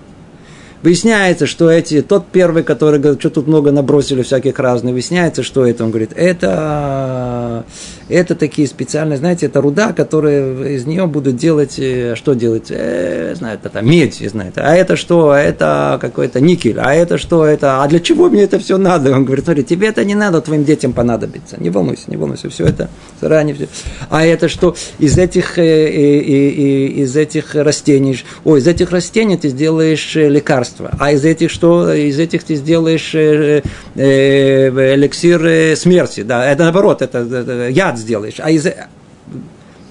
Выясняется, 0.82 1.46
что 1.46 1.70
эти, 1.70 2.02
тот 2.02 2.26
первый, 2.26 2.64
который 2.64 2.98
говорит, 2.98 3.20
что 3.20 3.30
тут 3.30 3.46
много 3.46 3.70
набросили 3.70 4.22
всяких 4.22 4.58
разных, 4.58 4.94
выясняется, 4.94 5.44
что 5.44 5.64
это. 5.64 5.84
Он 5.84 5.90
говорит, 5.90 6.10
это, 6.16 7.64
это 8.08 8.34
такие 8.34 8.66
специальные, 8.66 9.18
знаете, 9.18 9.46
это 9.46 9.60
руда, 9.60 9.92
которая 9.92 10.74
из 10.74 10.84
нее 10.84 11.06
будут 11.06 11.36
делать, 11.36 11.78
э, 11.78 12.16
что 12.16 12.34
делать, 12.34 12.66
э, 12.70 13.34
знаю, 13.36 13.60
это 13.62 13.80
медь, 13.80 14.16
знает. 14.28 14.54
А 14.56 14.74
это 14.74 14.96
что? 14.96 15.32
Это 15.32 15.98
какой-то 16.00 16.40
никель. 16.40 16.80
А 16.80 16.92
это 16.92 17.16
что? 17.16 17.44
Это, 17.44 17.84
а 17.84 17.88
для 17.88 18.00
чего 18.00 18.28
мне 18.28 18.42
это 18.42 18.58
все 18.58 18.76
надо? 18.76 19.12
Он 19.12 19.24
говорит, 19.24 19.44
смотри, 19.44 19.62
тебе 19.62 19.86
это 19.86 20.04
не 20.04 20.16
надо, 20.16 20.40
твоим 20.40 20.64
детям 20.64 20.92
понадобится. 20.92 21.62
Не 21.62 21.70
волнуйся, 21.70 22.04
не 22.08 22.16
волнуйся, 22.16 22.50
все 22.50 22.64
это 22.64 22.90
заранее. 23.20 23.54
Все. 23.54 23.68
А 24.10 24.26
это 24.26 24.48
что? 24.48 24.74
Из 24.98 25.16
этих, 25.16 25.58
э, 25.58 25.62
э, 25.62 26.18
э, 26.20 26.86
из 27.02 27.16
этих 27.16 27.54
растений, 27.54 28.24
ой, 28.42 28.58
из 28.58 28.66
этих 28.66 28.90
растений 28.90 29.36
ты 29.36 29.48
сделаешь 29.48 30.16
лекарство 30.16 30.71
лекарство. 30.72 30.90
А 30.98 31.12
из 31.12 31.24
этих 31.24 31.50
что? 31.50 31.92
Из 31.92 32.18
этих 32.18 32.44
ты 32.44 32.56
сделаешь 32.56 33.14
э, 33.14 33.62
э, 33.94 34.94
эликсир 34.94 35.44
э, 35.44 35.76
смерти. 35.76 36.22
Да, 36.22 36.44
это 36.44 36.64
наоборот, 36.64 37.02
это, 37.02 37.18
это 37.18 37.68
яд 37.68 37.98
сделаешь. 37.98 38.36
А 38.38 38.50
из... 38.50 38.66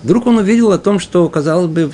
Вдруг 0.04 0.28
он 0.28 0.38
увидел 0.38 0.72
о 0.72 0.78
том, 0.78 1.00
что, 1.00 1.28
казалось 1.30 1.68
бы, 1.68 1.92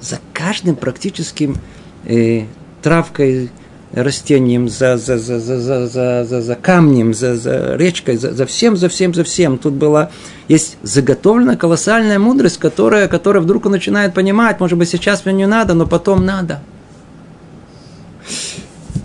за 0.00 0.18
каждым 0.32 0.76
практическим 0.76 1.56
э, 2.04 2.44
травкой, 2.82 3.50
растением, 3.92 4.68
за, 4.68 4.96
за, 4.96 5.18
за, 5.18 5.38
за, 5.38 5.60
за, 5.60 5.86
за, 5.86 6.24
за, 6.24 6.42
за 6.42 6.54
камнем, 6.56 7.14
за, 7.14 7.36
за 7.36 7.76
речкой, 7.76 8.16
за, 8.16 8.32
за 8.32 8.44
всем, 8.44 8.76
за 8.76 8.88
всем, 8.88 9.14
за 9.14 9.22
всем. 9.22 9.56
Тут 9.56 9.74
была, 9.74 10.10
есть 10.48 10.78
заготовленная 10.82 11.56
колоссальная 11.56 12.18
мудрость, 12.18 12.58
которая, 12.58 13.06
которая 13.06 13.42
вдруг 13.42 13.66
он 13.66 13.72
начинает 13.72 14.12
понимать, 14.12 14.58
может 14.58 14.78
быть, 14.78 14.88
сейчас 14.88 15.24
мне 15.24 15.34
не 15.34 15.46
надо, 15.46 15.74
но 15.74 15.86
потом 15.86 16.24
надо– 16.24 16.60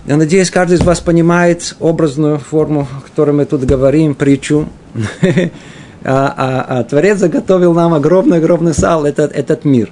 я 0.10 0.18
надеюсь, 0.18 0.50
каждый 0.50 0.80
из 0.80 0.82
вас 0.82 1.02
понимает 1.02 1.76
образную 1.80 2.40
форму, 2.40 2.88
о 2.98 3.02
которой 3.02 3.30
мы 3.30 3.46
тут 3.46 3.64
говорим, 3.64 4.16
притчу. 4.16 4.68
а, 6.04 6.34
а, 6.36 6.80
а 6.80 6.84
Творец 6.84 7.20
заготовил 7.20 7.76
нам 7.76 7.94
огромный-огромный 7.94 8.74
сал, 8.74 9.06
этот, 9.06 9.32
этот 9.32 9.66
мир. 9.66 9.92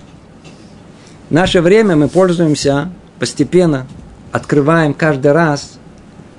В 1.30 1.34
наше 1.34 1.62
время 1.62 1.96
мы 1.96 2.08
пользуемся 2.08 2.90
постепенно, 3.20 3.86
открываем 4.32 4.96
каждый 4.96 5.34
раз 5.34 5.78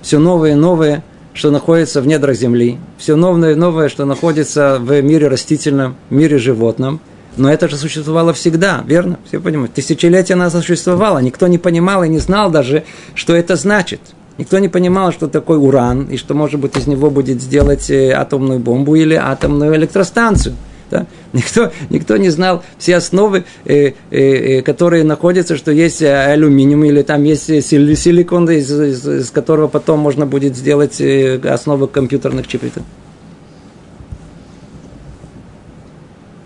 все 0.03 0.19
новое 0.19 0.53
и 0.53 0.57
новое, 0.57 1.05
что 1.33 1.53
находится 1.53 2.03
в 2.03 2.07
недрах 2.09 2.35
земли, 2.35 2.79
все 2.97 3.15
новое 3.15 3.53
и 3.53 3.55
новое, 3.55 3.89
что 3.89 4.07
находится 4.07 4.79
в 4.81 5.01
мире 5.03 5.29
растительном, 5.29 5.95
мире 6.11 6.39
животном. 6.39 6.99
Но 7.39 7.51
это 7.51 7.69
же 7.69 7.77
существовало 7.77 8.33
всегда, 8.33 8.85
верно? 8.87 9.19
Все 9.27 9.41
понимают. 9.41 9.75
Тысячелетия 9.75 10.35
она 10.35 10.51
существовала. 10.51 11.19
Никто 11.19 11.47
не 11.47 11.59
понимал 11.59 12.05
и 12.05 12.09
не 12.09 12.19
знал 12.19 12.51
даже, 12.51 12.85
что 13.15 13.35
это 13.35 13.57
значит– 13.57 14.01
Никто 14.39 14.61
не 14.61 14.69
понимал, 14.69 15.13
что 15.13 15.27
такое 15.27 15.59
уран, 15.59 16.05
и 16.05 16.17
что, 16.17 16.33
может 16.33 16.61
быть, 16.61 16.77
из 16.77 16.87
него 16.87 17.11
будет 17.11 17.43
сделать 17.43 17.91
э, 17.91 18.13
атомную 18.13 18.61
бомбу 18.61 18.95
или 18.95 19.15
атомную 19.15 19.75
электростанцию. 19.75 20.55
Да? 20.91 21.07
Никто, 21.33 21.73
никто 21.91 22.17
не 22.17 22.31
знал 22.31 22.63
все 22.79 22.97
основы, 22.97 23.45
э, 23.65 23.93
э, 24.11 24.19
э 24.21 24.63
которые 24.63 25.03
находятся, 25.03 25.57
что 25.57 25.73
есть 25.73 26.03
э, 26.03 26.33
алюминиум 26.33 26.85
или 26.85 27.03
там 27.03 27.25
есть 27.25 27.47
силикон, 27.47 28.49
из, 28.49 28.71
из, 28.71 29.07
из 29.07 29.31
которого 29.33 29.67
потом 29.67 29.99
можно 29.99 30.25
будет 30.25 30.57
сделать 30.57 31.03
основы 31.45 31.89
компьютерных 31.89 32.47
чипов. 32.47 32.71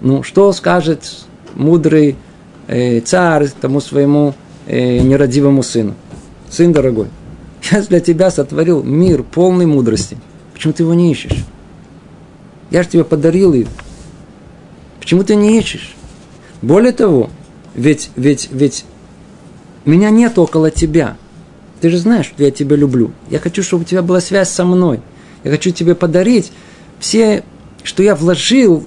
Ну, 0.02 0.24
что 0.24 0.52
скажет 0.52 1.26
мудрый 1.54 2.16
э, 2.66 2.98
царь 3.02 3.48
тому 3.60 3.80
своему 3.80 4.34
э, 4.66 4.98
нерадивому 4.98 5.62
сыну? 5.62 5.94
Сын 6.50 6.72
дорогой, 6.72 7.06
я 7.70 7.82
для 7.82 8.00
тебя 8.00 8.32
сотворил 8.32 8.82
мир 8.82 9.22
полный 9.22 9.66
мудрости. 9.66 10.18
Почему 10.52 10.72
ты 10.72 10.82
его 10.82 10.92
не 10.94 11.12
ищешь? 11.12 11.44
Я 12.72 12.82
же 12.82 12.88
тебе 12.88 13.04
подарил 13.04 13.52
его. 13.52 13.70
Почему 14.98 15.22
ты 15.22 15.36
не 15.36 15.56
ищешь? 15.56 15.94
Более 16.62 16.92
того, 16.92 17.30
ведь, 17.76 18.10
ведь, 18.16 18.48
ведь 18.50 18.84
меня 19.84 20.10
нет 20.10 20.36
около 20.36 20.72
тебя. 20.72 21.16
Ты 21.80 21.90
же 21.90 21.98
знаешь, 21.98 22.26
что 22.26 22.42
я 22.42 22.50
тебя 22.50 22.74
люблю. 22.74 23.12
Я 23.30 23.38
хочу, 23.38 23.62
чтобы 23.62 23.82
у 23.82 23.86
тебя 23.86 24.02
была 24.02 24.20
связь 24.20 24.50
со 24.50 24.64
мной. 24.64 25.00
Я 25.44 25.52
хочу 25.52 25.70
тебе 25.70 25.94
подарить 25.94 26.50
все, 26.98 27.44
что 27.84 28.02
я 28.02 28.16
вложил 28.16 28.84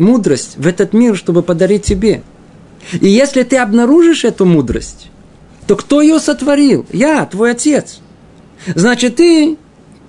мудрость 0.00 0.54
в 0.56 0.66
этот 0.66 0.92
мир, 0.92 1.16
чтобы 1.16 1.42
подарить 1.42 1.84
тебе. 1.84 2.22
И 3.00 3.08
если 3.08 3.42
ты 3.42 3.58
обнаружишь 3.58 4.24
эту 4.24 4.46
мудрость, 4.46 5.10
то 5.66 5.76
кто 5.76 6.00
ее 6.00 6.18
сотворил? 6.18 6.86
Я, 6.92 7.24
твой 7.26 7.52
отец. 7.52 8.00
Значит, 8.74 9.16
ты 9.16 9.56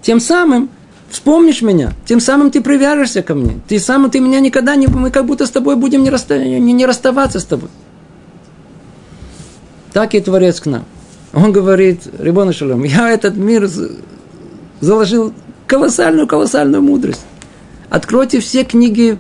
тем 0.02 0.20
самым 0.20 0.70
вспомнишь 1.10 1.62
меня, 1.62 1.94
тем 2.06 2.20
самым 2.20 2.50
ты 2.50 2.62
привяжешься 2.62 3.22
ко 3.22 3.36
мне. 3.36 3.60
Ты 3.68 3.78
сам, 3.80 4.10
ты 4.10 4.20
меня 4.20 4.40
никогда 4.40 4.76
не... 4.76 4.88
Мы 4.88 5.12
как 5.12 5.26
будто 5.26 5.46
с 5.46 5.52
тобой 5.52 5.76
будем 5.76 6.04
не, 6.04 6.10
расста, 6.10 6.40
не, 6.40 6.60
не 6.60 6.86
расставаться 6.86 7.40
с 7.40 7.46
тобой. 7.46 7.70
Так 9.94 10.16
и 10.16 10.22
Творец 10.22 10.62
к 10.62 10.66
нам. 10.66 10.86
Он 11.34 11.52
говорит, 11.52 12.02
Рибон 12.18 12.52
Шалом, 12.54 12.84
я 12.84 13.10
этот 13.10 13.36
мир 13.36 13.70
заложил 14.80 15.34
колоссальную-колоссальную 15.68 16.82
мудрость. 16.82 17.22
Откройте 17.90 18.40
все 18.40 18.64
книги, 18.64 19.20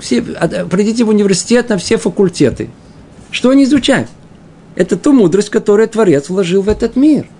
все, 0.00 0.22
придите 0.22 1.04
в 1.04 1.08
университет 1.08 1.68
на 1.68 1.78
все 1.78 1.96
факультеты. 1.96 2.70
Что 3.30 3.50
они 3.50 3.64
изучают? 3.64 4.08
Это 4.74 4.96
ту 4.96 5.12
мудрость, 5.12 5.50
которую 5.50 5.88
Творец 5.88 6.28
вложил 6.28 6.62
в 6.62 6.68
этот 6.68 6.96
мир– 6.96 7.26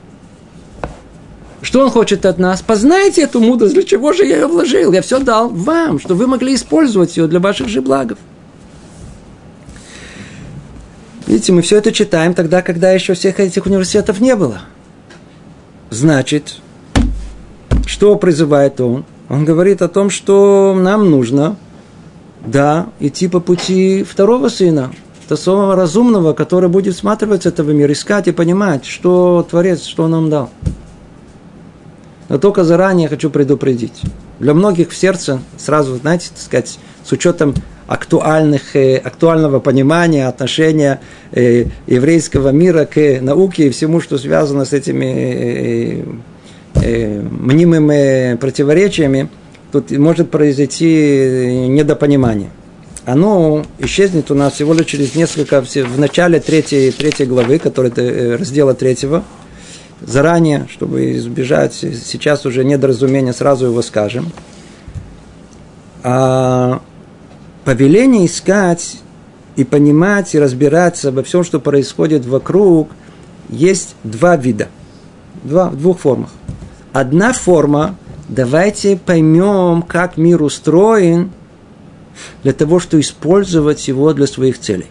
что 1.62 1.80
он 1.80 1.90
хочет 1.90 2.26
от 2.26 2.38
нас? 2.38 2.60
Познайте 2.60 3.22
эту 3.22 3.40
мудрость, 3.40 3.74
для 3.74 3.84
чего 3.84 4.12
же 4.12 4.24
я 4.24 4.40
ее 4.40 4.46
вложил? 4.48 4.92
Я 4.92 5.00
все 5.00 5.20
дал 5.20 5.48
вам, 5.48 6.00
чтобы 6.00 6.16
вы 6.16 6.26
могли 6.26 6.56
использовать 6.56 7.16
ее 7.16 7.28
для 7.28 7.38
ваших 7.38 7.68
же 7.68 7.80
благов. 7.80 8.18
Видите, 11.28 11.52
мы 11.52 11.62
все 11.62 11.78
это 11.78 11.92
читаем 11.92 12.34
тогда, 12.34 12.62
когда 12.62 12.90
еще 12.90 13.14
всех 13.14 13.38
этих 13.38 13.64
университетов 13.66 14.20
не 14.20 14.34
было. 14.34 14.62
Значит, 15.90 16.56
что 17.86 18.16
призывает 18.16 18.80
он? 18.80 19.04
Он 19.28 19.44
говорит 19.44 19.82
о 19.82 19.88
том, 19.88 20.10
что 20.10 20.74
нам 20.76 21.10
нужно, 21.10 21.56
да, 22.46 22.88
идти 23.00 23.28
по 23.28 23.40
пути 23.40 24.04
второго 24.04 24.48
сына, 24.48 24.92
то 25.28 25.36
самого 25.36 25.76
разумного, 25.76 26.32
который 26.32 26.68
будет 26.68 26.94
всматриваться 26.94 27.48
этого 27.48 27.70
мира, 27.70 27.92
искать 27.92 28.28
и 28.28 28.32
понимать, 28.32 28.84
что 28.84 29.46
Творец, 29.48 29.84
что 29.84 30.04
он 30.04 30.10
нам 30.10 30.30
дал. 30.30 30.50
Но 32.28 32.38
только 32.38 32.64
заранее 32.64 33.08
хочу 33.08 33.30
предупредить. 33.30 34.02
Для 34.38 34.54
многих 34.54 34.90
в 34.90 34.96
сердце 34.96 35.40
сразу, 35.56 35.96
знаете, 35.96 36.30
так 36.30 36.38
сказать, 36.38 36.78
с 37.04 37.12
учетом 37.12 37.54
актуальных, 37.86 38.74
э, 38.74 38.96
актуального 38.96 39.60
понимания, 39.60 40.26
отношения 40.26 41.00
э, 41.32 41.66
еврейского 41.86 42.48
мира 42.48 42.84
к 42.86 43.20
науке 43.20 43.66
и 43.66 43.70
всему, 43.70 44.00
что 44.00 44.18
связано 44.18 44.64
с 44.64 44.72
этими 44.72 46.04
э, 46.74 47.20
мнимыми 47.30 48.36
противоречиями, 48.36 49.28
тут 49.72 49.90
может 49.90 50.30
произойти 50.30 51.66
недопонимание. 51.68 52.50
Оно 53.04 53.64
исчезнет 53.78 54.30
у 54.30 54.34
нас 54.34 54.52
всего 54.52 54.74
лишь 54.74 54.86
через 54.86 55.16
несколько, 55.16 55.60
в 55.62 55.98
начале 55.98 56.38
третьей, 56.38 56.92
третьей 56.92 57.26
главы, 57.26 57.58
которая 57.58 58.38
раздела 58.38 58.74
третьего, 58.74 59.24
заранее, 60.00 60.68
чтобы 60.70 61.16
избежать 61.16 61.74
сейчас 61.74 62.46
уже 62.46 62.64
недоразумения, 62.64 63.32
сразу 63.32 63.66
его 63.66 63.82
скажем. 63.82 64.30
А 66.04 66.80
повеление 67.64 68.26
искать 68.26 68.98
и 69.56 69.64
понимать 69.64 70.34
и 70.34 70.38
разбираться 70.38 71.08
обо 71.08 71.24
всем, 71.24 71.42
что 71.42 71.58
происходит 71.58 72.24
вокруг, 72.24 72.90
есть 73.48 73.96
два 74.04 74.36
вида. 74.36 74.68
Два, 75.42 75.70
в 75.70 75.76
двух 75.76 76.00
формах. 76.00 76.30
Одна 76.92 77.32
форма– 77.32 77.96
давайте 78.28 78.96
поймем, 78.96 79.82
как 79.82 80.16
мир 80.16 80.42
устроен, 80.42 81.30
для 82.42 82.52
того, 82.52 82.78
чтобы 82.78 83.00
использовать 83.00 83.88
его 83.88 84.12
для 84.12 84.26
своих 84.26 84.58
целей. 84.58 84.86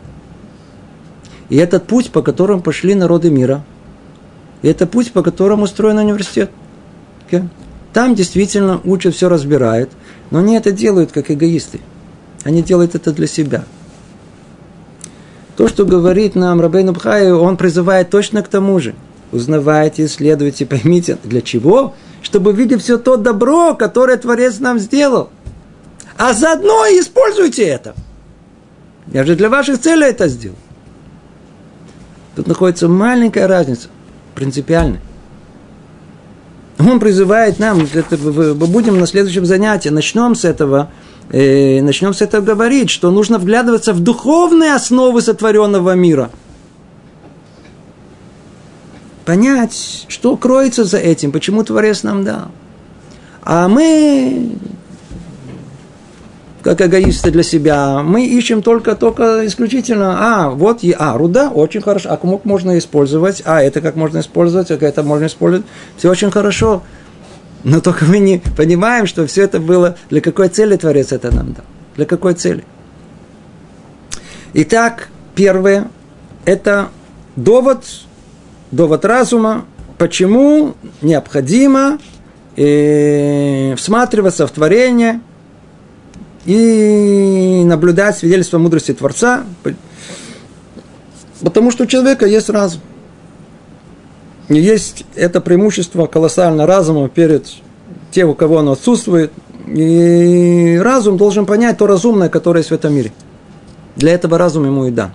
И 1.49 1.57
этот 1.57 1.87
путь, 1.87 2.11
по 2.11 2.21
которому 2.21 2.61
пошли 2.61 2.95
народы 2.95 3.29
мира– 3.29 3.63
и 4.61 4.67
это 4.67 4.85
путь, 4.85 5.11
по 5.11 5.23
которому 5.23 5.63
устроен 5.63 5.97
университет. 5.97 6.51
Там 7.93 8.15
действительно 8.15 8.79
учат, 8.83 9.15
все 9.15 9.27
разбирают, 9.27 9.89
но 10.29 10.39
они 10.39 10.55
это 10.55 10.71
делают 10.71 11.11
как 11.11 11.31
эгоисты. 11.31 11.79
Они 12.43 12.61
делают 12.61 12.95
это 12.95 13.11
для 13.11 13.27
себя. 13.27 13.65
То, 15.57 15.67
что 15.67 15.85
говорит 15.85 16.35
нам 16.35 16.61
Рабейну 16.61 16.93
Бхаю, 16.93 17.39
он 17.39 17.57
призывает 17.57 18.09
точно 18.09 18.41
к 18.43 18.47
тому 18.47 18.79
же. 18.79 18.95
Узнавайте, 19.31 20.05
исследуйте, 20.05 20.65
поймите, 20.65 21.17
для 21.23 21.41
чего? 21.41 21.93
Чтобы 22.21 22.53
видеть 22.53 22.81
все 22.81 22.97
то 22.97 23.17
добро, 23.17 23.75
которое 23.75 24.17
Творец 24.17 24.59
нам 24.59 24.79
сделал. 24.79 25.29
А 26.17 26.33
заодно 26.33 26.85
и 26.85 26.99
используйте 26.99 27.63
это. 27.63 27.95
Я 29.07 29.23
же 29.25 29.35
для 29.35 29.49
ваших 29.49 29.79
целей 29.79 30.07
это 30.07 30.27
сделал. 30.27 30.57
Тут 32.35 32.47
находится 32.47 32.87
маленькая 32.87 33.47
разница– 33.47 33.89
принципиальны. 34.35 34.99
Он 36.79 36.99
призывает 36.99 37.59
нам, 37.59 37.87
это, 37.93 38.17
будем 38.17 38.99
на 38.99 39.05
следующем 39.05 39.45
занятии, 39.45 39.89
начнем 39.89 40.33
с 40.33 40.45
этого, 40.45 40.89
э, 41.29 41.81
начнем 41.81 42.13
с 42.13 42.21
этого 42.21 42.41
говорить, 42.41 42.89
что 42.89 43.11
нужно 43.11 43.37
вглядываться 43.37 43.93
в 43.93 43.99
духовные 43.99 44.73
основы 44.73 45.21
сотворенного 45.21 45.93
мира. 45.93 46.31
Понять, 49.31 50.07
что 50.09 50.35
кроется 50.35 50.83
за 50.83 50.97
этим, 50.97 51.31
почему 51.31 51.63
Творец 51.63 52.03
нам 52.03 52.25
дал. 52.25 52.49
А 53.41 53.69
мы 53.69 54.57
как 56.61 56.81
эгоисты 56.81 57.31
для 57.31 57.41
себя. 57.41 58.03
Мы 58.03 58.25
ищем 58.25 58.61
только, 58.61 58.93
только 58.93 59.47
исключительно, 59.47 60.17
а, 60.19 60.49
вот, 60.49 60.81
а, 60.99 61.17
руда, 61.17 61.49
очень 61.49 61.81
хорошо, 61.81 62.09
а 62.11 62.17
как 62.17 62.43
можно 62.43 62.77
использовать, 62.77 63.41
а, 63.45 63.63
это 63.63 63.79
как 63.79 63.95
можно 63.95 64.19
использовать, 64.19 64.69
а 64.69 64.75
это 64.75 65.01
можно 65.01 65.27
использовать, 65.27 65.65
все 65.95 66.09
очень 66.09 66.29
хорошо. 66.29 66.83
Но 67.63 67.79
только 67.79 68.03
мы 68.03 68.19
не 68.19 68.43
понимаем, 68.57 69.07
что 69.07 69.25
все 69.27 69.43
это 69.43 69.61
было, 69.61 69.95
для 70.09 70.19
какой 70.19 70.49
цели 70.49 70.75
Творец 70.75 71.13
это 71.13 71.33
нам 71.33 71.53
дал. 71.53 71.65
Для 71.95 72.05
какой 72.05 72.33
цели? 72.33 72.65
Итак, 74.55 75.07
первое, 75.35 75.87
это 76.43 76.89
довод, 77.37 77.85
довод 78.71 79.05
разума, 79.05 79.65
почему 79.97 80.75
необходимо 81.01 81.99
э, 82.55 83.75
всматриваться 83.75 84.47
в 84.47 84.51
творение– 84.51 85.21
и 86.45 87.63
наблюдать 87.65 88.17
свидетельство 88.17 88.57
мудрости 88.57 88.93
Творца, 88.93 89.43
потому 91.41 91.71
что 91.71 91.83
у 91.83 91.87
человека 91.87 92.25
есть 92.25 92.49
разум. 92.49 92.81
И 94.49 94.55
есть 94.55 95.05
это 95.15 95.39
преимущество 95.39 96.07
колоссально 96.07 96.65
разума 96.65 97.07
перед 97.09 97.47
тем, 98.11 98.29
у 98.29 98.35
кого 98.35 98.59
оно 98.59 98.73
отсутствует. 98.73 99.31
И 99.67 100.79
разум 100.83 101.17
должен 101.17 101.45
понять 101.45 101.77
то 101.77 101.87
разумное, 101.87 102.27
которое 102.27 102.59
есть 102.59 102.71
в 102.71 102.73
этом 102.73 102.93
мире. 102.93 103.13
Для 103.95 104.13
этого 104.13 104.37
разум 104.37 104.65
ему 104.65 104.87
и 104.87 104.91
дан. 104.91 105.11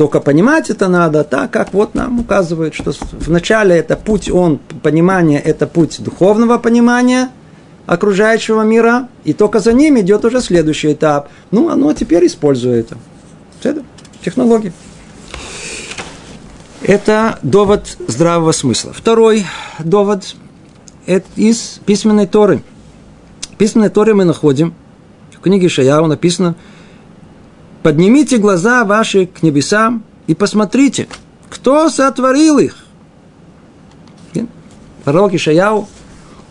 Только 0.00 0.20
понимать 0.20 0.70
это 0.70 0.88
надо 0.88 1.24
так, 1.24 1.50
как 1.50 1.74
вот 1.74 1.94
нам 1.94 2.20
указывают, 2.20 2.74
что 2.74 2.94
вначале 3.12 3.76
это 3.76 3.96
путь, 3.96 4.30
он, 4.30 4.58
понимание, 4.82 5.38
это 5.38 5.66
путь 5.66 6.02
духовного 6.02 6.56
понимания 6.56 7.28
окружающего 7.84 8.62
мира, 8.62 9.10
и 9.24 9.34
только 9.34 9.60
за 9.60 9.74
ним 9.74 10.00
идет 10.00 10.24
уже 10.24 10.40
следующий 10.40 10.94
этап. 10.94 11.28
Ну, 11.50 11.68
оно 11.68 11.92
теперь 11.92 12.26
использует 12.26 12.86
это. 12.86 12.98
Это 13.62 13.82
технология. 14.24 14.72
Это 16.80 17.38
довод 17.42 17.98
здравого 18.08 18.52
смысла. 18.52 18.94
Второй 18.94 19.44
довод– 19.80 20.34
это 21.04 21.26
из 21.36 21.78
письменной 21.84 22.26
Торы. 22.26 22.62
В 23.52 23.56
письменной 23.56 23.90
Торе 23.90 24.14
мы 24.14 24.24
находим, 24.24 24.72
в 25.36 25.42
книге 25.42 25.68
Шаяу 25.68 26.06
написано– 26.06 26.54
Поднимите 27.82 28.36
глаза 28.36 28.84
ваши 28.84 29.26
к 29.26 29.42
небесам 29.42 30.02
и 30.26 30.34
посмотрите, 30.34 31.08
кто 31.48 31.88
сотворил 31.88 32.58
их. 32.58 32.76
Пророк 35.04 35.32
Ишаяу, 35.32 35.88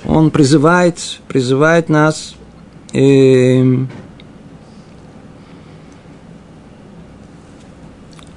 он 0.05 0.31
призывает, 0.31 1.19
призывает 1.27 1.87
нас 1.87 2.33
э, 2.93 3.63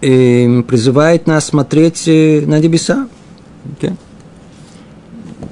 э, 0.02 0.62
призывает 0.62 1.26
нас 1.26 1.46
смотреть 1.46 2.06
э, 2.08 2.42
на 2.46 2.60
небеса. 2.60 3.08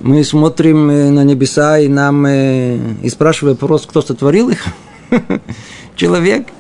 Мы 0.03 0.25
смотрим 0.25 0.91
э, 0.91 1.11
на 1.11 1.25
небеса 1.25 1.79
и 1.79 1.89
нам 1.89 2.27
э, 2.27 2.79
и 3.03 3.09
спрашиваем 3.09 3.57
вопрос, 3.57 3.87
кто 3.87 4.03
сотворил 4.03 4.51
их. 4.51 4.63
Человек– 5.97 6.49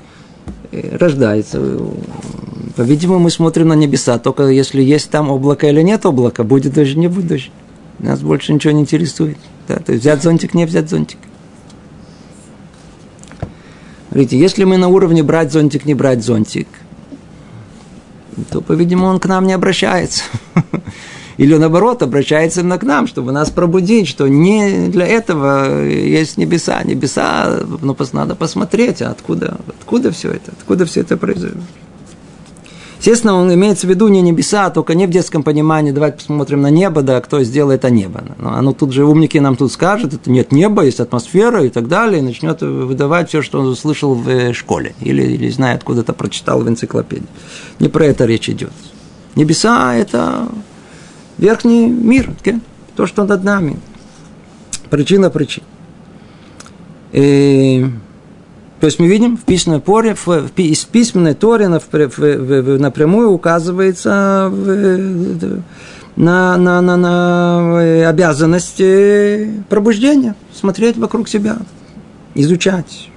рождается. 0.72 1.61
По-видимому, 2.76 3.20
мы 3.20 3.30
смотрим 3.30 3.68
на 3.68 3.74
небеса, 3.74 4.18
только 4.18 4.48
если 4.48 4.83
есть 4.83 5.11
там 5.11 5.30
облако 5.30 5.66
или 5.66 5.83
нет 5.83 6.06
облака, 6.06 6.44
будет 6.44 6.74
дождь, 6.74 6.96
не 6.96 7.09
будет 7.09 7.26
дождь. 7.26 7.50
Нас 7.98 8.20
больше 8.20 8.52
ничего 8.52 8.72
не 8.72 8.83
интересует. 8.83 9.37
Да, 9.68 9.76
то 9.76 9.92
есть 9.92 10.02
взять 10.02 10.22
зонтик, 10.22 10.54
не 10.54 10.64
взять 10.64 10.88
зонтик. 10.88 11.18
Смотрите, 14.09 14.38
если 14.38 14.64
мы 14.64 14.76
на 14.76 14.88
уровне 14.88 15.22
брать 15.22 15.52
зонтик, 15.52 15.85
не 15.85 15.94
брать 15.94 16.24
зонтик, 16.24 16.66
то, 18.50 18.61
по-видимому, 18.61 19.09
он 19.09 19.20
к 19.20 19.26
нам 19.26 19.46
не 19.46 19.52
обращается. 19.52 20.24
Или 21.40 21.57
наоборот, 21.57 22.03
обращается 22.03 22.61
именно 22.61 22.76
к 22.76 22.83
нам, 22.83 23.07
чтобы 23.07 23.33
нас 23.33 23.48
пробудить, 23.48 24.07
что 24.07 24.29
не 24.29 24.88
для 24.88 25.07
этого 25.07 25.87
есть 25.87 26.37
небеса. 26.37 26.83
Небеса, 26.85 27.61
ну, 27.81 27.96
надо 28.12 28.35
посмотреть, 28.35 29.00
откуда, 29.00 29.57
откуда 29.66 30.11
все 30.11 30.33
это, 30.33 30.53
откуда 30.53 30.85
все 30.85 31.00
это 31.00 31.16
произойдет. 31.16 31.62
Естественно, 32.98 33.37
он 33.37 33.55
имеется 33.55 33.87
в 33.87 33.90
виду 33.90 34.09
не 34.09 34.20
небеса, 34.20 34.68
только 34.68 34.94
не 34.94 35.07
в 35.07 35.11
детском 35.11 35.42
понимании. 35.42 35.92
Давайте 35.92 36.18
посмотрим 36.18 36.61
на 36.61 36.68
небо, 36.68 37.00
да, 37.00 37.22
кто 37.22 37.42
сделал 37.42 37.70
это 37.70 37.88
небо. 37.88 38.22
Но 38.37 38.53
оно 38.53 38.74
тут 38.74 38.92
же 38.92 39.07
умники 39.07 39.38
нам 39.38 39.57
тут 39.57 39.72
скажут, 39.72 40.12
это 40.12 40.31
нет 40.31 40.53
неба, 40.53 40.85
есть 40.85 41.00
атмосфера 41.00 41.64
и 41.64 41.70
так 41.70 41.88
далее, 41.88 42.18
и 42.18 42.22
начнет 42.22 42.61
выдавать 42.61 43.31
все, 43.31 43.40
что 43.40 43.61
он 43.61 43.68
услышал 43.68 44.12
в 44.12 44.29
э, 44.29 44.53
школе 44.53 44.94
или, 45.00 45.22
или 45.22 45.48
знает, 45.48 45.79
откуда-то 45.79 46.12
прочитал 46.12 46.61
в 46.61 46.68
энциклопедии. 46.68 47.24
Не 47.79 47.88
про 47.88 48.05
это 48.05 48.26
речь 48.26 48.50
идет. 48.50 48.72
Небеса– 49.37 49.94
это 49.96 50.48
верхний 51.40 51.88
мир, 51.88 52.31
то, 52.94 53.07
что 53.07 53.24
над 53.24 53.42
нами. 53.42 53.76
Причина 54.90 55.31
причин. 55.31 55.64
И, 57.12 57.87
то 58.79 58.87
есть 58.87 58.98
мы 59.00 59.09
видим 59.09 59.37
в 59.37 59.42
письменной 59.42 59.81
торе, 59.81 60.14
в, 60.14 60.26
в, 60.26 60.50
из 60.57 60.85
письменной 60.85 61.35
торе 61.35 61.68
напрямую 61.68 63.31
указывается 63.31 64.48
в, 64.50 65.62
на, 66.16 66.57
на, 66.57 66.81
на, 66.81 66.96
на 66.96 68.09
обязанность 68.09 68.83
пробуждения, 69.68 70.35
смотреть 70.53 70.98
вокруг 70.98 71.29
себя, 71.29 71.59
изучать. 72.35 73.09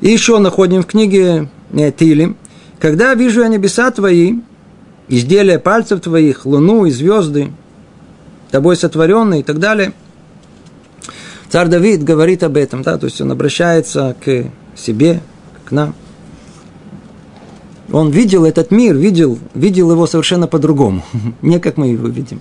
И 0.00 0.08
еще 0.08 0.38
находим 0.38 0.82
в 0.82 0.86
книге 0.86 1.48
Тилим, 1.98 2.36
когда 2.78 3.14
вижу 3.14 3.42
я 3.42 3.48
небеса 3.48 3.90
твои, 3.90 4.36
изделия 5.10 5.58
пальцев 5.58 6.00
твоих, 6.00 6.46
луну 6.46 6.86
и 6.86 6.90
звезды, 6.90 7.52
тобой 8.50 8.76
сотворенные 8.76 9.40
и 9.40 9.42
так 9.42 9.58
далее. 9.58 9.92
Царь 11.50 11.68
Давид 11.68 12.04
говорит 12.04 12.42
об 12.44 12.56
этом, 12.56 12.82
да, 12.82 12.96
то 12.96 13.06
есть 13.06 13.20
он 13.20 13.32
обращается 13.32 14.16
к 14.24 14.46
себе, 14.76 15.20
к 15.64 15.72
нам. 15.72 15.94
Он 17.92 18.10
видел 18.10 18.44
этот 18.44 18.70
мир, 18.70 18.94
видел, 18.94 19.38
видел 19.54 19.90
его 19.90 20.06
совершенно 20.06 20.46
по-другому, 20.46 21.02
не 21.42 21.58
как 21.58 21.76
мы 21.76 21.88
его 21.88 22.06
видим. 22.06 22.40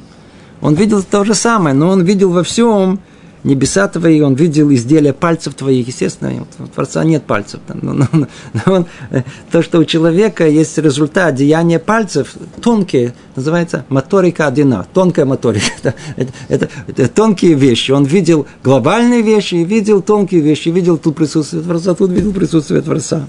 Он 0.61 0.75
видел 0.75 1.01
то 1.01 1.23
же 1.23 1.33
самое, 1.33 1.75
но 1.75 1.89
он 1.89 2.03
видел 2.03 2.29
во 2.29 2.43
всем 2.43 2.99
небеса 3.43 3.87
твои, 3.87 4.21
он 4.21 4.35
видел 4.35 4.71
изделия 4.73 5.13
пальцев 5.13 5.53
твоих, 5.53 5.87
естественно, 5.87 6.45
у 6.59 6.67
Творца 6.67 7.03
нет 7.03 7.23
пальцев. 7.23 7.61
Но, 7.81 7.93
но, 7.93 8.07
но 8.11 8.73
он, 8.73 8.85
э, 9.11 9.23
то, 9.51 9.61
что 9.61 9.79
у 9.79 9.85
человека 9.85 10.47
есть 10.47 10.77
результат 10.77 11.35
деяния 11.35 11.79
пальцев, 11.79 12.33
тонкие, 12.61 13.13
называется 13.35 13.85
моторика 13.89 14.47
одина, 14.47 14.85
тонкая 14.93 15.25
моторика. 15.25 15.65
Это, 16.15 16.33
это, 16.47 16.69
это, 16.87 17.07
тонкие 17.07 17.53
вещи. 17.53 17.91
Он 17.91 18.03
видел 18.03 18.47
глобальные 18.63 19.21
вещи 19.21 19.55
и 19.55 19.63
видел 19.63 20.01
тонкие 20.01 20.41
вещи, 20.41 20.69
видел 20.69 20.97
тут 20.97 21.15
присутствие 21.15 21.63
Творца, 21.63 21.95
тут 21.95 22.11
видел 22.11 22.33
присутствие 22.33 22.81
Творца. 22.81 23.25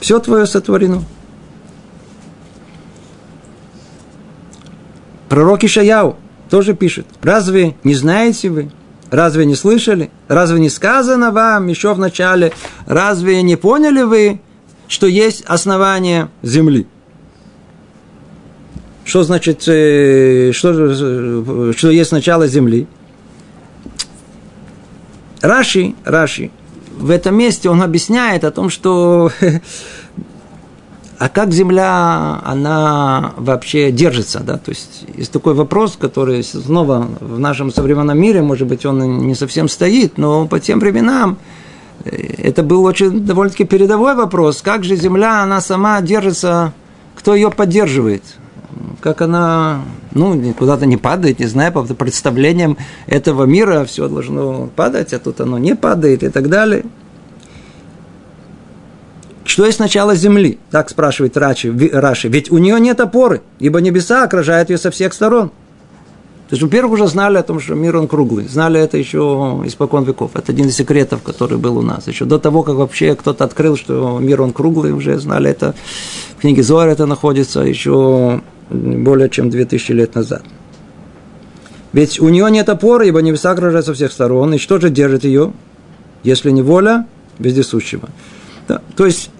Все 0.00 0.18
твое 0.18 0.46
сотворено. 0.46 1.02
Пророк 5.28 5.64
Ишаяу, 5.64 6.16
тоже 6.52 6.74
пишет, 6.74 7.06
разве 7.22 7.76
не 7.82 7.94
знаете 7.94 8.50
вы, 8.50 8.70
разве 9.10 9.46
не 9.46 9.54
слышали, 9.54 10.10
разве 10.28 10.60
не 10.60 10.68
сказано 10.68 11.30
вам 11.30 11.68
еще 11.68 11.94
в 11.94 11.98
начале, 11.98 12.52
разве 12.84 13.42
не 13.42 13.56
поняли 13.56 14.02
вы, 14.02 14.38
что 14.86 15.06
есть 15.06 15.44
основание 15.46 16.28
земли? 16.42 16.86
Что 19.02 19.22
значит, 19.22 19.66
э, 19.66 20.52
что, 20.52 21.72
что 21.72 21.90
есть 21.90 22.12
начало 22.12 22.46
земли? 22.46 22.86
Раши, 25.40 25.94
Раши, 26.04 26.50
в 26.98 27.08
этом 27.08 27.34
месте 27.34 27.70
он 27.70 27.80
объясняет 27.80 28.44
о 28.44 28.50
том, 28.50 28.68
что 28.68 29.32
а 31.22 31.28
как 31.28 31.52
Земля, 31.52 32.40
она 32.44 33.32
вообще 33.36 33.92
держится, 33.92 34.40
да, 34.40 34.58
то 34.58 34.70
есть 34.70 35.04
есть 35.16 35.30
такой 35.30 35.54
вопрос, 35.54 35.96
который 35.96 36.42
снова 36.42 37.06
в 37.20 37.38
нашем 37.38 37.72
современном 37.72 38.18
мире, 38.18 38.42
может 38.42 38.66
быть, 38.66 38.84
он 38.84 39.18
не 39.18 39.36
совсем 39.36 39.68
стоит, 39.68 40.18
но 40.18 40.48
по 40.48 40.58
тем 40.58 40.80
временам 40.80 41.38
э, 42.04 42.10
это 42.38 42.64
был 42.64 42.82
очень 42.82 43.24
довольно-таки 43.24 43.62
передовой 43.62 44.16
вопрос, 44.16 44.62
как 44.62 44.82
же 44.82 44.96
Земля, 44.96 45.44
она 45.44 45.60
сама 45.60 46.00
держится, 46.00 46.72
кто 47.14 47.36
ее 47.36 47.52
поддерживает, 47.52 48.24
как 49.00 49.22
она, 49.22 49.82
ну, 50.14 50.52
куда-то 50.54 50.86
не 50.86 50.96
падает, 50.96 51.38
не 51.38 51.46
знаю, 51.46 51.72
по 51.72 51.84
представлениям 51.84 52.76
этого 53.06 53.44
мира 53.44 53.84
все 53.84 54.08
должно 54.08 54.70
падать, 54.74 55.12
а 55.12 55.20
тут 55.20 55.40
оно 55.40 55.56
не 55.58 55.76
падает 55.76 56.24
и 56.24 56.30
так 56.30 56.48
далее– 56.48 56.84
что 59.44 59.66
есть 59.66 59.78
начало 59.78 60.14
земли? 60.14 60.58
Так 60.70 60.90
спрашивает 60.90 61.36
Раши, 61.36 61.72
Раши. 61.92 62.28
Ведь 62.28 62.50
у 62.50 62.58
нее 62.58 62.78
нет 62.80 63.00
опоры, 63.00 63.42
ибо 63.58 63.80
небеса 63.80 64.24
окружают 64.24 64.70
ее 64.70 64.78
со 64.78 64.90
всех 64.90 65.12
сторон. 65.12 65.50
То 66.48 66.56
есть, 66.56 66.62
во-первых, 66.62 66.92
уже 66.92 67.06
знали 67.06 67.38
о 67.38 67.42
том, 67.42 67.60
что 67.60 67.74
мир 67.74 67.96
он 67.96 68.06
круглый. 68.06 68.46
Знали 68.46 68.78
это 68.78 68.98
еще 68.98 69.62
испокон 69.64 70.04
веков. 70.04 70.32
Это 70.34 70.52
один 70.52 70.68
из 70.68 70.76
секретов, 70.76 71.22
который 71.22 71.56
был 71.56 71.78
у 71.78 71.82
нас. 71.82 72.06
Еще 72.06 72.26
до 72.26 72.38
того, 72.38 72.62
как 72.62 72.74
вообще 72.74 73.14
кто-то 73.14 73.44
открыл, 73.44 73.74
что 73.74 74.18
мир 74.20 74.42
он 74.42 74.52
круглый, 74.52 74.92
уже 74.92 75.18
знали 75.18 75.50
это. 75.50 75.74
В 76.36 76.42
книге 76.42 76.62
Зоар 76.62 76.90
это 76.90 77.06
находится 77.06 77.60
еще 77.60 78.42
более 78.68 79.30
чем 79.30 79.48
2000 79.48 79.92
лет 79.92 80.14
назад. 80.14 80.42
Ведь 81.94 82.20
у 82.20 82.28
нее 82.28 82.50
нет 82.50 82.68
опоры, 82.68 83.08
ибо 83.08 83.22
небеса 83.22 83.52
окружают 83.52 83.86
со 83.86 83.94
всех 83.94 84.12
сторон. 84.12 84.52
И 84.52 84.58
что 84.58 84.78
же 84.78 84.90
держит 84.90 85.24
ее, 85.24 85.54
если 86.22 86.50
не 86.50 86.60
воля 86.60 87.06
вездесущего? 87.38 88.10
Да, 88.68 88.80
то 88.96 89.06
есть 89.06 89.30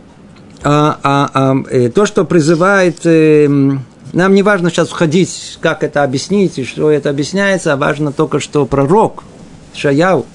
а, 0.65 0.99
а, 1.03 1.31
а, 1.35 1.57
э, 1.71 1.89
то, 1.91 2.07
что 2.07 2.25
призывает, 2.25 3.05
э, 3.05 3.49
нам 3.49 4.35
не 4.35 4.43
важно 4.43 4.71
сейчас 4.71 4.89
входить, 4.89 5.59
как 5.61 5.83
это 5.83 6.05
объяснить 6.05 6.59
и 6.59 6.65
что 6.65 6.91
это 6.91 7.11
объясняется, 7.11 7.73
а 7.73 7.77
важно 7.77 8.13
только, 8.13 8.41
что 8.41 8.67
пророк 8.67 9.25
Шаяу 9.75 10.27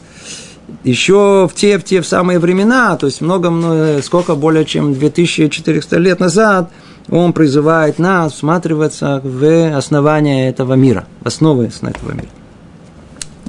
еще 0.83 1.47
в 1.51 1.55
те, 1.55 1.77
в 1.77 1.83
те 1.83 2.01
в 2.01 2.07
самые 2.07 2.39
времена, 2.39 2.97
то 2.97 3.05
есть 3.05 3.21
много, 3.21 3.49
много 3.49 4.01
сколько 4.01 4.35
более 4.35 4.65
чем 4.65 4.93
2400 4.93 5.97
лет 5.97 6.19
назад, 6.19 6.71
он 7.09 7.33
призывает 7.33 7.99
нас 7.99 8.33
всматриваться 8.33 9.21
в 9.23 9.75
основание 9.75 10.49
этого 10.49 10.73
мира, 10.73 11.05
в 11.21 11.27
основы 11.27 11.65
этого 11.81 12.11
мира. 12.11 12.27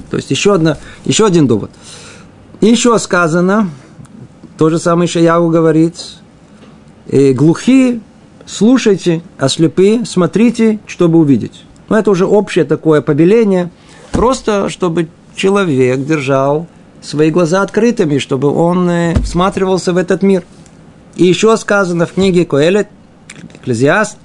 То 0.09 0.17
есть 0.17 0.31
еще, 0.31 0.55
одна, 0.55 0.77
еще 1.05 1.25
один 1.25 1.45
довод. 1.45 1.71
Еще 2.61 2.97
сказано, 2.99 3.69
то 4.59 4.69
же 4.69 4.77
самое 4.77 5.07
Шаяву 5.07 5.49
говорит, 5.49 5.95
э, 7.07 7.31
глухие 7.31 8.01
слушайте, 8.45 9.21
а 9.37 9.47
слепые 9.47 10.05
смотрите, 10.05 10.79
чтобы 10.85 11.17
увидеть. 11.17 11.63
Но 11.87 11.97
это 11.97 12.11
уже 12.11 12.25
общее 12.25 12.65
такое 12.65 12.99
повеление, 12.99 13.71
просто 14.11 14.67
чтобы 14.67 15.07
человек 15.33 16.05
держал 16.05 16.67
свои 17.01 17.31
глаза 17.31 17.61
открытыми, 17.61 18.17
чтобы 18.17 18.53
он 18.53 18.89
э, 18.89 19.13
всматривался 19.23 19.93
в 19.93 19.97
этот 19.97 20.23
мир. 20.23 20.43
И 21.15 21.25
еще 21.25 21.55
сказано 21.55 22.05
в 22.05 22.11
книге 22.11 22.43
Коэлет, 22.43 22.89
Экклезиаст, 23.55 24.17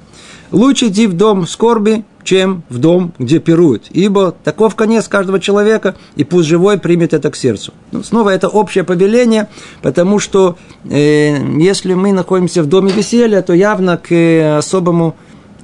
лучше 0.50 0.88
идти 0.88 1.06
в 1.06 1.12
дом 1.12 1.46
скорби, 1.46 2.04
чем 2.24 2.64
в 2.68 2.78
дом, 2.78 3.12
где 3.18 3.38
пируют. 3.38 3.84
Ибо 3.90 4.32
таков 4.32 4.74
конец 4.74 5.06
каждого 5.06 5.38
человека, 5.38 5.94
и 6.16 6.24
пусть 6.24 6.48
живой 6.48 6.78
примет 6.78 7.14
это 7.14 7.30
к 7.30 7.36
сердцу. 7.36 7.72
Ну, 7.92 8.02
снова 8.02 8.30
это 8.30 8.48
общее 8.48 8.82
повеление, 8.82 9.48
потому 9.82 10.18
что 10.18 10.56
э, 10.90 11.36
если 11.60 11.94
мы 11.94 12.12
находимся 12.12 12.62
в 12.62 12.66
доме 12.66 12.90
веселья, 12.90 13.42
то 13.42 13.52
явно 13.52 13.96
к 13.98 14.10
э, 14.10 14.56
особому 14.56 15.14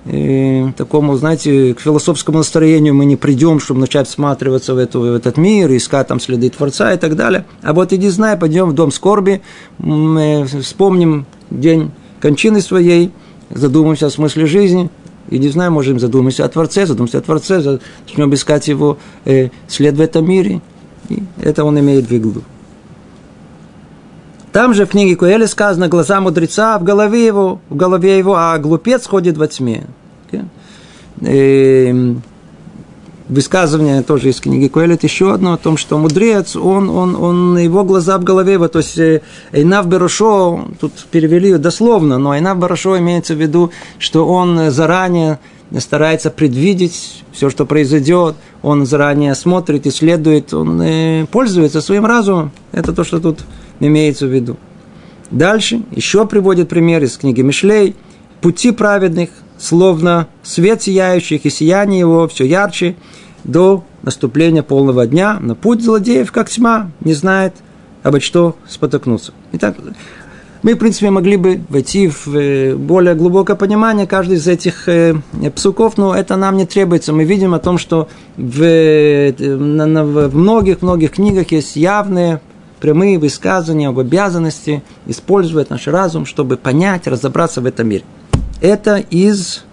э, 0.04 0.72
такому, 0.76 1.16
знаете, 1.16 1.74
к 1.74 1.80
философскому 1.80 2.38
настроению 2.38 2.94
мы 2.94 3.06
не 3.06 3.16
придем, 3.16 3.58
чтобы 3.58 3.80
начать 3.80 4.06
всматриваться 4.06 4.74
в, 4.74 4.78
эту, 4.78 5.00
в 5.00 5.14
этот 5.14 5.36
мир, 5.38 5.74
искать 5.74 6.08
там 6.08 6.20
следы 6.20 6.50
Творца 6.50 6.92
и 6.92 6.98
так 6.98 7.16
далее. 7.16 7.46
А 7.62 7.72
вот 7.72 7.92
иди 7.92 8.08
знай, 8.08 8.36
пойдем 8.36 8.68
в 8.68 8.74
дом 8.74 8.92
скорби, 8.92 9.40
мы 9.78 10.46
вспомним 10.62 11.26
день 11.50 11.90
кончины 12.20 12.60
своей, 12.60 13.10
задумаемся 13.50 14.06
о 14.06 14.10
смысле 14.10 14.46
жизни, 14.46 14.90
и 15.28 15.38
не 15.38 15.48
знаю, 15.48 15.70
можем 15.72 16.00
задуматься 16.00 16.44
о 16.44 16.48
Творце, 16.48 16.86
задуматься 16.86 17.18
о 17.18 17.20
Творце, 17.20 17.78
начнем 18.06 18.34
искать 18.34 18.68
его 18.68 18.98
э, 19.24 19.50
след 19.68 19.94
в 19.94 20.00
этом 20.00 20.28
мире. 20.28 20.60
И 21.08 21.22
это 21.40 21.64
он 21.64 21.78
имеет 21.78 22.06
в 22.06 22.10
виду. 22.10 22.42
Там 24.52 24.74
же 24.74 24.84
в 24.84 24.90
книге 24.90 25.14
Куэли 25.14 25.46
сказано, 25.46 25.88
глаза 25.88 26.20
мудреца 26.20 26.78
в 26.78 26.82
голове 26.82 27.24
его, 27.24 27.60
в 27.68 27.76
голове 27.76 28.18
его, 28.18 28.34
а 28.34 28.58
глупец 28.58 29.06
ходит 29.06 29.36
во 29.36 29.46
тьме. 29.46 29.86
Okay? 30.30 30.44
Эм, 31.20 32.22
высказывание 33.30 34.02
тоже 34.02 34.30
из 34.30 34.40
книги 34.40 34.68
Коэлет 34.68 35.04
еще 35.04 35.32
одно 35.32 35.54
о 35.54 35.56
том, 35.56 35.76
что 35.76 35.98
мудрец, 35.98 36.56
он, 36.56 36.90
он, 36.90 37.16
он, 37.16 37.58
его 37.58 37.84
глаза 37.84 38.18
в 38.18 38.24
голове, 38.24 38.58
вот, 38.58 38.72
то 38.72 38.78
есть 38.78 38.98
э, 38.98 39.22
Эйнав 39.52 39.86
Берушо, 39.86 40.68
тут 40.80 40.92
перевели 41.10 41.56
дословно, 41.56 42.18
но 42.18 42.34
Эйнав 42.34 42.58
Берушо 42.58 42.98
имеется 42.98 43.34
в 43.34 43.40
виду, 43.40 43.70
что 43.98 44.26
он 44.26 44.70
заранее 44.70 45.38
старается 45.78 46.30
предвидеть 46.30 47.22
все, 47.32 47.48
что 47.48 47.64
произойдет, 47.64 48.34
он 48.62 48.86
заранее 48.86 49.34
смотрит, 49.36 49.86
исследует, 49.86 50.52
он 50.52 50.82
э, 50.82 51.26
пользуется 51.30 51.80
своим 51.80 52.04
разумом. 52.04 52.50
Это 52.72 52.92
то, 52.92 53.04
что 53.04 53.20
тут 53.20 53.40
имеется 53.78 54.26
в 54.26 54.30
виду. 54.30 54.56
Дальше 55.30 55.82
еще 55.92 56.26
приводит 56.26 56.68
пример 56.68 57.04
из 57.04 57.16
книги 57.16 57.40
Мишлей. 57.42 57.94
Пути 58.40 58.72
праведных, 58.72 59.30
словно 59.58 60.26
свет 60.42 60.82
сияющих, 60.82 61.44
и 61.44 61.50
сияние 61.50 62.00
его 62.00 62.26
все 62.26 62.46
ярче 62.46 62.96
до 63.44 63.84
наступления 64.02 64.62
полного 64.62 65.06
дня. 65.06 65.38
На 65.40 65.54
путь 65.54 65.82
злодеев, 65.82 66.32
как 66.32 66.48
тьма, 66.48 66.90
не 67.00 67.14
знает, 67.14 67.54
обо 68.02 68.20
что 68.20 68.56
спотыкнуться. 68.68 69.32
Итак, 69.52 69.76
мы, 70.62 70.74
в 70.74 70.78
принципе, 70.78 71.10
могли 71.10 71.36
бы 71.36 71.62
войти 71.70 72.08
в 72.08 72.28
э, 72.36 72.74
более 72.74 73.14
глубокое 73.14 73.56
понимание 73.56 74.06
каждой 74.06 74.36
из 74.36 74.46
этих 74.46 74.88
э, 74.88 75.14
псуков, 75.54 75.96
но 75.96 76.14
это 76.14 76.36
нам 76.36 76.56
не 76.56 76.66
требуется. 76.66 77.14
Мы 77.14 77.24
видим 77.24 77.54
о 77.54 77.58
том, 77.58 77.78
что 77.78 78.08
в, 78.36 78.62
э, 78.62 79.32
многих-многих 80.32 81.12
книгах 81.12 81.50
есть 81.52 81.76
явные 81.76 82.40
прямые 82.78 83.18
высказывания 83.18 83.88
об 83.88 83.98
обязанности 83.98 84.82
использовать 85.06 85.70
наш 85.70 85.86
разум, 85.86 86.26
чтобы 86.26 86.56
понять, 86.56 87.06
разобраться 87.06 87.60
в 87.60 87.66
этом 87.66 87.88
мире. 87.88 88.04
Это 88.60 88.96
из 88.96 89.58
э, 89.58 89.69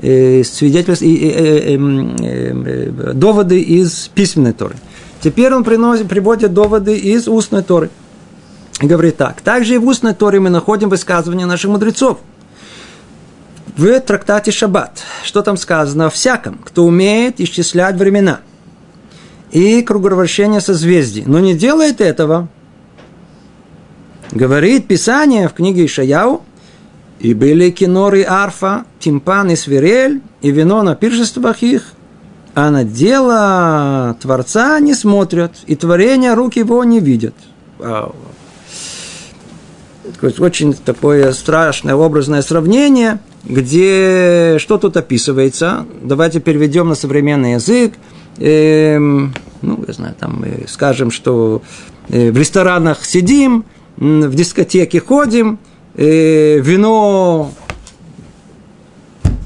свидетельств, 0.00 1.02
э, 1.02 1.06
э, 1.06 1.74
эм, 1.74 2.16
э, 2.20 3.12
доводы 3.14 3.60
из 3.60 4.08
письменной 4.08 4.52
Торы. 4.52 4.76
Теперь 5.22 5.52
он 5.54 5.64
приносит, 5.64 6.08
приводит 6.08 6.52
доводы 6.52 6.96
из 6.96 7.28
устной 7.28 7.62
Торы. 7.62 7.90
И 8.80 8.86
говорит 8.86 9.16
так. 9.16 9.40
Также 9.40 9.76
и 9.76 9.78
в 9.78 9.86
устной 9.86 10.14
Торе 10.14 10.38
мы 10.38 10.50
находим 10.50 10.90
высказывания 10.90 11.46
наших 11.46 11.70
мудрецов. 11.70 12.18
В 13.76 14.00
трактате 14.00 14.50
Шаббат. 14.50 15.02
Что 15.24 15.42
там 15.42 15.56
сказано? 15.56 16.10
Всяком, 16.10 16.58
кто 16.58 16.84
умеет 16.84 17.40
исчислять 17.40 17.96
времена 17.96 18.40
и 19.50 19.82
круговращение 19.82 20.60
созвездий, 20.60 21.24
но 21.26 21.40
не 21.40 21.54
делает 21.54 22.00
этого, 22.00 22.48
говорит 24.32 24.86
Писание 24.86 25.48
в 25.48 25.54
книге 25.54 25.86
Ишаяу, 25.86 26.42
и 27.20 27.34
были 27.34 27.70
киноры 27.70 28.24
арфа, 28.24 28.84
тимпан 29.00 29.50
и 29.50 29.56
свирель, 29.56 30.20
и 30.42 30.50
вино 30.50 30.82
на 30.82 30.94
пиршествах 30.94 31.62
их, 31.62 31.92
а 32.54 32.70
на 32.70 32.84
дело 32.84 34.16
Творца 34.20 34.80
не 34.80 34.94
смотрят, 34.94 35.52
и 35.66 35.76
творение 35.76 36.34
рук 36.34 36.56
его 36.56 36.82
не 36.84 37.00
видят. 37.00 37.34
Очень 40.38 40.72
такое 40.72 41.32
страшное 41.32 41.94
образное 41.94 42.42
сравнение, 42.42 43.18
где 43.44 44.56
что 44.58 44.78
тут 44.78 44.96
описывается. 44.96 45.84
Давайте 46.02 46.40
переведем 46.40 46.88
на 46.88 46.94
современный 46.94 47.54
язык. 47.54 47.94
Эм, 48.38 49.34
ну, 49.62 49.84
я 49.86 49.92
знаю, 49.92 50.14
там, 50.18 50.44
скажем, 50.68 51.10
что 51.10 51.62
э, 52.08 52.30
в 52.30 52.38
ресторанах 52.38 53.04
сидим, 53.04 53.64
в 53.96 54.34
дискотеке 54.34 55.00
ходим, 55.00 55.58
э, 55.96 56.60
вино 56.60 57.50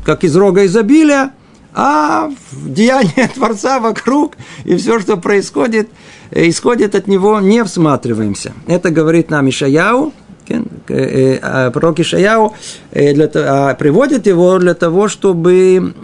как 0.05 0.25
из 0.25 0.35
рога 0.37 0.67
изобилия, 0.67 1.33
а 1.73 2.31
деяние 2.53 3.29
Творца 3.35 3.79
вокруг 3.79 4.35
и 4.65 4.77
все, 4.77 4.99
что 5.01 5.17
происходит, 5.17 5.89
э, 6.31 6.49
исходит 6.49 6.95
от 6.95 7.07
него, 7.07 7.41
не 7.41 7.63
всматриваемся. 7.65 8.53
Это 8.67 8.91
говорит 8.91 9.31
нам 9.31 9.49
Ишаяу, 9.49 10.13
э, 10.49 10.63
э, 10.89 11.39
а 11.43 11.71
пророк 11.71 12.01
Ишаяу 12.01 12.55
а 12.93 13.75
приводит 13.75 14.27
его 14.27 14.59
для 14.59 14.75
того, 14.75 15.09
чтобы 15.09 15.95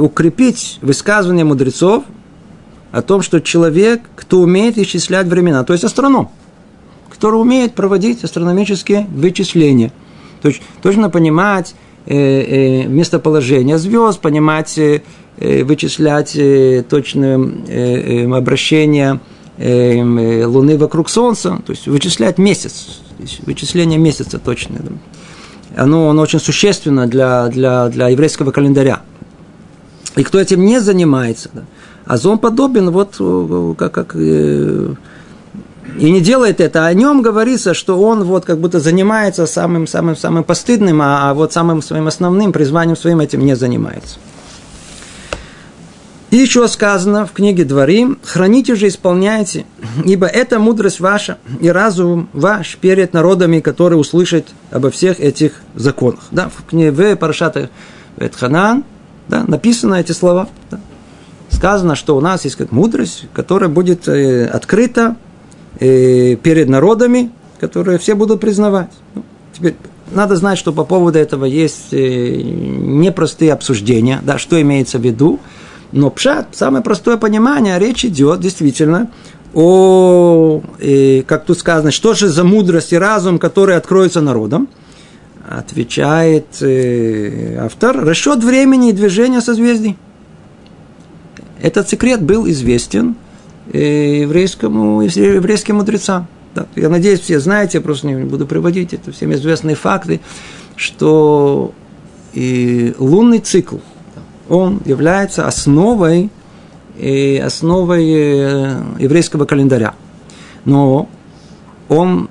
укрепить 0.00 0.78
высказывание 0.82 1.44
мудрецов 1.44 2.04
о 2.90 3.02
том, 3.02 3.22
что 3.22 3.40
человек, 3.40 4.02
кто 4.16 4.40
умеет 4.40 4.76
исчислять 4.78 5.26
времена, 5.26 5.62
то 5.62 5.72
есть 5.72 5.84
астроном, 5.84 6.30
который 7.10 7.40
умеет 7.40 7.74
проводить 7.74 8.24
астрономические 8.24 9.06
вычисления. 9.10 9.92
То 10.42 10.48
есть 10.48 10.62
точно 10.82 11.10
понимать 11.10 11.74
э, 12.06 12.14
э, 12.14 12.86
местоположение 12.86 13.78
звезд, 13.78 14.20
понимать, 14.20 14.78
э, 14.78 15.02
э 15.38 15.64
вычислять 15.64 16.36
э, 16.36 16.84
точное 16.88 17.38
э, 17.38 18.24
э, 18.24 18.36
обращение 18.36 19.20
э, 19.56 19.98
э, 19.98 20.44
Луны 20.46 20.78
вокруг 20.78 21.08
Солнца, 21.08 21.60
то 21.64 21.72
есть 21.72 21.86
вычислять 21.86 22.38
месяц, 22.38 23.00
есть 23.18 23.40
вычисление 23.46 23.98
месяца 23.98 24.38
точное. 24.38 24.80
Оно, 25.76 26.10
оно 26.10 26.22
очень 26.22 26.40
существенно 26.40 27.06
для, 27.06 27.48
для, 27.48 27.88
для 27.88 28.08
еврейского 28.08 28.50
календаря. 28.50 29.02
И 30.16 30.24
кто 30.24 30.40
этим 30.40 30.64
не 30.64 30.80
занимается, 30.80 31.50
да, 31.52 31.64
а 32.04 32.16
зон 32.16 32.38
подобен 32.38 32.90
вот 32.90 33.16
как, 33.76 33.92
как 33.92 34.16
э, 34.16 34.94
и 35.96 36.10
не 36.10 36.20
делает 36.20 36.60
это, 36.60 36.86
о 36.86 36.94
нем 36.94 37.22
говорится, 37.22 37.74
что 37.74 38.00
он 38.00 38.24
вот 38.24 38.44
как 38.44 38.58
будто 38.58 38.80
занимается 38.80 39.46
самым, 39.46 39.86
самым, 39.86 40.16
самым 40.16 40.44
постыдным, 40.44 41.00
а, 41.02 41.30
а 41.30 41.34
вот 41.34 41.52
самым 41.52 41.82
своим 41.82 42.06
основным 42.06 42.52
призванием 42.52 42.96
своим 42.96 43.20
этим 43.20 43.44
не 43.44 43.56
занимается. 43.56 44.18
И 46.30 46.36
еще 46.36 46.68
сказано 46.68 47.24
в 47.24 47.32
книге 47.32 47.64
Дворим, 47.64 48.18
храните 48.22 48.74
же, 48.74 48.88
исполняйте, 48.88 49.64
ибо 50.04 50.26
это 50.26 50.58
мудрость 50.58 51.00
ваша 51.00 51.38
и 51.60 51.70
разум 51.70 52.28
ваш 52.34 52.76
перед 52.76 53.14
народами, 53.14 53.60
которые 53.60 53.98
услышат 53.98 54.46
обо 54.70 54.90
всех 54.90 55.20
этих 55.20 55.52
законах. 55.74 56.24
Да, 56.30 56.50
в 56.50 56.68
книге 56.68 56.90
в 56.90 57.16
Парашата 57.16 57.70
Ветханан 58.18 58.84
да, 59.28 59.44
написаны 59.46 60.00
эти 60.00 60.12
слова. 60.12 60.48
Да. 60.70 60.80
Сказано, 61.50 61.94
что 61.94 62.14
у 62.14 62.20
нас 62.20 62.44
есть 62.44 62.56
как 62.56 62.72
мудрость, 62.72 63.24
которая 63.32 63.70
будет 63.70 64.06
э, 64.06 64.46
открыта 64.46 65.16
э, 65.80 66.36
перед 66.36 66.68
народами, 66.68 67.30
которые 67.60 67.98
все 67.98 68.14
будут 68.14 68.40
признавать. 68.40 68.90
Ну, 69.14 69.22
теперь 69.52 69.74
надо 70.12 70.36
знать, 70.36 70.58
что 70.58 70.72
по 70.72 70.84
поводу 70.84 71.18
этого 71.18 71.44
есть 71.44 71.92
э, 71.92 72.40
непростые 72.42 73.52
обсуждения, 73.52 74.20
да, 74.22 74.38
что 74.38 74.60
имеется 74.60 74.98
в 74.98 75.02
виду. 75.02 75.40
Но 75.92 76.10
пшат, 76.10 76.48
самое 76.52 76.84
простое 76.84 77.16
понимание, 77.16 77.78
речь 77.78 78.04
идет 78.04 78.40
действительно 78.40 79.10
о, 79.54 80.60
э, 80.78 81.22
как 81.22 81.44
тут 81.44 81.58
сказано, 81.58 81.90
что 81.90 82.14
же 82.14 82.28
за 82.28 82.44
мудрость 82.44 82.92
и 82.92 82.98
разум, 82.98 83.38
который 83.38 83.76
откроется 83.76 84.20
народом. 84.20 84.68
Отвечает 85.48 86.46
э, 86.60 87.56
автор, 87.58 88.04
расчет 88.04 88.44
времени 88.44 88.90
и 88.90 88.92
движения 88.92 89.40
созвездий. 89.40 89.96
этот 91.62 91.88
секрет 91.88 92.22
был 92.22 92.46
известен 92.48 93.16
еврейскому, 93.72 95.02
еврейским 95.02 95.76
мудрецам. 95.76 96.26
Да. 96.54 96.66
Я 96.76 96.88
надеюсь, 96.88 97.20
все 97.20 97.40
знаете, 97.40 97.78
я 97.78 97.82
просто 97.82 98.06
не 98.06 98.24
буду 98.24 98.46
приводить, 98.46 98.94
это 98.94 99.12
всем 99.12 99.32
известные 99.32 99.76
факты, 99.76 100.20
что 100.76 101.72
и 102.32 102.94
лунный 102.98 103.38
цикл, 103.38 103.76
он 104.48 104.80
является 104.84 105.46
основой, 105.46 106.30
и 106.96 107.42
основой 107.44 108.04
э, 108.10 108.82
еврейского 108.98 109.44
календаря. 109.44 109.94
Но 110.64 111.08
он 111.88 112.28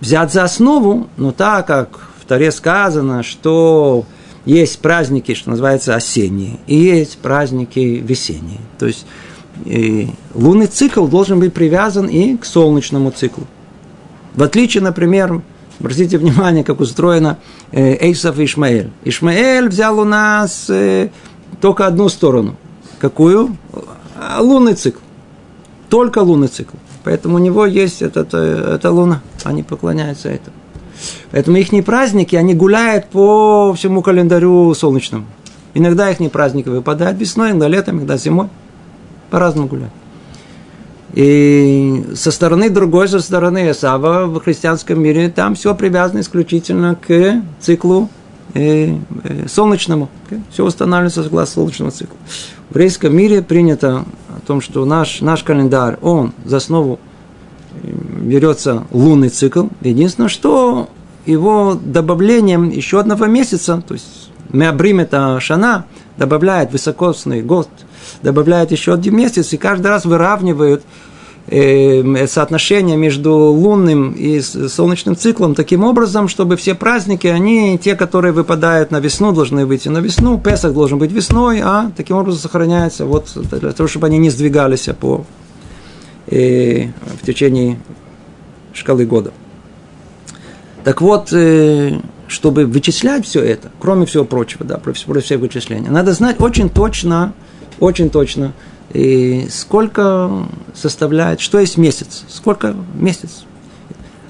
взят 0.00 0.32
за 0.32 0.44
основу, 0.44 1.08
но 1.16 1.32
так 1.32 1.66
как 1.66 2.10
в 2.20 2.24
Таре 2.26 2.50
сказано, 2.50 3.22
что 3.22 4.04
есть 4.44 4.80
праздники, 4.80 5.34
что 5.34 5.50
называется 5.50 5.94
осенние, 5.94 6.58
и 6.66 6.76
есть 6.76 7.18
праздники 7.18 8.02
весенние. 8.04 8.60
То 8.78 8.86
есть 8.86 9.06
и 9.64 10.08
лунный 10.34 10.66
цикл 10.66 11.06
должен 11.06 11.40
быть 11.40 11.52
привязан 11.52 12.06
и 12.06 12.36
к 12.36 12.44
солнечному 12.44 13.10
циклу. 13.10 13.46
В 14.34 14.42
отличие, 14.42 14.82
например, 14.82 15.42
обратите 15.78 16.18
внимание, 16.18 16.64
как 16.64 16.80
устроена 16.80 17.38
э, 17.70 17.96
Эйсов 18.06 18.38
и 18.38 18.44
Ишмаэль. 18.44 18.90
Ишмаэль 19.04 19.68
взял 19.68 19.98
у 19.98 20.04
нас 20.04 20.70
э, 20.70 21.10
только 21.60 21.86
одну 21.86 22.08
сторону. 22.08 22.56
Какую? 22.98 23.56
А, 24.16 24.40
лунный 24.40 24.74
цикл. 24.74 25.00
Только 25.88 26.20
лунный 26.20 26.48
цикл. 26.48 26.76
Поэтому 27.04 27.36
у 27.36 27.38
него 27.38 27.66
есть 27.66 28.00
этот, 28.00 28.30
э, 28.32 28.74
эта 28.76 28.90
луна. 28.90 29.22
Они 29.44 29.62
поклоняются 29.62 30.28
этому. 30.28 30.56
Поэтому 31.30 31.56
их 31.56 31.84
праздники, 31.84 32.36
они 32.36 32.54
гуляют 32.54 33.06
по 33.06 33.74
всему 33.74 34.02
календарю 34.02 34.72
солнечному. 34.74 35.26
Иногда 35.74 36.10
их 36.10 36.30
праздники 36.30 36.68
выпадают 36.68 37.18
весной, 37.18 37.50
иногда 37.50 37.68
летом, 37.68 37.96
иногда 37.96 38.16
зимой. 38.16 38.48
По-разному 39.32 39.66
гуляют. 39.66 39.94
И 41.14 42.04
со 42.14 42.30
стороны 42.30 42.68
другой, 42.68 43.08
со 43.08 43.18
стороны 43.20 43.70
Исава 43.70 44.26
в 44.26 44.40
христианском 44.40 45.02
мире, 45.02 45.30
там 45.30 45.54
все 45.54 45.74
привязано 45.74 46.20
исключительно 46.20 46.96
к 46.96 47.40
циклу 47.58 48.10
э, 48.52 48.94
э, 49.24 49.48
солнечному. 49.48 50.10
Все 50.50 50.66
устанавливается 50.66 51.22
согласно 51.22 51.54
солнечному 51.54 51.90
циклу. 51.92 52.16
В 52.68 52.74
еврейском 52.74 53.16
мире 53.16 53.40
принято 53.40 54.04
о 54.28 54.46
том, 54.46 54.60
что 54.60 54.84
наш, 54.84 55.22
наш 55.22 55.42
календарь, 55.42 55.96
он 56.02 56.34
за 56.44 56.58
основу 56.58 57.00
э, 57.82 57.88
берется 58.20 58.84
лунный 58.90 59.30
цикл. 59.30 59.68
Единственное, 59.80 60.28
что 60.28 60.90
его 61.24 61.78
добавлением 61.82 62.68
еще 62.68 63.00
одного 63.00 63.24
месяца, 63.28 63.82
то 63.86 63.94
есть 63.94 64.30
Меабрим 64.50 65.00
это 65.00 65.40
Шана, 65.40 65.86
добавляет 66.18 66.70
высокосный 66.70 67.40
год, 67.40 67.70
добавляет 68.22 68.70
еще 68.70 68.94
один 68.94 69.16
месяц, 69.16 69.52
и 69.52 69.56
каждый 69.56 69.88
раз 69.88 70.04
выравнивают 70.04 70.82
э, 71.46 72.26
соотношение 72.26 72.96
между 72.96 73.32
лунным 73.34 74.12
и 74.12 74.40
солнечным 74.40 75.16
циклом 75.16 75.54
таким 75.54 75.84
образом, 75.84 76.28
чтобы 76.28 76.56
все 76.56 76.74
праздники, 76.74 77.26
они, 77.26 77.78
те, 77.78 77.94
которые 77.94 78.32
выпадают 78.32 78.90
на 78.90 79.00
весну, 79.00 79.32
должны 79.32 79.66
выйти 79.66 79.88
на 79.88 79.98
весну, 79.98 80.38
Песах 80.38 80.72
должен 80.72 80.98
быть 80.98 81.12
весной, 81.12 81.60
а 81.62 81.90
таким 81.96 82.16
образом 82.16 82.40
сохраняется 82.40 83.06
вот 83.06 83.32
для 83.34 83.72
того, 83.72 83.88
чтобы 83.88 84.06
они 84.06 84.18
не 84.18 84.30
сдвигались 84.30 84.88
по, 85.00 85.24
э, 86.26 86.88
в 87.20 87.26
течение 87.26 87.78
шкалы 88.72 89.06
года. 89.06 89.32
Так 90.84 91.00
вот, 91.00 91.32
э, 91.32 92.00
чтобы 92.26 92.66
вычислять 92.66 93.26
все 93.26 93.40
это, 93.40 93.70
кроме 93.78 94.06
всего 94.06 94.24
прочего, 94.24 94.64
да, 94.64 94.78
про 94.78 94.92
все 94.92 95.36
вычисления, 95.36 95.90
надо 95.90 96.12
знать 96.12 96.40
очень 96.40 96.70
точно, 96.70 97.34
очень 97.82 98.10
точно, 98.10 98.52
и 98.92 99.48
сколько 99.50 100.46
составляет, 100.72 101.40
что 101.40 101.58
есть 101.58 101.76
месяц, 101.76 102.22
сколько 102.28 102.76
месяц. 102.94 103.44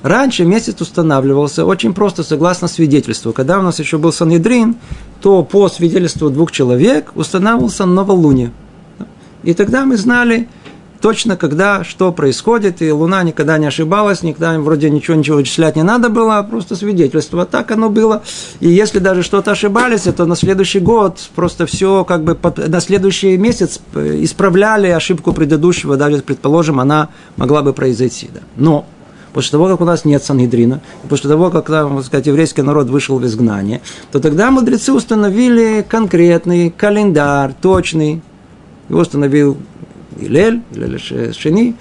Раньше 0.03 0.47
месяц 0.47 0.81
устанавливался 0.81 1.67
очень 1.67 1.93
просто, 1.93 2.23
согласно 2.23 2.67
свидетельству. 2.67 3.33
Когда 3.35 3.59
у 3.59 3.63
нас 3.63 3.79
еще 3.79 3.99
был 3.99 4.11
Санедрин, 4.11 4.77
то 5.21 5.45
по 5.45 5.69
свидетельству 5.69 6.31
двух 6.31 6.51
человек 6.51 7.13
устанавливался 7.15 7.85
новолуние. 7.85 8.53
И 9.43 9.53
тогда 9.53 9.85
мы 9.85 9.99
знали, 9.99 10.49
точно, 11.03 11.37
когда 11.37 11.85
что 11.85 12.13
происходит, 12.13 12.81
и 12.81 12.91
Луна 12.93 13.23
никогда 13.25 13.59
не 13.59 13.67
ошибалась, 13.67 14.23
никогда 14.23 14.59
вроде 14.59 14.89
ничего, 14.89 15.17
ничего 15.17 15.37
вычислять 15.37 15.77
не 15.77 15.83
надо 15.83 16.09
было, 16.09 16.39
а 16.39 16.43
просто 16.45 16.77
свидетельство. 16.77 17.45
Так 17.45 17.73
оно 17.73 17.91
было. 17.91 18.23
И 18.61 18.69
если 18.69 19.01
даже 19.01 19.23
что-то 19.23 19.51
ошибались, 19.51 20.03
то 20.03 20.25
на 20.25 20.37
следующий 20.37 20.79
год 20.79 21.19
просто 21.35 21.67
все 21.67 22.05
как 22.05 22.23
бы 22.23 22.39
на 22.69 22.81
следующий 22.81 23.37
месяц 23.37 23.81
исправляли 23.95 24.87
ошибку 24.87 25.33
предыдущего, 25.33 25.97
даже, 25.97 26.23
предположим, 26.23 26.81
она 26.81 27.09
могла 27.37 27.63
бы 27.63 27.73
произойти. 27.73 28.31
Да. 28.33 28.41
Но 28.57 28.87
после 29.33 29.51
того, 29.51 29.67
как 29.67 29.81
у 29.81 29.85
нас 29.85 30.05
нет 30.05 30.23
Сангидрина, 30.23 30.81
после 31.09 31.29
того, 31.29 31.51
как 31.51 31.67
так 31.67 32.05
сказать, 32.05 32.29
еврейский 32.29 32.63
народ 32.63 32.89
вышел 32.89 33.19
в 33.19 33.27
изгнание, 33.27 33.81
то 34.13 34.21
тогда 34.21 34.53
мудрецы 34.53 34.93
установили 34.93 35.85
конкретный 35.89 36.71
календарь, 36.71 37.55
точный. 37.61 38.23
Его 38.89 39.01
установил 39.01 39.57
Илель, 40.21 40.61
Илель 40.73 41.35
Шени, 41.35 41.75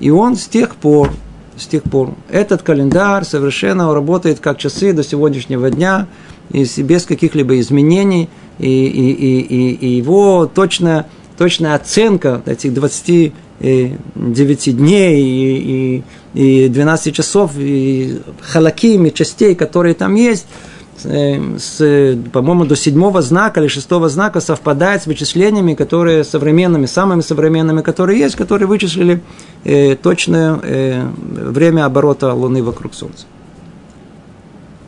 и 0.00 0.10
он 0.10 0.36
с 0.36 0.46
тех 0.46 0.76
пор, 0.76 1.10
с 1.56 1.66
тех 1.66 1.82
пор, 1.82 2.14
этот 2.30 2.62
календарь 2.62 3.24
совершенно 3.24 3.92
работает 3.94 4.40
как 4.40 4.58
часы 4.58 4.92
до 4.92 5.02
сегодняшнего 5.02 5.70
дня, 5.70 6.06
и 6.50 6.66
без 6.82 7.04
каких-либо 7.04 7.58
изменений, 7.60 8.28
и, 8.58 8.68
и, 8.68 9.12
и, 9.12 9.40
и, 9.40 9.70
и 9.74 9.88
его 9.96 10.50
точная, 10.52 11.06
точная 11.38 11.74
оценка 11.74 12.42
этих 12.46 12.74
29 12.74 14.76
дней 14.76 15.22
и, 15.22 16.02
и, 16.34 16.64
и 16.64 16.68
12 16.68 17.14
часов, 17.14 17.52
и 17.56 18.20
халакими 18.40 19.10
частей, 19.10 19.54
которые 19.54 19.94
там 19.94 20.14
есть– 20.14 20.46
Э, 20.54 20.71
с, 21.04 22.18
по-моему, 22.32 22.64
до 22.64 22.76
седьмого 22.76 23.22
знака 23.22 23.60
или 23.60 23.68
шестого 23.68 24.08
знака 24.08 24.40
совпадает 24.40 25.02
с 25.02 25.06
вычислениями, 25.06 25.74
которые 25.74 26.24
современными, 26.24 26.86
самыми 26.86 27.20
современными, 27.20 27.82
которые 27.82 28.18
есть, 28.18 28.36
которые 28.36 28.68
вычислили 28.68 29.22
э, 29.64 29.96
точное 29.96 30.58
э, 30.62 31.08
время 31.24 31.84
оборота 31.84 32.32
Луны 32.32 32.62
вокруг 32.62 32.94
Солнца. 32.94 33.26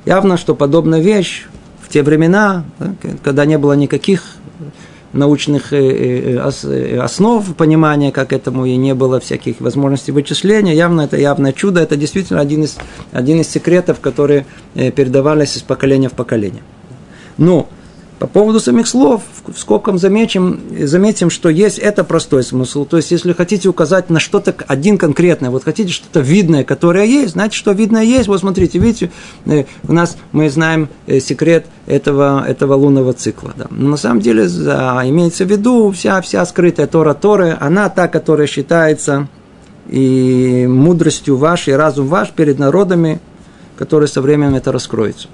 Явно, 0.04 0.36
что 0.36 0.54
подобная 0.54 1.00
вещь 1.00 1.46
в 1.80 1.88
те 1.88 2.02
времена, 2.02 2.64
да, 2.78 2.94
когда 3.22 3.44
не 3.46 3.58
было 3.58 3.72
никаких 3.72 4.22
научных 5.14 5.72
э, 5.72 5.78
э, 5.78 6.50
э, 6.64 6.98
основ 6.98 7.54
понимания, 7.56 8.12
как 8.12 8.32
этому 8.32 8.66
и 8.66 8.76
не 8.76 8.94
было 8.94 9.20
всяких 9.20 9.60
возможностей 9.60 10.12
вычисления. 10.12 10.74
Явно 10.74 11.02
это 11.02 11.16
явное 11.16 11.52
чудо, 11.52 11.80
это 11.80 11.96
действительно 11.96 12.40
один 12.40 12.64
из, 12.64 12.76
один 13.12 13.40
из 13.40 13.48
секретов, 13.48 14.00
которые 14.00 14.46
передавались 14.74 15.56
из 15.56 15.62
поколения 15.62 16.08
в 16.08 16.14
поколение. 16.14 16.62
Но 17.38 17.68
по 18.24 18.40
поводу 18.40 18.58
самих 18.58 18.86
слов, 18.86 19.20
в 19.46 19.58
скобкам 19.58 19.98
заметим, 19.98 20.58
заметим, 20.86 21.28
что 21.28 21.50
есть 21.50 21.78
это 21.78 22.04
простой 22.04 22.42
смысл. 22.42 22.86
То 22.86 22.96
есть, 22.96 23.10
если 23.10 23.34
хотите 23.34 23.68
указать 23.68 24.08
на 24.08 24.18
что-то 24.18 24.54
один 24.66 24.96
конкретное, 24.96 25.50
вот 25.50 25.62
хотите 25.62 25.92
что-то 25.92 26.20
видное, 26.20 26.64
которое 26.64 27.04
есть, 27.04 27.34
знаете, 27.34 27.54
что 27.54 27.72
видное 27.72 28.02
есть, 28.02 28.26
вот 28.26 28.40
смотрите, 28.40 28.78
видите, 28.78 29.10
э, 29.44 29.64
у 29.86 29.92
нас 29.92 30.16
мы 30.32 30.48
знаем 30.48 30.88
э, 31.06 31.20
секрет 31.20 31.66
этого, 31.84 32.42
этого 32.48 32.72
лунного 32.74 33.12
цикла. 33.12 33.52
Да. 33.58 33.66
Но 33.68 33.90
на 33.90 33.96
самом 33.98 34.22
деле 34.22 34.48
да, 34.48 35.02
имеется 35.04 35.44
в 35.44 35.50
виду 35.50 35.90
вся, 35.90 36.22
вся 36.22 36.46
скрытая 36.46 36.86
Тора 36.86 37.12
Торы, 37.12 37.54
она 37.60 37.90
та, 37.90 38.08
которая 38.08 38.46
считается 38.46 39.28
и 39.86 40.66
мудростью 40.66 41.36
вашей, 41.36 41.74
и 41.74 41.76
разум 41.76 42.06
ваш 42.06 42.30
перед 42.30 42.58
народами, 42.58 43.20
который 43.76 44.08
со 44.08 44.22
временем 44.22 44.54
это 44.54 44.72
раскроется. 44.72 45.28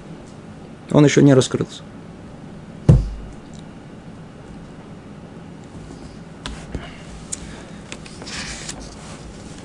Он 0.91 1.05
еще 1.05 1.23
не 1.23 1.33
раскрылся. 1.33 1.83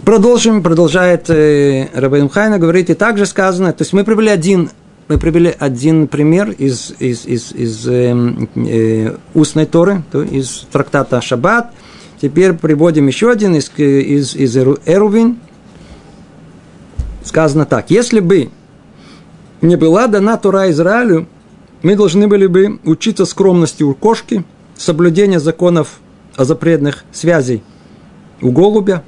Продолжим, 0.07 0.63
продолжает 0.63 1.29
э, 1.31 1.89
Рабейн 1.93 2.29
Хайна, 2.29 2.61
говорит, 2.61 2.91
и 2.91 2.95
также 2.95 3.27
сказано, 3.27 3.73
то 3.73 3.83
есть 3.83 3.93
мы 3.93 4.05
привели 4.05 4.29
один, 4.29 4.71
мы 5.09 5.19
привели 5.19 5.53
один 5.59 6.07
пример 6.07 6.51
из, 6.51 6.95
из, 7.01 7.27
из, 7.27 7.51
из 7.51 7.89
э, 7.89 8.15
э, 8.55 9.17
устной 9.35 9.67
Торы, 9.67 10.05
то, 10.13 10.23
из 10.23 10.65
трактата 10.71 11.21
Шаббат, 11.21 11.73
теперь 12.23 12.53
приводим 12.53 13.09
еще 13.09 13.33
один 13.33 13.57
из, 13.57 13.69
из, 13.77 14.37
из 14.37 14.57
Эрувин, 14.57 15.41
сказано 17.25 17.67
так, 17.67 17.91
если 17.91 18.21
бы 18.21 18.51
не 19.61 19.75
была 19.75 20.07
дана 20.07 20.37
Тора 20.37 20.71
Израилю, 20.71 21.27
мы 21.83 21.97
должны 21.97 22.29
были 22.29 22.47
бы 22.47 22.79
учиться 22.85 23.25
скромности 23.25 23.83
у 23.83 23.93
кошки, 23.93 24.45
соблюдения 24.77 25.41
законов 25.41 25.99
о 26.37 26.45
запретных 26.45 27.05
связей 27.11 27.65
у 28.41 28.53
голубя, 28.53 29.03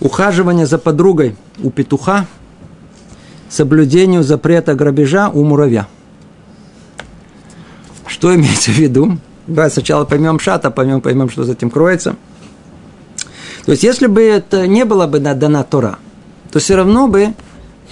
ухаживание 0.00 0.66
за 0.66 0.78
подругой 0.78 1.36
у 1.62 1.70
петуха, 1.70 2.26
соблюдению 3.48 4.22
запрета 4.22 4.74
грабежа 4.74 5.28
у 5.28 5.44
муравья. 5.44 5.86
Что 8.06 8.34
имеется 8.34 8.70
в 8.70 8.74
виду? 8.74 9.18
Давай 9.46 9.70
сначала 9.70 10.04
поймем 10.04 10.38
шат, 10.38 10.64
а 10.66 10.70
поймем, 10.70 11.00
поймем, 11.00 11.30
что 11.30 11.44
за 11.44 11.52
этим 11.52 11.70
кроется. 11.70 12.16
То 13.64 13.72
есть, 13.72 13.82
если 13.82 14.06
бы 14.06 14.22
это 14.22 14.66
не 14.66 14.84
было 14.84 15.06
бы 15.06 15.18
дана 15.20 15.62
Тора, 15.62 15.98
то 16.50 16.58
все 16.58 16.76
равно 16.76 17.08
бы, 17.08 17.34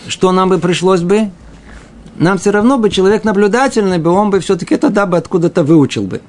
что 0.09 0.33
нам 0.33 0.49
бы 0.49 0.59
пришлось 0.59 1.01
бы, 1.01 1.31
нам 2.17 2.39
все 2.39 2.51
равно 2.51 2.79
бы 2.79 2.89
человек 2.89 3.25
наблюдательный 3.25 3.99
бы, 3.99 4.11
он 4.11 4.31
бы 4.31 4.41
все-таки 4.41 4.77
тогда 4.77 5.07
бы 5.07 5.17
откуда-то 5.17 5.65
выучил 5.65 6.05
бы. 6.05 6.21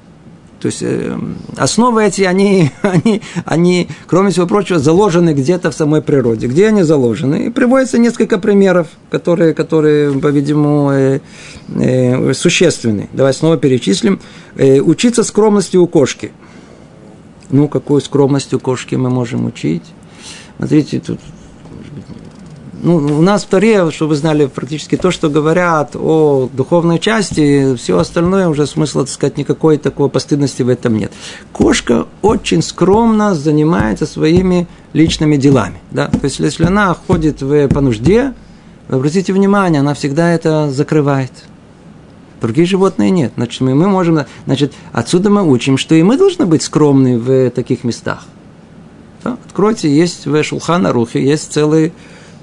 То 0.60 0.66
есть 0.66 0.82
э, 0.82 1.16
основы 1.56 2.04
эти, 2.04 2.22
они, 2.22 2.70
они, 2.82 3.22
они, 3.44 3.88
кроме 4.06 4.30
всего 4.30 4.46
прочего, 4.46 4.78
заложены 4.78 5.32
где-то 5.32 5.70
в 5.70 5.74
самой 5.74 6.02
природе. 6.02 6.48
Где 6.48 6.66
они 6.66 6.82
заложены? 6.82 7.46
И 7.46 7.50
приводится 7.50 7.98
несколько 7.98 8.38
примеров, 8.38 8.88
которые, 9.10 9.54
которые 9.54 10.18
по-видимому, 10.18 10.90
э, 10.90 11.20
э, 11.76 12.32
существенны. 12.34 13.08
Давай 13.12 13.32
снова 13.34 13.56
перечислим. 13.56 14.20
Э, 14.56 14.80
учиться 14.80 15.22
скромности 15.22 15.76
у 15.76 15.86
кошки. 15.86 16.32
Ну, 17.50 17.68
какой 17.68 18.02
скромности 18.02 18.56
у 18.56 18.58
кошки 18.58 18.96
мы 18.96 19.10
можем 19.10 19.46
учить? 19.46 19.84
Смотрите, 20.58 20.98
тут 20.98 21.20
ну, 22.82 22.96
у 22.96 23.22
нас 23.22 23.44
в 23.44 23.48
Торе, 23.48 23.90
чтобы 23.90 24.10
вы 24.10 24.16
знали, 24.16 24.46
практически 24.46 24.96
то, 24.96 25.10
что 25.10 25.28
говорят 25.28 25.96
о 25.96 26.48
духовной 26.52 26.98
части, 26.98 27.74
все 27.76 27.98
остальное 27.98 28.48
уже 28.48 28.66
смысла, 28.66 29.04
так 29.04 29.12
сказать, 29.12 29.36
никакой 29.36 29.78
такой 29.78 30.08
постыдности 30.08 30.62
в 30.62 30.68
этом 30.68 30.96
нет. 30.96 31.12
Кошка 31.52 32.06
очень 32.22 32.62
скромно 32.62 33.34
занимается 33.34 34.06
своими 34.06 34.66
личными 34.92 35.36
делами. 35.36 35.80
Да? 35.90 36.08
То 36.08 36.24
есть, 36.24 36.38
если 36.38 36.64
она 36.64 36.94
ходит 36.94 37.42
в, 37.42 37.68
по 37.68 37.80
нужде, 37.80 38.34
обратите 38.88 39.32
внимание, 39.32 39.80
она 39.80 39.94
всегда 39.94 40.30
это 40.30 40.70
закрывает. 40.70 41.32
Другие 42.40 42.66
животные 42.66 43.10
нет. 43.10 43.32
Значит, 43.36 43.60
мы, 43.60 43.74
мы 43.74 43.88
можем... 43.88 44.20
Значит, 44.46 44.72
отсюда 44.92 45.30
мы 45.30 45.42
учим, 45.42 45.76
что 45.76 45.94
и 45.94 46.02
мы 46.02 46.16
должны 46.16 46.46
быть 46.46 46.62
скромны 46.62 47.18
в 47.18 47.50
таких 47.50 47.82
местах. 47.82 48.24
Да? 49.24 49.36
Откройте, 49.46 49.90
есть 49.90 50.26
в 50.26 50.42
Шулхана 50.44 50.92
Рухе, 50.92 51.24
есть 51.24 51.52
целый 51.52 51.92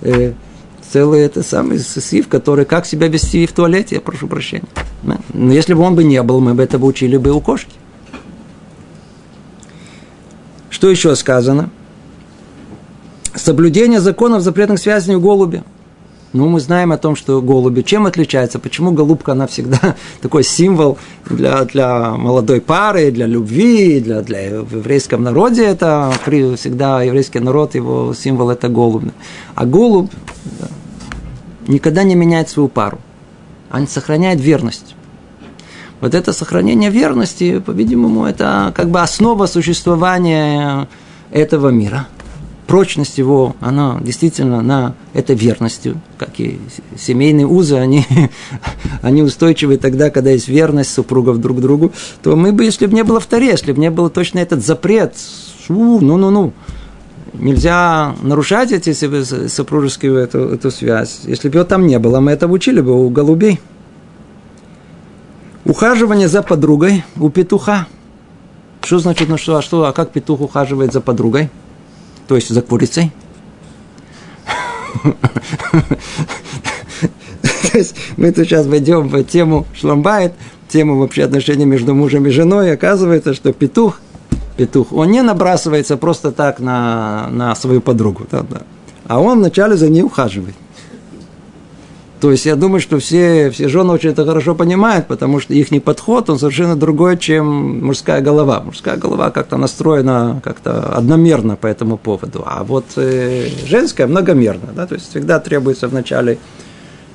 э, 0.02 0.34
целый 0.82 1.22
это 1.22 1.44
самый 1.44 1.80
сив, 1.80 2.28
который 2.28 2.66
как 2.66 2.86
себя 2.86 3.08
вести 3.08 3.46
в 3.46 3.54
туалете, 3.54 3.96
я 3.96 4.02
прошу 4.02 4.28
прощения. 4.28 4.68
Но 5.04 5.54
если 5.54 5.74
бы 5.74 5.82
он 5.82 5.96
бы 5.96 6.04
не 6.04 6.22
был, 6.24 6.40
мы 6.40 6.54
бы 6.54 6.64
это 6.64 6.80
бы 6.80 6.88
учили 6.88 7.18
бы 7.18 7.32
у 7.32 7.42
кошки. 7.42 7.74
Что 10.70 10.90
еще 10.90 11.16
сказано? 11.16 11.70
Соблюдение 13.34 14.00
законов 14.00 14.42
запретных 14.42 14.80
связей 14.80 15.16
у 15.16 15.22
голубя– 15.22 15.64
ну, 16.36 16.50
мы 16.50 16.60
знаем 16.60 16.92
о 16.92 16.98
том, 16.98 17.16
что 17.16 17.42
голуби 17.42 17.82
чем 17.82 18.06
отличаются, 18.06 18.60
почему 18.60 18.92
голубка, 18.92 19.32
она 19.32 19.48
всегда 19.48 19.96
такой 20.22 20.44
символ 20.44 20.98
для, 21.30 21.64
для 21.64 22.12
молодой 22.12 22.60
пары, 22.60 23.10
для 23.12 23.26
любви, 23.26 24.02
для, 24.02 24.22
для 24.22 24.62
в 24.62 24.76
еврейском 24.76 25.24
народе 25.24 25.64
это 25.64 26.12
всегда 26.58 27.02
еврейский 27.04 27.40
народ, 27.40 27.76
его 27.76 28.14
символ 28.14 28.50
это 28.50 28.68
голубь. 28.68 29.06
А 29.56 29.66
голубь 29.66 30.12
никогда 31.68 32.04
не 32.04 32.16
меняет 32.16 32.50
свою 32.50 32.68
пару. 32.68 33.00
Он 33.72 33.88
сохраняет 33.88 34.42
верность. 34.42 34.96
Вот 36.02 36.14
это 36.14 36.34
сохранение 36.34 36.90
верности, 36.90 37.60
по-видимому, 37.60 38.26
это 38.26 38.74
как 38.76 38.90
бы 38.90 39.00
основа 39.00 39.46
существования 39.46 40.90
этого 41.32 41.70
мира– 41.70 42.08
прочность 42.68 43.18
его, 43.18 43.56
она 43.60 44.00
действительно 44.02 44.62
на 44.62 44.96
этой 45.14 45.36
верностью, 45.36 46.02
как 46.18 46.40
и 46.40 46.60
семейные 46.98 47.46
узы, 47.46 47.76
они, 47.76 48.06
они 49.02 49.22
устойчивы 49.22 49.78
тогда, 49.78 50.10
когда 50.10 50.32
есть 50.32 50.48
верность 50.48 50.94
супругов 50.94 51.40
друг 51.40 51.62
другу, 51.62 51.92
то 52.24 52.36
мы 52.36 52.52
бы, 52.52 52.64
если 52.64 52.86
бы 52.88 52.94
не 52.94 53.04
было 53.04 53.20
в 53.20 53.28
если 53.32 53.72
бы 53.72 53.80
не 53.80 53.92
было 53.92 54.10
точно 54.10 54.40
этот 54.40 54.66
запрет, 54.66 55.16
ну-ну-ну, 55.70 56.54
нельзя 57.34 58.16
нарушать 58.22 58.72
эти 58.72 58.94
супружеские 59.48 60.24
эту, 60.24 60.40
эту 60.40 60.72
связь. 60.72 61.22
Если 61.26 61.50
бы 61.50 61.60
его 61.60 61.66
там 61.66 61.86
не 61.86 62.00
было, 62.00 62.20
мы 62.20 62.32
это 62.32 62.48
учили 62.48 62.82
бы 62.82 63.06
у 63.06 63.10
голубей. 63.10 63.60
Ухаживание 65.66 66.28
за 66.28 66.44
подругой 66.44 67.04
у 67.18 67.30
петуха. 67.30 67.88
Что 68.84 69.00
значит, 69.00 69.30
ну 69.30 69.38
что, 69.38 69.58
а 69.58 69.62
что, 69.62 69.86
а 69.86 69.94
как 69.94 70.12
петух 70.12 70.42
ухаживает 70.42 70.94
за 70.94 71.02
подругой? 71.02 71.50
То 72.28 72.36
есть 72.36 72.50
за 72.50 72.62
курицей. 72.62 73.12
То 77.72 77.78
есть 77.78 77.96
мы 78.18 78.32
тут 78.32 78.46
сейчас 78.46 78.66
войдем 78.66 79.10
в 79.10 79.24
тему 79.24 79.66
шламбайт, 79.74 80.34
тему 80.70 80.98
вообще 80.98 81.24
отношений 81.24 81.66
между 81.66 81.94
мужем 81.94 82.26
и 82.26 82.30
женой. 82.30 82.72
Оказывается, 82.72 83.34
что 83.34 83.54
петух, 83.54 84.00
петух, 84.58 84.94
он 84.94 85.12
не 85.12 85.22
набрасывается 85.22 85.98
просто 85.98 86.32
так 86.32 86.60
на, 86.60 87.28
на 87.32 87.56
свою 87.56 87.82
подругу, 87.82 88.26
да, 88.32 88.44
да. 88.50 88.62
а 89.08 89.20
он 89.20 89.40
вначале 89.40 89.76
за 89.76 89.90
ней 89.90 90.04
ухаживает. 90.04 90.56
То 92.26 92.32
есть 92.32 92.48
я 92.48 92.56
думаю, 92.56 92.82
что 92.82 92.98
все, 92.98 93.52
все 93.52 93.70
жены 93.70 93.94
очень 93.94 94.10
это 94.10 94.26
хорошо 94.26 94.56
понимают, 94.56 95.06
потому 95.06 95.40
что 95.40 95.54
их 95.54 95.70
подход, 95.84 96.28
он 96.28 96.40
совершенно 96.40 96.76
другой, 96.76 97.20
чем 97.20 97.86
мужская 97.86 98.20
голова. 98.20 98.62
Мужская 98.62 98.98
голова 98.98 99.30
как-то 99.30 99.58
настроена 99.58 100.42
как-то 100.44 100.98
одномерно 100.98 101.56
по 101.56 101.68
этому 101.68 101.98
поводу, 101.98 102.44
а 102.44 102.64
вот 102.64 102.86
э, 102.96 103.48
женская 103.68 104.08
многомерно. 104.08 104.74
Да? 104.76 104.88
То 104.88 104.96
есть 104.96 105.12
всегда 105.12 105.40
требуется 105.40 105.88
вначале 105.88 106.40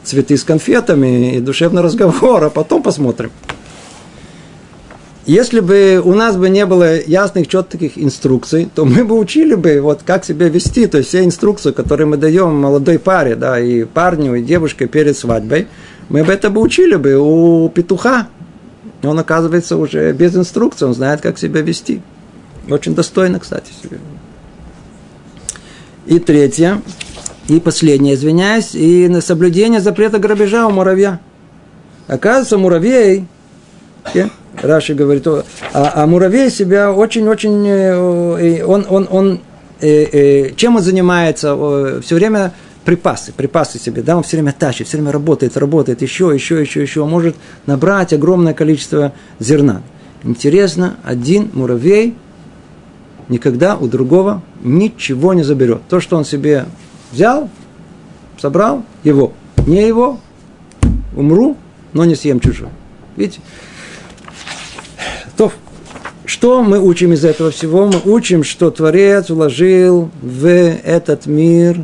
цветы 0.05 0.37
с 0.37 0.45
конфетами 0.45 1.35
и 1.35 1.41
душевный 1.41 1.83
разговор, 1.83 2.45
а 2.45 2.49
потом 2.49 2.81
посмотрим. 2.85 3.33
Если 5.31 5.61
бы 5.61 6.03
у 6.05 6.13
нас 6.13 6.37
бы 6.37 6.51
не 6.51 6.67
было 6.67 7.01
ясных, 7.01 7.47
четких 7.47 7.97
инструкций, 7.97 8.69
то 8.75 8.85
мы 8.85 9.05
бы 9.05 9.17
учили 9.17 9.55
бы, 9.55 9.81
вот 9.81 10.01
как 10.05 10.25
себя 10.25 10.49
вести, 10.49 10.89
то 10.89 10.99
есть 10.99 11.11
все 11.11 11.25
инструкции, 11.25 11.71
которые 11.71 12.09
мы 12.09 12.17
даем 12.17 12.53
молодой 12.57 12.99
паре, 12.99 13.37
да, 13.37 13.61
и 13.61 13.85
парню, 13.85 14.35
и 14.35 14.43
девушке 14.43 14.89
перед 14.89 15.17
свадьбой, 15.17 15.69
мы 16.09 16.25
бы 16.25 16.33
это 16.33 16.51
бы 16.51 16.61
учили 16.61 16.97
бы 16.97 17.17
у 17.17 17.69
петуха. 17.69 18.27
Он, 19.05 19.17
оказывается, 19.21 19.77
уже 19.77 20.13
без 20.13 20.35
инструкции, 20.35 20.87
он 20.87 20.95
знает, 20.95 21.21
как 21.21 21.39
себя 21.39 21.61
вести. 21.61 22.03
Очень 22.69 22.97
достойно, 22.97 23.39
кстати. 23.39 23.71
И 26.07 26.19
третье, 26.19 26.83
и 27.47 27.61
последнее, 27.61 28.17
извиняюсь, 28.17 28.75
и 28.75 29.07
на 29.07 29.21
соблюдение 29.21 29.81
запрета 29.81 30.19
грабежа 30.19 30.67
у 30.67 30.73
муравья. 30.73 31.21
Оказывается, 32.09 32.59
муравей, 32.59 33.27
yeah, 34.13 34.29
Раши 34.63 34.95
говорит, 34.95 35.27
а, 35.27 35.43
а 35.73 36.07
муравей 36.07 36.51
себя 36.51 36.93
очень-очень, 36.93 37.67
э, 37.67 38.65
он, 38.65 38.87
он, 38.89 39.09
он, 39.11 39.41
э, 39.81 39.89
э, 39.89 40.55
чем 40.55 40.77
он 40.77 40.83
занимается? 40.83 42.01
Все 42.03 42.15
время 42.15 42.53
припасы, 42.85 43.33
припасы 43.33 43.79
себе, 43.79 44.03
да, 44.03 44.17
он 44.17 44.23
все 44.23 44.37
время 44.37 44.55
тащит, 44.59 44.87
все 44.89 44.97
время 44.97 45.13
работает, 45.13 45.57
работает, 45.57 46.03
еще, 46.03 46.31
еще, 46.35 46.61
еще, 46.61 46.83
еще, 46.83 47.05
может 47.05 47.37
набрать 47.67 48.13
огромное 48.13 48.55
количество 48.55 49.13
зерна. 49.39 49.83
Интересно, 50.23 50.97
один 51.05 51.51
муравей 51.55 52.15
никогда 53.29 53.77
у 53.77 53.87
другого 53.87 54.43
ничего 54.63 55.33
не 55.33 55.43
заберет. 55.43 55.83
То, 55.89 56.01
что 56.01 56.17
он 56.17 56.25
себе 56.25 56.67
взял, 57.13 57.49
собрал, 58.39 58.85
его. 59.05 59.33
Не 59.67 59.87
его, 59.87 60.19
умру, 61.17 61.57
но 61.93 62.05
не 62.05 62.15
съем 62.15 62.41
чужое. 62.41 62.71
Видите? 63.17 63.41
То, 65.41 65.51
что 66.27 66.63
мы 66.63 66.79
учим 66.79 67.15
из 67.15 67.25
этого 67.25 67.51
всего? 67.51 67.87
Мы 67.87 68.13
учим, 68.13 68.45
что 68.45 68.71
Творец 68.71 69.31
вложил 69.31 70.11
в 70.21 70.47
этот 70.47 71.25
мир 71.25 71.79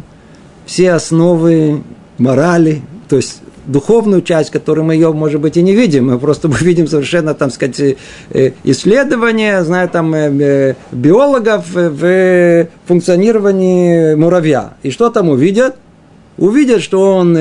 все 0.66 0.92
основы 0.92 1.82
морали, 2.18 2.82
то 3.09 3.16
есть 3.16 3.40
духовную 3.64 4.20
часть, 4.20 4.50
которую 4.50 4.84
мы 4.84 4.92
ее, 4.92 5.11
может 5.11 5.40
быть, 5.40 5.57
и 5.57 5.62
не 5.62 5.74
видим, 5.74 6.09
мы 6.09 6.18
просто 6.18 6.48
мы 6.50 6.59
видим 6.59 6.86
совершенно, 6.86 7.32
там 7.32 7.50
сказать, 7.50 7.80
э, 7.80 8.52
исследования, 8.62 9.64
знаю, 9.64 9.88
там, 9.88 10.14
э, 10.14 10.30
э, 10.38 10.74
биологов 10.92 11.64
в 11.72 12.68
функционировании 12.84 14.16
муравья. 14.16 14.74
И 14.82 14.90
что 14.90 15.09
там 15.09 15.30
увидят? 15.30 15.76
Увидят, 16.36 16.82
что 16.82 17.16
он 17.16 17.34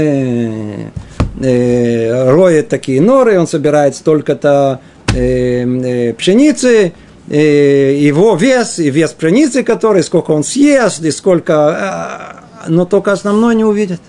роет 1.38 2.70
такие 2.70 3.01
норы, 3.01 3.38
он 3.38 3.45
собирает 3.45 3.97
столько-то 3.97 4.80
Э, 4.80 4.80
э, 4.80 4.95
пшеницы, 5.16 6.93
э, 7.30 7.95
его 7.97 8.36
вес, 8.36 8.80
и 8.80 8.89
вес 8.89 9.11
пшеницы, 9.11 9.63
который, 9.63 10.03
сколько 10.03 10.32
он 10.32 10.43
съест, 10.43 11.03
и 11.03 11.11
сколько... 11.11 12.43
Но 12.68 12.86
только 12.86 13.11
основное 13.11 13.53
не 13.53 13.63
увидит. 13.63 14.01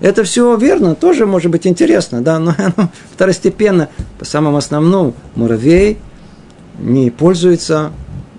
Это 0.00 0.22
все 0.22 0.56
верно, 0.56 0.94
тоже 0.94 1.26
может 1.26 1.50
быть 1.50 1.66
интересно, 1.66 2.20
да, 2.20 2.38
но 2.38 2.54
оно 2.58 2.90
второстепенно. 3.12 3.88
По 4.18 4.24
самому 4.24 4.56
основному 4.56 5.14
муравей 5.34 5.98
не 6.78 7.10
пользуется 7.10 7.92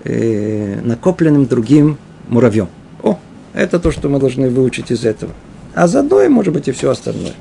э, 0.04 0.80
накопленным 0.82 1.46
другим 1.46 1.98
муравьем. 2.28 2.68
О, 3.02 3.18
это 3.52 3.78
то, 3.78 3.90
что 3.90 4.08
мы 4.08 4.18
должны 4.18 4.48
выучить 4.48 4.90
из 4.90 5.04
этого. 5.04 5.32
А 5.74 5.86
заодно, 5.86 6.26
может 6.28 6.54
быть, 6.54 6.68
и 6.68 6.72
все 6.72 6.90
остальное. 6.90 7.34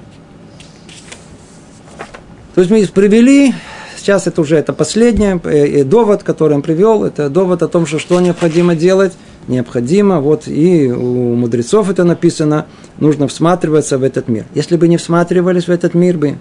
То 2.55 2.61
есть 2.61 2.71
мы 2.71 2.85
привели 2.87 3.53
сейчас 3.99 4.27
это 4.27 4.41
уже 4.41 4.57
это 4.57 4.73
последний 4.73 5.39
э, 5.43 5.83
довод, 5.83 6.23
который 6.23 6.53
он 6.53 6.61
привел, 6.61 7.03
это 7.03 7.29
довод 7.29 7.61
о 7.61 7.67
том, 7.67 7.85
что 7.85 7.99
что 7.99 8.19
необходимо 8.19 8.75
делать, 8.75 9.13
необходимо, 9.47 10.19
вот 10.19 10.47
и 10.47 10.91
у 10.91 11.35
мудрецов 11.35 11.89
это 11.89 12.03
написано, 12.03 12.65
нужно 12.97 13.27
всматриваться 13.27 13.97
в 13.97 14.03
этот 14.03 14.27
мир. 14.27 14.45
Если 14.55 14.77
бы 14.77 14.87
не 14.87 14.97
всматривались 14.97 15.65
в 15.65 15.69
этот 15.69 15.93
мир 15.93 16.17
бы, 16.17 16.37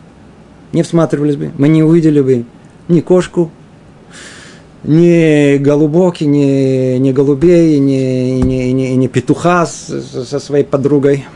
не 0.73 0.83
всматривались 0.83 1.37
бы, 1.37 1.51
мы 1.59 1.69
не 1.69 1.83
увидели 1.83 2.21
бы 2.21 2.45
ни 2.89 3.01
кошку, 3.01 3.51
ни 4.85 5.57
голубоки, 5.59 6.25
ни, 6.25 6.99
ни 6.99 7.13
голубей, 7.13 7.79
ни, 7.79 8.41
ни, 8.41 8.71
ни, 8.71 8.87
ни 8.95 9.07
петуха 9.07 9.67
со 9.67 10.39
своей 10.39 10.65
подругой. 10.65 11.27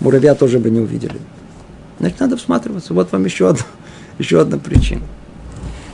Муравья 0.00 0.34
тоже 0.34 0.58
бы 0.58 0.70
не 0.70 0.80
увидели. 0.80 1.16
Значит, 1.98 2.20
надо 2.20 2.36
всматриваться. 2.36 2.92
Вот 2.92 3.12
вам 3.12 3.24
еще 3.24 3.48
одна, 3.48 3.64
еще 4.18 4.40
одна 4.40 4.58
причина. 4.58 5.02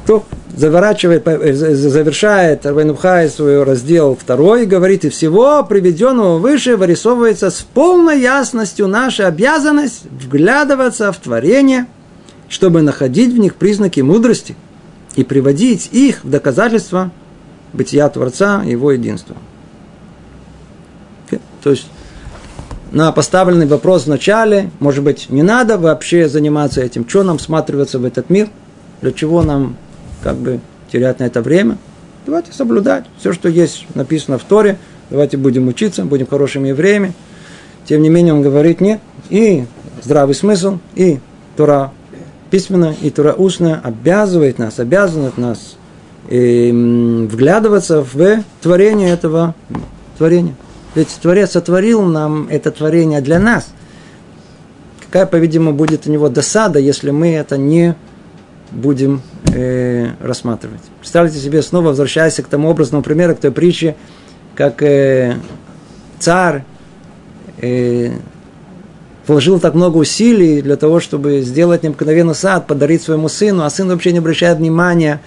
Кто 0.05 0.25
заворачивает, 0.57 1.27
э, 1.27 1.53
завершает 1.53 2.67
Рабейнухай 2.67 3.29
свой 3.29 3.63
раздел 3.63 4.17
второй, 4.21 4.67
говорит, 4.67 5.05
и 5.05 5.09
всего 5.09 5.63
приведенного 5.65 6.39
выше 6.39 6.77
вырисовывается 6.77 7.51
с 7.51 7.61
полной 7.61 8.21
ясностью 8.21 8.89
наша 8.89 9.27
обязанность 9.27 10.03
вглядываться 10.11 11.13
в 11.13 11.17
творение, 11.19 11.87
чтобы 12.49 12.83
находить 12.83 13.33
в 13.33 13.39
них 13.39 13.55
признаки 13.55 14.01
мудрости 14.01 14.57
и 15.15 15.25
приводить 15.25 15.89
их 15.93 16.25
в 16.25 16.31
доказательство 16.31 17.11
бытия 17.73 18.09
Творца 18.09 18.63
его 18.65 18.91
единства. 18.93 19.37
То 21.63 21.71
есть 21.71 21.87
на 22.91 23.13
поставленный 23.13 23.67
вопрос 23.67 24.05
в 24.05 24.09
начале, 24.09 24.71
может 24.81 25.05
быть, 25.05 25.31
не 25.31 25.43
надо 25.43 25.79
вообще 25.79 26.29
заниматься 26.29 26.81
этим, 26.81 27.09
что 27.09 27.23
нам 27.23 27.39
всматриваться 27.39 27.99
в 27.99 28.05
этот 28.05 28.31
мир, 28.31 28.49
для 29.01 29.13
чего 29.13 29.43
нам 29.43 29.77
как 30.23 30.37
бы 30.37 30.61
терять 30.91 31.21
на 31.21 31.25
это 31.25 31.41
время. 31.41 31.79
Давайте 32.27 32.53
соблюдать 32.53 33.05
все, 33.19 33.33
что 33.33 33.49
есть 33.49 33.87
написано 33.95 34.39
в 34.39 34.45
Торе, 34.45 34.79
давайте 35.09 35.37
будем 35.37 35.69
учиться, 35.69 36.05
будем 36.05 36.27
хорошими 36.27 36.69
евреями. 36.69 37.13
Тем 37.87 38.03
не 38.03 38.09
менее, 38.09 38.35
он 38.35 38.43
говорит 38.43 38.81
нет, 38.81 39.01
и 39.31 39.65
здравый 40.03 40.35
смысл, 40.35 40.79
и 40.95 41.21
Тора 41.57 41.93
письменная, 42.51 42.95
и 43.01 43.11
Тора 43.11 43.33
устная 43.33 43.81
обязывает 43.83 44.59
нас, 44.59 44.79
обязывает 44.79 45.39
нас 45.39 45.77
и, 46.29 46.71
вглядываться 47.31 48.03
в 48.03 48.45
творение 48.61 49.11
этого 49.11 49.55
творения. 50.19 50.55
Ведь 50.95 51.09
Творец 51.23 51.53
сотворил 51.53 52.03
нам 52.03 52.49
это 52.49 52.71
творение 52.71 53.21
для 53.21 53.39
нас. 53.39 53.69
Какая, 55.01 55.27
по-видимому, 55.27 55.73
будет 55.73 56.07
у 56.07 56.11
него 56.11 56.29
досада, 56.29 56.79
если 56.79 57.11
мы 57.11 57.33
это 57.35 57.57
не 57.57 57.95
будем 58.71 59.23
э, 59.53 60.11
рассматривать. 60.21 60.81
Представьте 61.01 61.39
себе, 61.39 61.63
снова 61.63 61.89
возвращаясь 61.89 62.37
к 62.37 62.47
тому 62.47 62.71
образному 62.71 63.03
примеру, 63.03 63.35
к 63.35 63.41
той 63.41 63.51
притче, 63.51 63.97
как 64.55 64.83
э, 64.83 65.37
царь 66.19 66.65
э, 67.59 68.13
вложил 69.27 69.59
так 69.59 69.75
много 69.75 69.97
усилий 69.97 70.63
для 70.63 70.77
того, 70.77 71.01
чтобы 71.01 71.41
сделать 71.41 71.83
необыкновенный 71.83 72.35
сад, 72.35 72.67
подарить 72.67 73.03
своему 73.03 73.29
сыну, 73.29 73.65
а 73.65 73.71
сын 73.71 73.89
вообще 73.89 74.13
не 74.13 74.19
обращает 74.19 74.59
внимания 74.59 75.21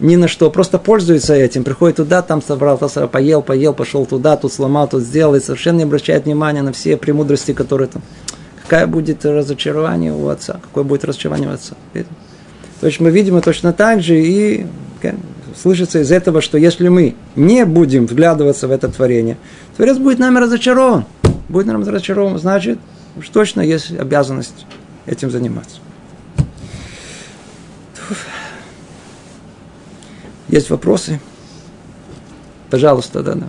ни 0.00 0.16
на 0.16 0.28
что, 0.28 0.50
просто 0.50 0.78
пользуется 0.78 1.34
этим, 1.34 1.64
приходит 1.64 1.96
туда, 1.96 2.22
там 2.22 2.40
собрал, 2.40 2.78
поел, 2.78 3.42
поел, 3.42 3.74
пошел 3.74 4.06
туда, 4.06 4.36
тут 4.36 4.52
сломал, 4.52 4.88
тут 4.88 5.02
сделал, 5.02 5.34
и 5.34 5.40
совершенно 5.40 5.78
не 5.78 5.82
обращает 5.84 6.24
внимания 6.24 6.62
на 6.62 6.72
все 6.72 6.96
премудрости, 6.96 7.52
которые 7.52 7.88
там. 7.88 8.02
Какая 8.62 8.86
будет 8.86 9.24
разочарование 9.24 10.12
у 10.12 10.28
отца, 10.28 10.60
какое 10.62 10.84
будет 10.84 11.04
разочарование 11.04 11.48
у 11.48 11.52
отца. 11.52 11.74
То 12.80 12.86
есть 12.86 13.00
мы 13.00 13.10
видим 13.10 13.40
точно 13.40 13.72
так 13.72 14.02
же, 14.02 14.20
и 14.20 14.66
слышится 15.60 16.00
из 16.00 16.12
этого, 16.12 16.40
что 16.40 16.58
если 16.58 16.88
мы 16.88 17.16
не 17.34 17.64
будем 17.64 18.06
вглядываться 18.06 18.68
в 18.68 18.70
это 18.70 18.88
творение, 18.88 19.36
Творец 19.76 19.96
будет 19.96 20.18
нами 20.18 20.38
разочарован. 20.38 21.04
Будет 21.48 21.66
нам 21.66 21.80
разочарован, 21.80 22.38
значит, 22.38 22.78
уж 23.16 23.28
точно 23.30 23.62
есть 23.62 23.90
обязанность 23.90 24.66
этим 25.06 25.30
заниматься. 25.30 25.78
Есть 30.48 30.70
вопросы? 30.70 31.20
Пожалуйста, 32.70 33.22
да, 33.22 33.34
да. 33.34 33.46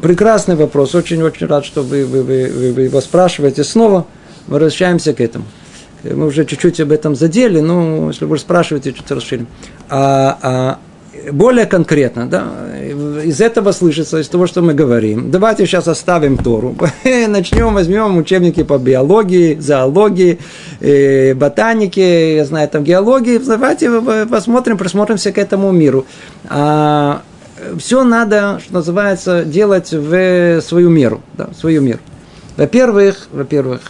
Прекрасный 0.00 0.56
вопрос. 0.56 0.94
Очень-очень 0.94 1.46
рад, 1.46 1.64
что 1.64 1.82
вы, 1.82 2.06
вы, 2.06 2.22
вы, 2.22 2.72
вы 2.72 2.82
его 2.82 3.00
спрашиваете. 3.00 3.64
Снова 3.64 4.06
возвращаемся 4.46 5.14
к 5.14 5.20
этому. 5.20 5.44
Мы 6.02 6.26
уже 6.26 6.44
чуть-чуть 6.46 6.80
об 6.80 6.92
этом 6.92 7.14
задели, 7.14 7.60
но 7.60 8.08
если 8.08 8.24
вы 8.24 8.38
спрашиваете, 8.38 8.92
чуть 8.92 9.10
расширим. 9.10 9.46
А, 9.88 10.38
а, 10.42 10.78
более 11.32 11.66
конкретно, 11.66 12.26
да, 12.26 12.44
из 13.24 13.40
этого 13.40 13.72
слышится, 13.72 14.18
из 14.18 14.28
того, 14.28 14.46
что 14.46 14.62
мы 14.62 14.74
говорим. 14.74 15.30
Давайте 15.30 15.66
сейчас 15.66 15.88
оставим 15.88 16.36
Тору. 16.36 16.74
Начнем, 17.28 17.74
возьмем 17.74 18.16
учебники 18.18 18.62
по 18.62 18.78
биологии, 18.78 19.56
зоологии, 19.58 20.38
э, 20.80 21.34
ботанике, 21.34 22.36
я 22.36 22.44
знаю, 22.44 22.68
там 22.68 22.84
геологии. 22.84 23.38
Давайте 23.38 23.90
посмотрим, 24.26 24.78
присмотримся 24.78 25.32
к 25.32 25.38
этому 25.38 25.70
миру. 25.72 26.06
А, 26.48 27.22
все 27.78 28.04
надо, 28.04 28.60
что 28.64 28.74
называется, 28.74 29.44
делать 29.44 29.92
в 29.92 30.60
свою 30.62 30.90
меру. 30.90 31.20
Да, 31.36 31.46
в 31.46 31.54
свою 31.54 31.82
меру. 31.82 32.00
Во-первых, 32.56 33.28
во-первых, 33.32 33.80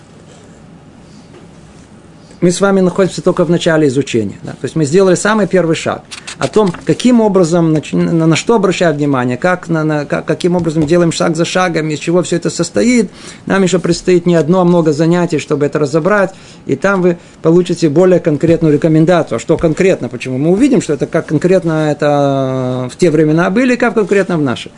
мы 2.41 2.51
с 2.51 2.61
вами 2.61 2.81
находимся 2.81 3.23
только 3.23 3.45
в 3.45 3.51
начале 3.51 3.89
изучения. 3.89 4.39
Да? 4.43 4.53
То 4.53 4.65
есть 4.65 4.77
мы 4.77 4.85
сделали 4.85 5.15
самый 5.15 5.47
первый 5.47 5.77
шаг 5.77 6.03
о 6.41 6.49
том, 6.49 6.73
каким 6.87 7.21
образом, 7.21 7.71
на, 7.93 8.27
на 8.27 8.35
что 8.35 8.55
обращать 8.55 8.97
внимание, 8.97 9.37
как, 9.37 9.69
на, 9.69 9.85
на, 9.85 10.07
как, 10.07 10.25
каким 10.25 10.57
образом 10.57 10.87
делаем 10.87 11.13
шаг 11.13 11.37
за 11.37 11.45
шагом, 11.45 11.91
из 11.91 11.99
чего 11.99 12.23
все 12.23 12.37
это 12.37 12.49
состоит. 12.49 13.11
Нам 13.45 13.63
еще 13.63 13.79
предстоит 13.79 14.25
не 14.25 14.37
одно, 14.37 14.63
а 14.63 14.65
много 14.65 14.93
занятий, 14.93 15.39
чтобы 15.39 15.67
это 15.67 15.79
разобрать. 15.79 16.35
И 16.65 16.77
там 16.77 17.03
вы 17.03 17.19
получите 17.43 17.91
более 17.91 18.21
конкретную 18.21 18.73
рекомендацию. 18.73 19.37
А 19.37 19.39
что 19.39 19.59
конкретно? 19.59 20.09
Почему? 20.09 20.39
Мы 20.39 20.51
увидим, 20.53 20.81
что 20.81 20.95
это 20.95 21.07
как 21.07 21.27
конкретно 21.27 21.91
это 21.91 22.89
в 22.91 22.97
те 22.97 23.11
времена 23.11 23.51
были, 23.51 23.77
как 23.77 23.93
конкретно 23.93 24.39
в 24.39 24.41
наши. 24.41 24.71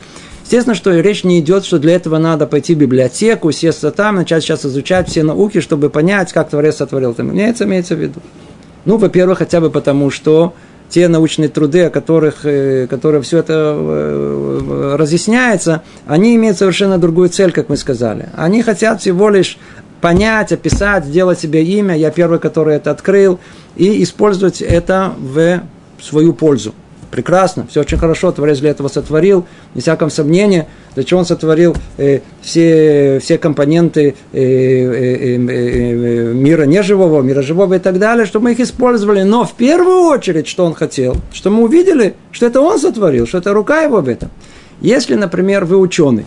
Естественно, 0.42 0.74
что 0.74 0.90
речь 0.98 1.22
не 1.22 1.38
идет, 1.38 1.64
что 1.64 1.78
для 1.78 1.94
этого 1.94 2.18
надо 2.18 2.48
пойти 2.48 2.74
в 2.74 2.78
библиотеку, 2.78 3.52
сесть 3.52 3.84
там, 3.94 4.16
начать 4.16 4.42
сейчас 4.42 4.66
изучать 4.66 5.08
все 5.08 5.22
науки, 5.22 5.60
чтобы 5.60 5.90
понять, 5.90 6.32
как 6.32 6.50
Творец 6.50 6.78
сотворил. 6.78 7.14
Там 7.14 7.30
имеется, 7.30 7.62
имеется 7.64 7.94
в 7.94 8.00
виду. 8.00 8.20
Ну, 8.84 8.96
во-первых, 8.96 9.38
хотя 9.38 9.60
бы 9.60 9.70
потому, 9.70 10.10
что 10.10 10.54
те 10.92 11.08
научные 11.08 11.48
труды, 11.48 11.84
о 11.84 11.90
которых, 11.90 12.44
э, 12.44 12.86
которые 12.86 13.22
все 13.22 13.38
это 13.38 13.74
э, 13.76 14.94
разъясняется, 14.98 15.82
они 16.06 16.36
имеют 16.36 16.58
совершенно 16.58 16.98
другую 16.98 17.30
цель, 17.30 17.50
как 17.50 17.70
мы 17.70 17.78
сказали. 17.78 18.28
Они 18.36 18.62
хотят 18.62 19.00
всего 19.00 19.30
лишь 19.30 19.58
понять, 20.02 20.52
описать, 20.52 21.06
сделать 21.06 21.40
себе 21.40 21.64
имя. 21.64 21.96
Я 21.96 22.10
первый, 22.10 22.38
который 22.38 22.76
это 22.76 22.90
открыл, 22.90 23.38
и 23.74 24.02
использовать 24.02 24.60
это 24.60 25.14
в 25.18 25.62
свою 26.00 26.34
пользу 26.34 26.74
прекрасно, 27.12 27.66
все 27.70 27.82
очень 27.82 27.98
хорошо, 27.98 28.32
Творец 28.32 28.58
для 28.58 28.70
этого 28.70 28.88
сотворил, 28.88 29.44
без 29.74 29.82
всякого 29.82 30.08
сомнения, 30.08 30.66
для 30.94 31.04
чего 31.04 31.20
он 31.20 31.26
сотворил 31.26 31.76
э, 31.98 32.20
все, 32.40 33.20
все 33.22 33.38
компоненты 33.38 34.16
э, 34.32 34.40
э, 34.40 34.40
э, 34.40 35.34
э, 35.36 36.32
мира 36.32 36.64
неживого, 36.64 37.20
мира 37.22 37.42
живого 37.42 37.74
и 37.74 37.78
так 37.78 37.98
далее, 37.98 38.26
чтобы 38.26 38.44
мы 38.44 38.52
их 38.52 38.60
использовали. 38.60 39.22
Но 39.22 39.44
в 39.44 39.52
первую 39.52 40.08
очередь, 40.08 40.48
что 40.48 40.64
он 40.64 40.74
хотел, 40.74 41.16
что 41.32 41.50
мы 41.50 41.62
увидели, 41.62 42.14
что 42.32 42.46
это 42.46 42.60
он 42.60 42.78
сотворил, 42.78 43.26
что 43.26 43.38
это 43.38 43.52
рука 43.52 43.82
его 43.82 44.00
в 44.00 44.08
этом. 44.08 44.30
Если, 44.80 45.14
например, 45.14 45.66
вы 45.66 45.76
ученый, 45.76 46.24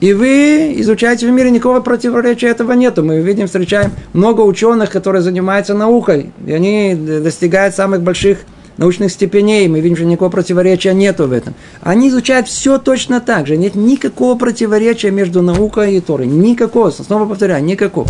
и 0.00 0.14
вы 0.14 0.74
изучаете 0.78 1.26
в 1.26 1.30
мире, 1.30 1.50
никакого 1.50 1.80
противоречия 1.80 2.48
этого 2.48 2.72
нету. 2.72 3.04
Мы 3.04 3.20
видим, 3.20 3.46
встречаем 3.46 3.92
много 4.14 4.40
ученых, 4.40 4.90
которые 4.90 5.20
занимаются 5.20 5.74
наукой, 5.74 6.32
и 6.46 6.52
они 6.52 6.94
достигают 6.94 7.74
самых 7.74 8.00
больших 8.00 8.38
научных 8.80 9.12
степеней, 9.12 9.68
мы 9.68 9.80
видим, 9.80 9.94
что 9.94 10.06
никакого 10.06 10.30
противоречия 10.30 10.94
нету 10.94 11.28
в 11.28 11.32
этом. 11.32 11.54
Они 11.82 12.08
изучают 12.08 12.48
все 12.48 12.78
точно 12.78 13.20
так 13.20 13.46
же. 13.46 13.56
Нет 13.56 13.74
никакого 13.74 14.36
противоречия 14.36 15.10
между 15.10 15.42
наукой 15.42 15.96
и 15.96 16.00
Торой. 16.00 16.26
Никакого. 16.26 16.90
Снова 16.90 17.26
повторяю, 17.26 17.62
никакого. 17.62 18.08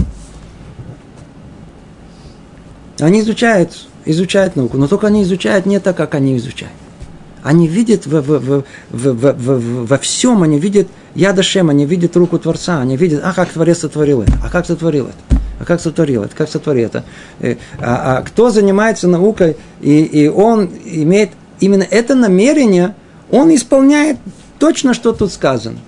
Они 3.00 3.20
изучают, 3.20 3.88
изучают 4.04 4.56
науку, 4.56 4.78
но 4.78 4.86
только 4.86 5.08
они 5.08 5.24
изучают 5.24 5.66
не 5.66 5.80
так, 5.80 5.96
как 5.96 6.14
они 6.14 6.36
изучают. 6.36 6.72
Они 7.42 7.66
видят 7.66 8.06
в, 8.06 8.20
в, 8.20 8.38
в, 8.38 8.64
в, 8.90 9.12
в, 9.12 9.32
в, 9.32 9.86
во 9.86 9.98
всем, 9.98 10.42
они 10.42 10.60
видят 10.60 10.86
Ядашем, 11.14 11.70
они 11.70 11.86
видят 11.86 12.16
руку 12.16 12.38
Творца, 12.38 12.80
они 12.80 12.96
видят, 12.96 13.22
а 13.24 13.32
как 13.32 13.48
Творец 13.48 13.78
сотворил 13.78 14.22
это, 14.22 14.34
а 14.44 14.50
как 14.50 14.66
сотворил 14.66 15.06
это. 15.06 15.39
А 15.60 15.64
как 15.66 15.80
сотворил 15.80 16.24
это? 16.24 16.34
Как 16.34 16.48
сотворил 16.48 16.86
это? 16.86 17.04
Э, 17.38 17.56
а, 17.78 18.18
а 18.18 18.22
кто 18.22 18.48
занимается 18.50 19.06
наукой, 19.08 19.56
и, 19.82 20.02
и 20.02 20.26
он 20.26 20.70
имеет 20.84 21.30
именно 21.60 21.82
это 21.82 22.14
намерение, 22.14 22.94
он 23.30 23.54
исполняет 23.54 24.16
точно, 24.58 24.94
что 24.94 25.12
тут 25.12 25.30
сказано. 25.32 25.78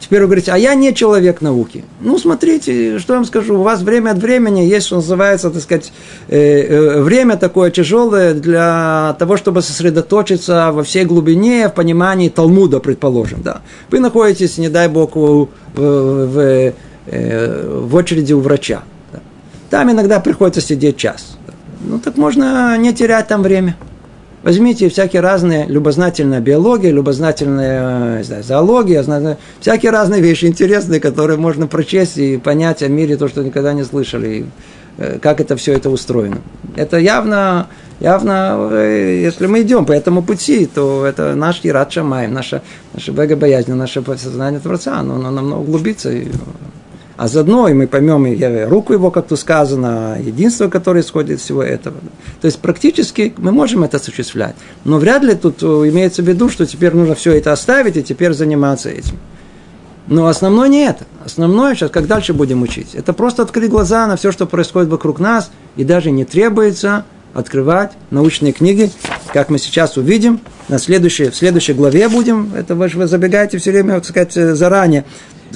Теперь 0.00 0.20
вы 0.20 0.26
говорите, 0.26 0.52
а 0.52 0.58
я 0.58 0.74
не 0.74 0.94
человек 0.94 1.40
науки. 1.40 1.84
Ну, 2.00 2.18
смотрите, 2.18 2.98
что 2.98 3.14
я 3.14 3.18
вам 3.18 3.24
скажу. 3.24 3.58
У 3.58 3.62
вас 3.62 3.82
время 3.82 4.10
от 4.10 4.18
времени 4.18 4.60
есть, 4.60 4.86
что 4.86 4.96
называется, 4.96 5.50
так 5.50 5.62
сказать, 5.62 5.92
э, 6.28 6.38
э, 6.38 7.02
время 7.02 7.36
такое 7.36 7.70
тяжелое 7.70 8.34
для 8.34 9.16
того, 9.18 9.36
чтобы 9.36 9.62
сосредоточиться 9.62 10.70
во 10.72 10.82
всей 10.82 11.04
глубине, 11.04 11.68
в 11.68 11.74
понимании 11.74 12.28
Талмуда, 12.28 12.78
предположим. 12.80 13.42
Да. 13.42 13.62
Вы 13.90 14.00
находитесь, 14.00 14.58
не 14.58 14.68
дай 14.68 14.88
бог, 14.88 15.16
в, 15.16 15.48
в, 15.74 16.72
э, 17.06 17.80
в 17.82 17.94
очереди 17.94 18.32
у 18.32 18.40
врача. 18.40 18.82
Там 19.70 19.90
иногда 19.90 20.20
приходится 20.20 20.60
сидеть 20.60 20.96
час. 20.96 21.36
Ну, 21.80 21.98
так 21.98 22.16
можно 22.16 22.76
не 22.78 22.92
терять 22.92 23.28
там 23.28 23.42
время. 23.42 23.76
Возьмите 24.42 24.88
всякие 24.88 25.22
разные, 25.22 25.66
любознательная 25.66 26.40
биология, 26.40 26.92
любознательная 26.92 28.22
знаю, 28.22 28.44
зоология, 28.44 29.02
знаю, 29.02 29.38
всякие 29.60 29.90
разные 29.90 30.20
вещи 30.20 30.44
интересные, 30.44 31.00
которые 31.00 31.36
можно 31.36 31.66
прочесть 31.66 32.16
и 32.16 32.36
понять 32.36 32.80
о 32.84 32.88
мире 32.88 33.16
то, 33.16 33.26
что 33.26 33.42
никогда 33.42 33.72
не 33.72 33.82
слышали, 33.82 34.28
и, 34.28 34.44
э, 34.98 35.18
как 35.20 35.40
это 35.40 35.56
все 35.56 35.72
это 35.72 35.90
устроено. 35.90 36.38
Это 36.76 36.96
явно, 36.98 37.66
явно, 37.98 38.68
э, 38.70 39.18
если 39.20 39.46
мы 39.46 39.62
идем 39.62 39.84
по 39.84 39.90
этому 39.90 40.22
пути, 40.22 40.66
то 40.66 41.04
это 41.04 41.34
наш 41.34 41.60
Ират 41.64 41.90
Шамай, 41.90 42.28
наша, 42.28 42.62
наша 42.94 43.12
богобоязнь, 43.12 43.72
наше 43.74 44.00
сознание 44.16 44.60
Творца, 44.60 45.00
оно, 45.00 45.16
оно 45.16 45.32
намного 45.32 45.62
углубится. 45.62 46.12
А 47.16 47.28
заодно 47.28 47.68
и 47.68 47.72
мы 47.72 47.86
поймем 47.86 48.26
и 48.26 48.64
руку 48.64 48.92
его, 48.92 49.10
как 49.10 49.28
тут 49.28 49.38
сказано, 49.38 50.18
единство, 50.20 50.68
которое 50.68 51.00
исходит 51.00 51.38
из 51.38 51.40
всего 51.42 51.62
этого. 51.62 51.96
То 52.40 52.46
есть 52.46 52.60
практически 52.60 53.34
мы 53.38 53.52
можем 53.52 53.84
это 53.84 53.96
осуществлять. 53.96 54.54
Но 54.84 54.98
вряд 54.98 55.22
ли 55.22 55.34
тут 55.34 55.62
э, 55.62 55.66
имеется 55.66 56.22
в 56.22 56.28
виду, 56.28 56.48
что 56.48 56.66
теперь 56.66 56.94
нужно 56.94 57.14
все 57.14 57.32
это 57.32 57.52
оставить 57.52 57.96
и 57.96 58.02
теперь 58.02 58.32
заниматься 58.32 58.90
этим. 58.90 59.18
Но 60.08 60.26
основное 60.26 60.68
не 60.68 60.84
это. 60.84 61.04
Основное 61.24 61.74
сейчас, 61.74 61.90
как 61.90 62.06
дальше 62.06 62.32
будем 62.32 62.62
учить, 62.62 62.94
это 62.94 63.12
просто 63.12 63.42
открыть 63.42 63.70
глаза 63.70 64.06
на 64.06 64.16
все, 64.16 64.30
что 64.30 64.46
происходит 64.46 64.90
вокруг 64.90 65.18
нас, 65.18 65.50
и 65.76 65.84
даже 65.84 66.10
не 66.10 66.24
требуется 66.24 67.04
открывать 67.34 67.92
научные 68.10 68.52
книги, 68.52 68.90
как 69.32 69.50
мы 69.50 69.58
сейчас 69.58 69.96
увидим. 69.96 70.40
На 70.68 70.78
следующей, 70.78 71.30
в 71.30 71.36
следующей 71.36 71.74
главе 71.74 72.08
будем, 72.08 72.52
это 72.54 72.74
вы, 72.74 72.88
вы 72.88 73.06
забегаете 73.06 73.58
все 73.58 73.72
время, 73.72 73.94
так 73.94 74.04
сказать, 74.04 74.56
заранее. 74.56 75.04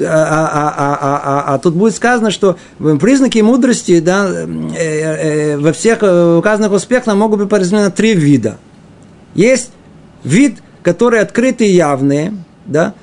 А, 0.01 0.05
а, 0.05 0.75
а, 0.77 0.99
а, 1.01 1.21
а, 1.23 1.55
а 1.55 1.59
тут 1.59 1.75
будет 1.75 1.95
сказано, 1.95 2.31
что 2.31 2.57
признаки 2.79 3.39
мудрости 3.41 4.01
да, 4.01 4.29
э, 4.29 4.47
э, 4.77 5.59
во 5.59 5.73
всех 5.73 5.99
указанных 5.99 6.73
успехах 6.73 7.15
могут 7.15 7.41
быть 7.41 7.49
поразделены 7.49 7.85
на 7.85 7.91
три 7.91 8.15
вида. 8.15 8.59
Есть 9.35 9.71
вид, 10.25 10.59
который 10.83 11.21
открытый 11.21 11.69
и 11.69 11.73
явный, 11.73 12.33
да, 12.67 12.95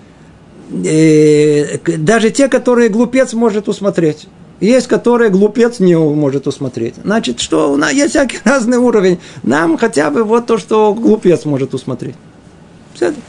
э, 0.71 1.77
даже 1.97 2.31
те, 2.31 2.47
которые 2.47 2.89
глупец 2.89 3.33
может 3.33 3.67
усмотреть. 3.67 4.27
Есть, 4.59 4.87
которые 4.87 5.29
глупец 5.29 5.79
не 5.79 5.95
может 5.95 6.47
усмотреть. 6.47 6.95
Значит, 7.03 7.39
что 7.39 7.71
у 7.71 7.75
нас 7.75 7.93
есть 7.93 8.11
всякий 8.11 8.39
разный 8.43 8.77
уровень. 8.77 9.19
Нам 9.43 9.77
хотя 9.77 10.09
бы 10.09 10.23
вот 10.23 10.47
то, 10.47 10.57
что 10.57 10.93
глупец 10.93 11.45
может 11.45 11.73
усмотреть. 11.73 12.15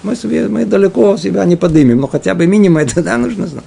Мы, 0.03 0.17
себе, 0.17 0.49
мы 0.49 0.65
далеко 0.65 1.17
себя 1.17 1.45
не 1.45 1.57
подымем, 1.57 2.01
но 2.01 2.09
хотя 2.09 2.35
бы 2.35 2.47
минимум 2.47 2.79
это 2.79 3.03
да, 3.03 3.17
нужно 3.19 3.47
знать. 3.47 3.65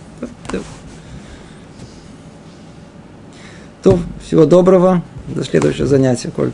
То, 3.83 3.99
всего 4.25 4.45
доброго. 4.45 5.03
До 5.27 5.43
следующего 5.43 5.87
занятия. 5.87 6.31
Коль, 6.35 6.51